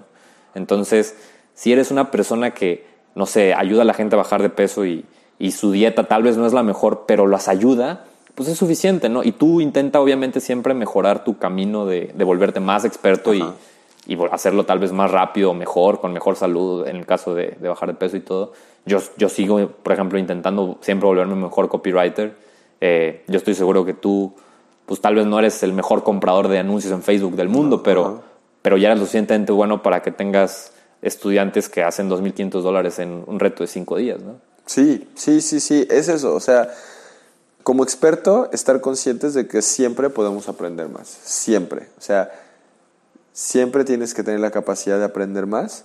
Entonces, 0.55 1.15
si 1.55 1.73
eres 1.73 1.91
una 1.91 2.11
persona 2.11 2.53
que, 2.53 2.87
no 3.15 3.27
sé, 3.27 3.53
ayuda 3.53 3.83
a 3.83 3.85
la 3.85 3.95
gente 3.95 4.17
a 4.17 4.19
bajar 4.19 4.41
de 4.41 4.49
peso 4.49 4.87
y, 4.87 5.05
y 5.39 5.53
su 5.53 5.71
dieta 5.71 6.05
tal 6.05 6.23
vez 6.23 6.39
no 6.39 6.47
es 6.47 6.55
la 6.55 6.63
mejor, 6.63 7.05
pero 7.07 7.27
las 7.27 7.49
ayuda, 7.49 8.07
pues 8.35 8.49
es 8.49 8.59
suficiente, 8.59 9.09
¿no? 9.09 9.23
Y 9.23 9.33
tú 9.33 9.61
intenta 9.61 10.01
obviamente 10.01 10.41
siempre 10.41 10.75
mejorar 10.75 11.25
tu 11.25 11.39
camino 11.39 11.87
de, 11.87 12.13
de 12.15 12.25
volverte 12.25 12.61
más 12.61 12.85
experto 12.85 13.35
y, 13.35 13.45
y, 14.07 14.19
hacerlo 14.31 14.65
tal 14.65 14.79
vez 14.79 14.93
más 14.93 15.11
rápido, 15.11 15.55
mejor, 15.55 16.01
con 16.01 16.13
mejor 16.13 16.37
salud 16.37 16.87
en 16.87 16.97
el 16.97 17.07
caso 17.07 17.35
de, 17.35 17.57
de, 17.61 17.69
bajar 17.69 17.89
de 17.89 17.95
peso 17.95 18.17
y 18.17 18.21
todo. 18.21 18.53
Yo, 18.87 18.99
yo 19.17 19.29
sigo, 19.29 19.69
por 19.69 19.93
ejemplo, 19.93 20.19
intentando 20.19 20.79
siempre 20.81 21.07
volverme 21.07 21.35
mejor 21.35 21.69
copywriter. 21.69 22.35
Eh, 22.81 23.25
yo 23.27 23.37
estoy 23.37 23.55
seguro 23.55 23.85
que 23.85 23.95
tú, 23.95 24.35
pues 24.87 25.01
tal 25.01 25.15
vez 25.15 25.27
no 25.27 25.39
eres 25.39 25.63
el 25.63 25.73
mejor 25.73 26.03
comprador 26.03 26.49
de 26.49 26.59
anuncios 26.59 26.93
en 26.93 27.03
Facebook 27.03 27.37
del 27.37 27.49
mundo, 27.49 27.83
pero, 27.83 28.23
pero 28.63 28.77
ya 28.77 28.89
eres 28.89 28.99
lo 28.99 29.05
suficientemente 29.05 29.53
bueno 29.53 29.83
para 29.83 30.03
que 30.03 30.11
tengas 30.11 30.73
estudiantes 31.03 31.69
que 31.69 31.83
hacen 31.83 32.11
2.500 32.11 32.63
dólares 32.63 32.99
en 32.99 33.25
un 33.27 33.41
reto 33.41 33.63
de 33.65 33.67
cinco 33.67 33.97
días, 33.97 34.21
¿no? 34.21 34.39
Sí, 34.67 35.09
sí, 35.15 35.41
sí, 35.41 35.59
sí, 35.59 35.87
es 35.91 36.09
eso. 36.09 36.35
O 36.35 36.41
sea, 36.41 36.69
como 37.63 37.85
experto, 37.85 38.49
estar 38.53 38.81
conscientes 38.81 39.35
de 39.35 39.47
que 39.47 39.63
siempre 39.63 40.11
podemos 40.11 40.49
aprender 40.49 40.89
más. 40.89 41.09
Siempre. 41.09 41.89
O 41.99 42.01
sea, 42.01 42.31
siempre 43.33 43.85
tienes 43.85 44.15
que 44.15 44.23
tener 44.23 44.41
la 44.41 44.51
capacidad 44.51 44.99
de 44.99 45.05
aprender 45.05 45.47
más 45.47 45.85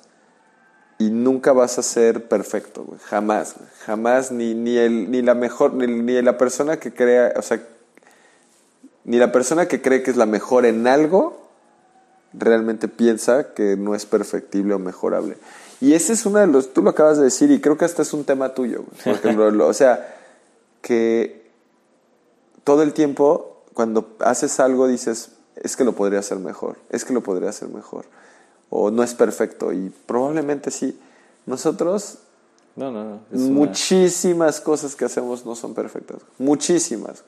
y 0.97 1.09
nunca 1.09 1.51
vas 1.51 1.77
a 1.77 1.83
ser 1.83 2.27
perfecto, 2.27 2.85
Jamás, 3.05 3.55
Jamás, 3.85 4.31
ni, 4.31 4.53
ni, 4.53 4.77
el, 4.77 5.11
ni 5.11 5.21
la 5.21 5.35
mejor, 5.35 5.73
ni, 5.73 5.87
ni, 5.87 6.21
la 6.21 6.37
persona 6.37 6.77
que 6.77 6.93
crea, 6.93 7.33
o 7.35 7.41
sea, 7.41 7.61
ni 9.03 9.17
la 9.17 9.31
persona 9.31 9.67
que 9.67 9.81
cree 9.81 10.03
que 10.03 10.11
es 10.11 10.17
la 10.17 10.25
mejor 10.25 10.65
en 10.65 10.87
algo 10.87 11.49
realmente 12.33 12.87
piensa 12.87 13.53
que 13.53 13.75
no 13.77 13.93
es 13.93 14.05
perfectible 14.05 14.73
o 14.73 14.79
mejorable. 14.79 15.37
Y 15.81 15.93
ese 15.93 16.13
es 16.13 16.25
uno 16.25 16.39
de 16.39 16.47
los, 16.47 16.73
tú 16.73 16.81
lo 16.81 16.91
acabas 16.91 17.17
de 17.17 17.25
decir 17.25 17.51
y 17.51 17.59
creo 17.59 17.77
que 17.77 17.85
hasta 17.85 18.01
es 18.01 18.13
un 18.13 18.23
tema 18.23 18.53
tuyo, 18.53 18.85
porque 19.03 19.29
o 19.37 19.73
sea, 19.73 20.15
que 20.81 21.44
todo 22.65 22.81
el 22.81 22.91
tiempo 22.91 23.61
cuando 23.73 24.15
haces 24.19 24.59
algo 24.59 24.87
dices, 24.87 25.29
es 25.55 25.77
que 25.77 25.85
lo 25.85 25.93
podría 25.93 26.19
hacer 26.19 26.39
mejor, 26.39 26.77
es 26.89 27.05
que 27.05 27.13
lo 27.13 27.21
podría 27.21 27.49
hacer 27.49 27.69
mejor, 27.69 28.05
o 28.69 28.91
no 28.91 29.03
es 29.03 29.13
perfecto, 29.13 29.71
y 29.71 29.93
probablemente 30.05 30.71
sí. 30.71 30.99
Nosotros, 31.45 32.17
no, 32.75 32.91
no, 32.91 33.03
no. 33.03 33.19
muchísimas 33.31 34.59
cosas 34.59 34.95
que 34.95 35.05
hacemos 35.05 35.45
no 35.45 35.55
son 35.55 35.73
perfectas, 35.73 36.17
muchísimas. 36.37 37.23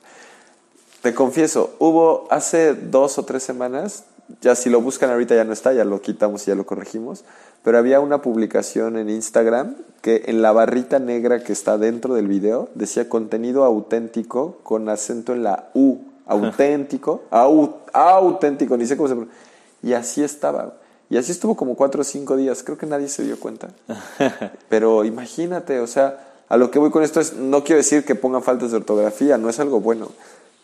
Te 1.00 1.14
confieso, 1.14 1.74
hubo 1.78 2.26
hace 2.30 2.74
dos 2.74 3.16
o 3.18 3.24
tres 3.24 3.44
semanas, 3.44 4.04
ya 4.40 4.54
si 4.54 4.70
lo 4.70 4.80
buscan 4.80 5.10
ahorita 5.10 5.34
ya 5.34 5.44
no 5.44 5.52
está, 5.52 5.72
ya 5.72 5.84
lo 5.84 6.00
quitamos 6.00 6.42
y 6.42 6.46
ya 6.46 6.54
lo 6.54 6.66
corregimos, 6.66 7.24
pero 7.62 7.78
había 7.78 8.00
una 8.00 8.22
publicación 8.22 8.96
en 8.96 9.10
Instagram 9.10 9.76
que 10.00 10.24
en 10.26 10.42
la 10.42 10.52
barrita 10.52 10.98
negra 10.98 11.42
que 11.42 11.52
está 11.52 11.76
dentro 11.78 12.14
del 12.14 12.28
video 12.28 12.68
decía 12.74 13.08
contenido 13.08 13.64
auténtico 13.64 14.58
con 14.62 14.88
acento 14.88 15.32
en 15.32 15.42
la 15.42 15.70
U, 15.74 15.98
auténtico, 16.26 17.22
auténtico, 17.30 18.76
ni 18.76 18.86
sé 18.86 18.96
cómo 18.96 19.08
se 19.08 19.14
pronuncia. 19.14 19.40
Y 19.82 19.92
así 19.94 20.22
estaba. 20.22 20.74
Y 21.10 21.16
así 21.16 21.32
estuvo 21.32 21.56
como 21.56 21.74
cuatro 21.74 22.02
o 22.02 22.04
cinco 22.04 22.36
días. 22.36 22.62
Creo 22.62 22.76
que 22.76 22.84
nadie 22.84 23.08
se 23.08 23.24
dio 23.24 23.40
cuenta. 23.40 23.68
Pero 24.68 25.04
imagínate, 25.04 25.80
o 25.80 25.86
sea, 25.86 26.28
a 26.48 26.56
lo 26.56 26.70
que 26.70 26.78
voy 26.78 26.90
con 26.90 27.02
esto 27.02 27.20
es, 27.20 27.34
no 27.34 27.64
quiero 27.64 27.78
decir 27.78 28.04
que 28.04 28.14
pongan 28.14 28.42
faltas 28.42 28.72
de 28.72 28.76
ortografía, 28.76 29.38
no 29.38 29.48
es 29.48 29.58
algo 29.58 29.80
bueno. 29.80 30.08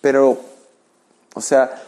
Pero, 0.00 0.38
o 1.34 1.40
sea, 1.40 1.82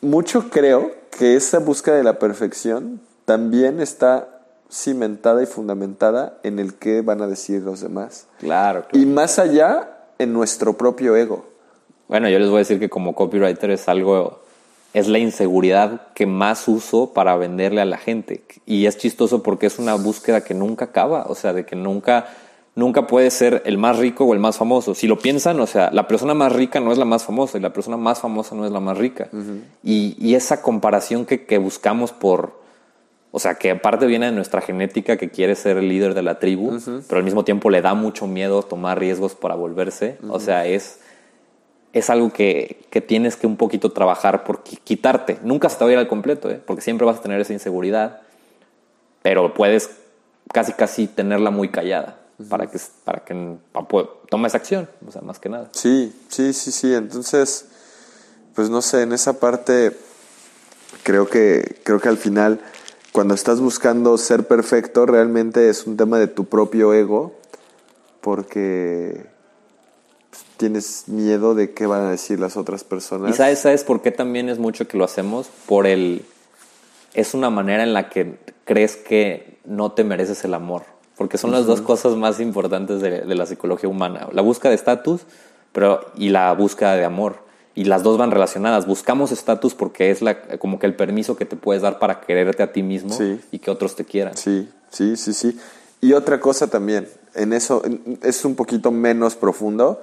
mucho 0.00 0.48
creo 0.48 0.99
que 1.10 1.36
esa 1.36 1.58
búsqueda 1.58 1.96
de 1.96 2.04
la 2.04 2.18
perfección 2.18 3.00
también 3.24 3.80
está 3.80 4.28
cimentada 4.70 5.42
y 5.42 5.46
fundamentada 5.46 6.38
en 6.42 6.58
el 6.58 6.74
que 6.74 7.02
van 7.02 7.22
a 7.22 7.26
decir 7.26 7.62
los 7.62 7.80
demás. 7.80 8.26
Claro, 8.38 8.84
Y 8.92 9.06
más 9.06 9.38
allá, 9.38 9.96
en 10.18 10.32
nuestro 10.32 10.76
propio 10.76 11.16
ego. 11.16 11.46
Bueno, 12.06 12.28
yo 12.28 12.38
les 12.38 12.48
voy 12.48 12.56
a 12.56 12.58
decir 12.60 12.78
que 12.78 12.90
como 12.90 13.14
copywriter 13.14 13.70
es 13.70 13.88
algo, 13.88 14.42
es 14.92 15.08
la 15.08 15.18
inseguridad 15.18 16.08
que 16.14 16.26
más 16.26 16.68
uso 16.68 17.12
para 17.14 17.36
venderle 17.36 17.80
a 17.80 17.86
la 17.86 17.96
gente. 17.96 18.44
Y 18.66 18.86
es 18.86 18.98
chistoso 18.98 19.42
porque 19.42 19.66
es 19.66 19.78
una 19.78 19.94
búsqueda 19.94 20.42
que 20.42 20.52
nunca 20.52 20.86
acaba, 20.86 21.24
o 21.28 21.34
sea, 21.34 21.52
de 21.52 21.64
que 21.64 21.74
nunca, 21.74 22.26
nunca 22.80 23.06
puede 23.06 23.30
ser 23.30 23.62
el 23.66 23.78
más 23.78 23.98
rico 23.98 24.24
o 24.24 24.34
el 24.34 24.40
más 24.40 24.56
famoso. 24.56 24.94
Si 24.94 25.06
lo 25.06 25.18
piensan, 25.18 25.60
o 25.60 25.66
sea, 25.66 25.90
la 25.92 26.08
persona 26.08 26.34
más 26.34 26.52
rica 26.52 26.80
no 26.80 26.90
es 26.90 26.98
la 26.98 27.04
más 27.04 27.24
famosa 27.24 27.58
y 27.58 27.60
la 27.60 27.72
persona 27.72 27.96
más 27.96 28.20
famosa 28.20 28.56
no 28.56 28.64
es 28.64 28.72
la 28.72 28.80
más 28.80 28.98
rica. 28.98 29.28
y, 29.84 30.16
y, 30.18 30.34
esa 30.34 30.62
comparación 30.62 31.26
que, 31.26 31.44
que 31.44 31.58
buscamos 31.58 32.10
por, 32.10 32.58
o 33.30 33.38
sea, 33.38 33.54
que 33.54 33.70
aparte 33.70 34.06
viene 34.06 34.26
de 34.26 34.32
nuestra 34.32 34.62
genética 34.62 35.18
que 35.18 35.28
quiere 35.28 35.54
ser 35.54 35.76
el 35.76 35.88
líder 35.88 36.14
de 36.14 36.22
la 36.22 36.38
tribu, 36.38 36.78
pero 37.06 37.18
al 37.18 37.24
mismo 37.24 37.44
tiempo 37.44 37.70
le 37.70 37.82
da 37.82 37.94
mucho 37.94 38.26
miedo 38.26 38.62
tomar 38.62 38.98
riesgos 38.98 39.34
para 39.34 39.54
volverse. 39.54 40.16
O 40.28 40.40
sea, 40.40 40.66
es, 40.66 41.00
es 41.92 42.08
algo 42.08 42.32
que, 42.32 42.80
que, 42.88 43.02
tienes 43.02 43.36
que 43.36 43.46
un 43.46 43.56
poquito 43.56 43.90
trabajar 43.92 44.42
por 44.42 44.62
quitarte. 44.62 45.38
Nunca 45.44 45.68
se 45.68 45.76
te 45.76 45.84
va 45.84 45.90
a 45.90 45.92
ir 45.92 45.98
al 45.98 46.08
completo, 46.08 46.50
¿eh? 46.50 46.60
porque 46.64 46.80
siempre 46.80 47.06
vas 47.06 47.18
a 47.18 47.22
tener 47.22 47.40
esa 47.40 47.52
inseguridad, 47.52 48.22
pero 49.20 49.52
puedes 49.52 49.90
casi 50.50 50.72
casi 50.72 51.06
tenerla 51.06 51.50
muy 51.50 51.68
callada 51.68 52.19
para 52.48 52.70
que, 52.70 52.78
para 53.04 53.24
que 53.24 53.56
tomes 54.28 54.54
acción, 54.54 54.88
o 55.06 55.10
sea, 55.10 55.22
más 55.22 55.38
que 55.38 55.48
nada. 55.48 55.68
Sí, 55.72 56.14
sí, 56.28 56.52
sí, 56.52 56.72
sí. 56.72 56.94
Entonces, 56.94 57.66
pues 58.54 58.70
no 58.70 58.82
sé, 58.82 59.02
en 59.02 59.12
esa 59.12 59.40
parte 59.40 59.96
creo 61.02 61.28
que, 61.28 61.80
creo 61.84 62.00
que 62.00 62.08
al 62.08 62.18
final 62.18 62.60
cuando 63.12 63.34
estás 63.34 63.60
buscando 63.60 64.16
ser 64.18 64.46
perfecto, 64.46 65.06
realmente 65.06 65.68
es 65.68 65.86
un 65.86 65.96
tema 65.96 66.18
de 66.18 66.28
tu 66.28 66.44
propio 66.44 66.94
ego, 66.94 67.34
porque 68.20 69.26
tienes 70.56 71.08
miedo 71.08 71.54
de 71.54 71.72
qué 71.72 71.86
van 71.86 72.02
a 72.02 72.10
decir 72.10 72.38
las 72.38 72.56
otras 72.56 72.84
personas. 72.84 73.30
Y 73.30 73.32
sabes, 73.34 73.58
sabes 73.60 73.82
por 73.82 74.02
qué 74.02 74.12
también 74.12 74.48
es 74.48 74.58
mucho 74.58 74.86
que 74.86 74.96
lo 74.96 75.04
hacemos, 75.04 75.48
por 75.66 75.86
el 75.86 76.24
es 77.14 77.34
una 77.34 77.50
manera 77.50 77.82
en 77.82 77.92
la 77.92 78.08
que 78.08 78.36
crees 78.64 78.96
que 78.96 79.58
no 79.64 79.92
te 79.92 80.04
mereces 80.04 80.44
el 80.44 80.54
amor, 80.54 80.84
porque 81.20 81.36
son 81.36 81.50
las 81.50 81.66
dos 81.66 81.82
cosas 81.82 82.16
más 82.16 82.40
importantes 82.40 83.02
de, 83.02 83.20
de 83.20 83.34
la 83.34 83.44
psicología 83.44 83.90
humana, 83.90 84.30
la 84.32 84.40
búsqueda 84.40 84.70
de 84.70 84.76
estatus, 84.76 85.20
pero 85.70 86.00
y 86.16 86.30
la 86.30 86.50
búsqueda 86.54 86.96
de 86.96 87.04
amor 87.04 87.40
y 87.74 87.84
las 87.84 88.02
dos 88.02 88.16
van 88.16 88.30
relacionadas. 88.30 88.86
Buscamos 88.86 89.30
estatus 89.30 89.74
porque 89.74 90.10
es 90.10 90.22
la, 90.22 90.40
como 90.58 90.78
que 90.78 90.86
el 90.86 90.96
permiso 90.96 91.36
que 91.36 91.44
te 91.44 91.56
puedes 91.56 91.82
dar 91.82 91.98
para 91.98 92.22
quererte 92.22 92.62
a 92.62 92.72
ti 92.72 92.82
mismo 92.82 93.14
y 93.52 93.58
que 93.58 93.70
otros 93.70 93.96
te 93.96 94.06
quieran. 94.06 94.34
Sí, 94.34 94.70
sí, 94.88 95.14
sí, 95.18 95.34
sí. 95.34 95.60
Y 96.00 96.14
otra 96.14 96.40
cosa 96.40 96.68
también, 96.68 97.06
en 97.34 97.52
eso 97.52 97.82
es 98.22 98.46
un 98.46 98.54
poquito 98.54 98.90
menos 98.90 99.36
profundo, 99.36 100.00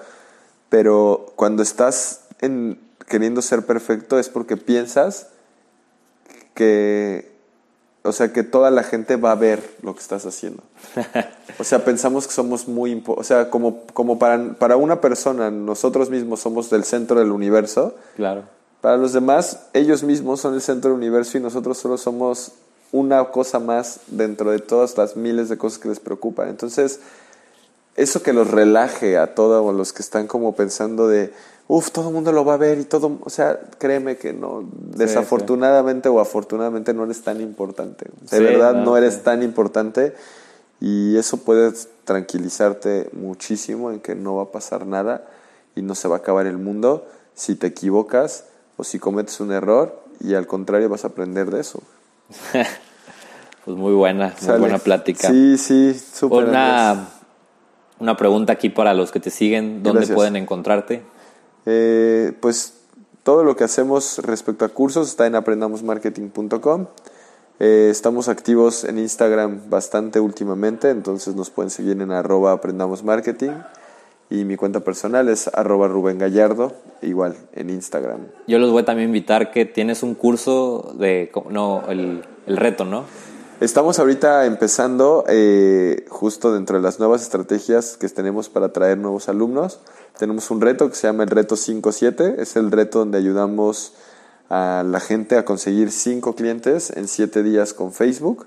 pero 0.70 1.34
cuando 1.36 1.63
estás 1.63 2.26
en, 2.41 2.80
queriendo 3.07 3.41
ser 3.41 3.65
perfecto 3.65 4.20
es 4.20 4.30
porque 4.30 4.55
piensas 4.55 5.30
que 6.53 7.36
o 8.08 8.12
sea, 8.12 8.32
que 8.32 8.43
toda 8.43 8.72
la 8.72 8.84
gente 8.84 9.16
va 9.16 9.32
a 9.32 9.36
ver 9.36 9.76
lo 9.82 9.93
que 9.93 10.01
estás 10.01 10.26
haciendo. 10.26 10.64
O 11.60 11.64
sea, 11.64 11.84
pensamos 11.84 12.28
que 12.28 12.34
somos 12.34 12.68
muy... 12.68 13.03
O 13.08 13.24
sea, 13.24 13.49
como, 13.49 13.82
como 13.93 14.20
para, 14.20 14.53
para 14.60 14.78
una 14.78 15.01
persona, 15.01 15.49
nosotros 15.49 16.12
mismos 16.12 16.39
somos 16.39 16.70
del 16.70 16.84
centro 16.84 17.20
del 17.20 17.32
universo. 17.32 17.95
Claro. 18.16 18.43
Para 18.80 18.97
los 18.97 19.12
demás, 19.12 19.62
ellos 19.74 20.03
mismos 20.03 20.39
son 20.39 20.53
el 20.53 20.62
centro 20.62 20.91
del 20.91 20.97
universo 20.97 21.36
y 21.36 21.41
nosotros 21.41 21.80
solo 21.80 21.97
somos 21.97 22.51
una 22.91 23.24
cosa 23.32 23.60
más 23.60 24.01
dentro 24.05 24.51
de 24.51 24.60
todas 24.60 24.95
las 24.97 25.16
miles 25.16 25.49
de 25.49 25.58
cosas 25.58 25.80
que 25.80 25.89
les 25.89 25.99
preocupan. 25.99 26.49
Entonces, 26.49 26.99
eso 27.95 28.22
que 28.22 28.34
los 28.34 28.51
relaje 28.51 29.18
a 29.18 29.34
todos 29.34 29.74
los 29.74 29.93
que 29.93 30.03
están 30.03 30.28
como 30.28 30.55
pensando 30.55 31.08
de, 31.08 31.34
uff, 31.68 31.91
todo 31.91 32.09
el 32.09 32.13
mundo 32.13 32.32
lo 32.32 32.45
va 32.45 32.53
a 32.53 32.57
ver 32.57 32.80
y 32.80 32.86
todo, 32.86 33.20
o 33.24 33.30
sea, 33.30 33.59
créeme 33.78 34.18
que 34.18 34.34
no, 34.34 34.63
desafortunadamente 34.72 36.09
o 36.09 36.20
afortunadamente 36.20 36.93
no 36.93 37.03
eres 37.03 37.22
tan 37.22 37.41
importante. 37.41 38.07
De 38.32 38.39
verdad 38.39 38.74
no, 38.74 38.97
eres 38.97 39.24
tan 39.24 39.43
importante 39.43 40.15
y 40.80 41.18
eso 41.18 41.38
puede 41.38 41.74
tranquilizarte 42.03 43.09
muchísimo 43.13 43.91
en 43.91 43.99
que 43.99 44.15
no 44.15 44.36
va 44.36 44.43
a 44.43 44.51
pasar 44.51 44.86
nada 44.86 45.28
y 45.76 45.82
no 45.82 45.95
se 45.95 46.07
va 46.07 46.15
a 46.15 46.20
acabar 46.20 46.47
el 46.47 46.57
mundo 46.57 47.07
si 47.36 47.55
te 47.55 47.68
equivocas 47.68 48.45
o 48.78 48.84
si 48.84 48.99
cometes 48.99 49.39
un 49.39 49.51
error 49.51 50.01
y 50.20 50.34
al 50.34 50.47
contrario 50.47 50.89
vas 50.89 51.03
a 51.03 51.09
aprender 51.09 51.51
de 51.51 51.61
eso. 51.61 51.82
pues 53.65 53.78
muy 53.78 53.93
buena, 53.93 54.34
muy 54.41 54.59
buena 54.59 54.80
plática. 54.80 55.30
Sí, 55.30 55.57
sí, 55.57 55.93
súper. 55.93 56.45
Una 56.45 57.09
una 57.99 58.15
pregunta 58.15 58.53
aquí 58.53 58.70
para 58.70 58.93
los 58.93 59.11
que 59.11 59.20
te 59.20 59.30
siguen, 59.30 59.82
¿dónde 59.84 60.07
pueden 60.07 60.36
encontrarte? 60.36 61.01
Eh, 61.70 62.32
pues 62.39 62.74
todo 63.24 63.43
lo 63.43 63.57
que 63.57 63.65
hacemos 63.65 64.20
respecto 64.20 64.63
a 64.63 64.70
cursos 64.70 65.09
está 65.09 65.28
en 65.28 65.36
aprendamosmarketing.com. 65.36 66.88
Eh, 67.59 67.89
estamos 67.91 68.30
activos 68.30 68.86
en 68.86 68.99
Instagram 68.99 69.70
bastante 69.70 70.22
últimamente, 70.22 70.89
entonces 70.91 71.36
nos 71.36 71.49
pueden 71.49 71.70
seguir 71.70 72.01
en 72.01 72.11
arroba 72.11 72.53
aprendamosmarketing. 72.53 73.51
Y 74.30 74.45
mi 74.45 74.55
cuenta 74.55 74.80
personal 74.82 75.28
es 75.28 75.49
arroba 75.53 75.89
Rubén 75.89 76.20
Gallardo, 76.20 76.74
igual 77.01 77.36
en 77.53 77.70
Instagram. 77.70 78.28
Yo 78.47 78.59
los 78.59 78.72
voy 78.72 78.84
a 78.84 78.86
también 78.86 79.09
invitar 79.09 79.51
que 79.51 79.65
tienes 79.65 80.03
un 80.03 80.15
curso 80.15 80.93
de, 80.97 81.32
no, 81.49 81.84
el, 81.89 82.24
el 82.45 82.57
reto, 82.57 82.86
¿no? 82.86 83.03
Estamos 83.60 83.97
ahorita 83.97 84.45
empezando 84.45 85.24
eh, 85.28 86.05
justo 86.10 86.53
dentro 86.53 86.78
de 86.78 86.84
las 86.84 86.99
nuevas 86.99 87.24
estrategias 87.24 87.97
que 87.97 88.08
tenemos 88.08 88.49
para 88.49 88.68
atraer 88.68 88.99
nuevos 88.99 89.30
alumnos. 89.30 89.80
Tenemos 90.20 90.51
un 90.51 90.62
reto 90.62 90.88
que 90.88 90.95
se 90.95 91.08
llama 91.08 91.24
el 91.24 91.32
reto 91.32 91.55
5-7. 91.55 92.36
Es 92.38 92.55
el 92.55 92.70
reto 92.72 92.99
donde 92.99 93.18
ayudamos 93.18 93.93
a 94.51 94.84
la 94.86 94.99
gente 94.99 95.38
a 95.38 95.43
conseguir 95.43 95.91
5 95.91 96.36
clientes 96.36 96.91
en 96.95 97.08
7 97.08 97.41
días 97.41 97.74
con 97.74 97.93
Facebook. 97.93 98.45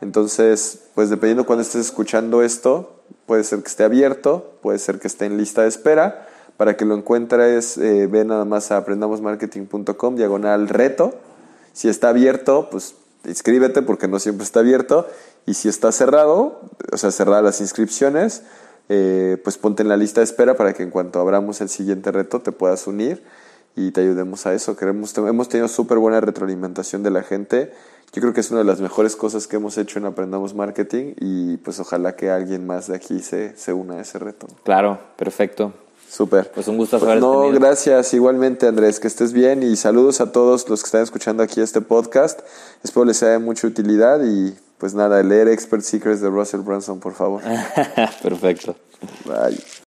Entonces, 0.00 0.84
pues 0.94 1.10
dependiendo 1.10 1.44
cuando 1.44 1.60
estés 1.60 1.84
escuchando 1.84 2.42
esto, 2.42 3.02
puede 3.26 3.44
ser 3.44 3.60
que 3.60 3.68
esté 3.68 3.84
abierto, 3.84 4.54
puede 4.62 4.78
ser 4.78 4.98
que 4.98 5.08
esté 5.08 5.26
en 5.26 5.36
lista 5.36 5.62
de 5.62 5.68
espera. 5.68 6.28
Para 6.56 6.78
que 6.78 6.86
lo 6.86 6.94
encuentres, 6.94 7.76
eh, 7.76 8.06
ve 8.06 8.24
nada 8.24 8.46
más 8.46 8.72
a 8.72 8.78
aprendamosmarketing.com, 8.78 10.16
diagonal 10.16 10.70
reto. 10.70 11.12
Si 11.74 11.90
está 11.90 12.08
abierto, 12.08 12.68
pues 12.70 12.94
inscríbete 13.26 13.82
porque 13.82 14.08
no 14.08 14.18
siempre 14.18 14.44
está 14.44 14.60
abierto. 14.60 15.06
Y 15.44 15.54
si 15.54 15.68
está 15.68 15.92
cerrado, 15.92 16.60
o 16.92 16.96
sea, 16.96 17.10
cerradas 17.10 17.44
las 17.44 17.60
inscripciones, 17.60 18.42
eh, 18.88 19.38
pues 19.42 19.58
ponte 19.58 19.82
en 19.82 19.88
la 19.88 19.96
lista 19.96 20.20
de 20.20 20.24
espera 20.24 20.56
para 20.56 20.72
que 20.72 20.82
en 20.82 20.90
cuanto 20.90 21.20
abramos 21.20 21.60
el 21.60 21.68
siguiente 21.68 22.12
reto 22.12 22.40
te 22.40 22.52
puedas 22.52 22.86
unir 22.86 23.22
y 23.74 23.90
te 23.90 24.00
ayudemos 24.00 24.46
a 24.46 24.54
eso. 24.54 24.76
Queremos, 24.76 25.16
hemos 25.18 25.48
tenido 25.48 25.68
súper 25.68 25.98
buena 25.98 26.20
retroalimentación 26.20 27.02
de 27.02 27.10
la 27.10 27.22
gente. 27.22 27.72
Yo 28.12 28.22
creo 28.22 28.32
que 28.32 28.40
es 28.40 28.50
una 28.50 28.60
de 28.60 28.64
las 28.64 28.80
mejores 28.80 29.16
cosas 29.16 29.46
que 29.46 29.56
hemos 29.56 29.76
hecho 29.76 29.98
en 29.98 30.06
Aprendamos 30.06 30.54
Marketing 30.54 31.14
y 31.18 31.58
pues 31.58 31.78
ojalá 31.80 32.16
que 32.16 32.30
alguien 32.30 32.66
más 32.66 32.86
de 32.86 32.96
aquí 32.96 33.20
se, 33.20 33.56
se 33.56 33.72
una 33.72 33.96
a 33.96 34.00
ese 34.00 34.18
reto. 34.18 34.46
Claro, 34.64 34.98
perfecto. 35.16 35.72
Súper. 36.08 36.50
Pues 36.52 36.68
un 36.68 36.76
gusto 36.78 36.98
Pues 36.98 37.20
No, 37.20 37.42
tenido. 37.42 37.60
gracias. 37.60 38.14
Igualmente, 38.14 38.66
Andrés, 38.66 39.00
que 39.00 39.08
estés 39.08 39.32
bien 39.32 39.62
y 39.62 39.76
saludos 39.76 40.20
a 40.20 40.32
todos 40.32 40.68
los 40.68 40.82
que 40.82 40.86
están 40.86 41.02
escuchando 41.02 41.42
aquí 41.42 41.60
este 41.60 41.80
podcast. 41.80 42.40
Espero 42.82 43.04
les 43.04 43.16
sea 43.16 43.30
de 43.30 43.38
mucha 43.38 43.66
utilidad 43.66 44.20
y 44.24 44.54
pues 44.78 44.94
nada, 44.94 45.22
leer 45.22 45.48
Expert 45.48 45.82
Secrets 45.82 46.20
de 46.20 46.28
Russell 46.28 46.60
Brunson, 46.60 47.00
por 47.00 47.14
favor. 47.14 47.42
Perfecto. 48.22 48.76
Bye. 49.24 49.58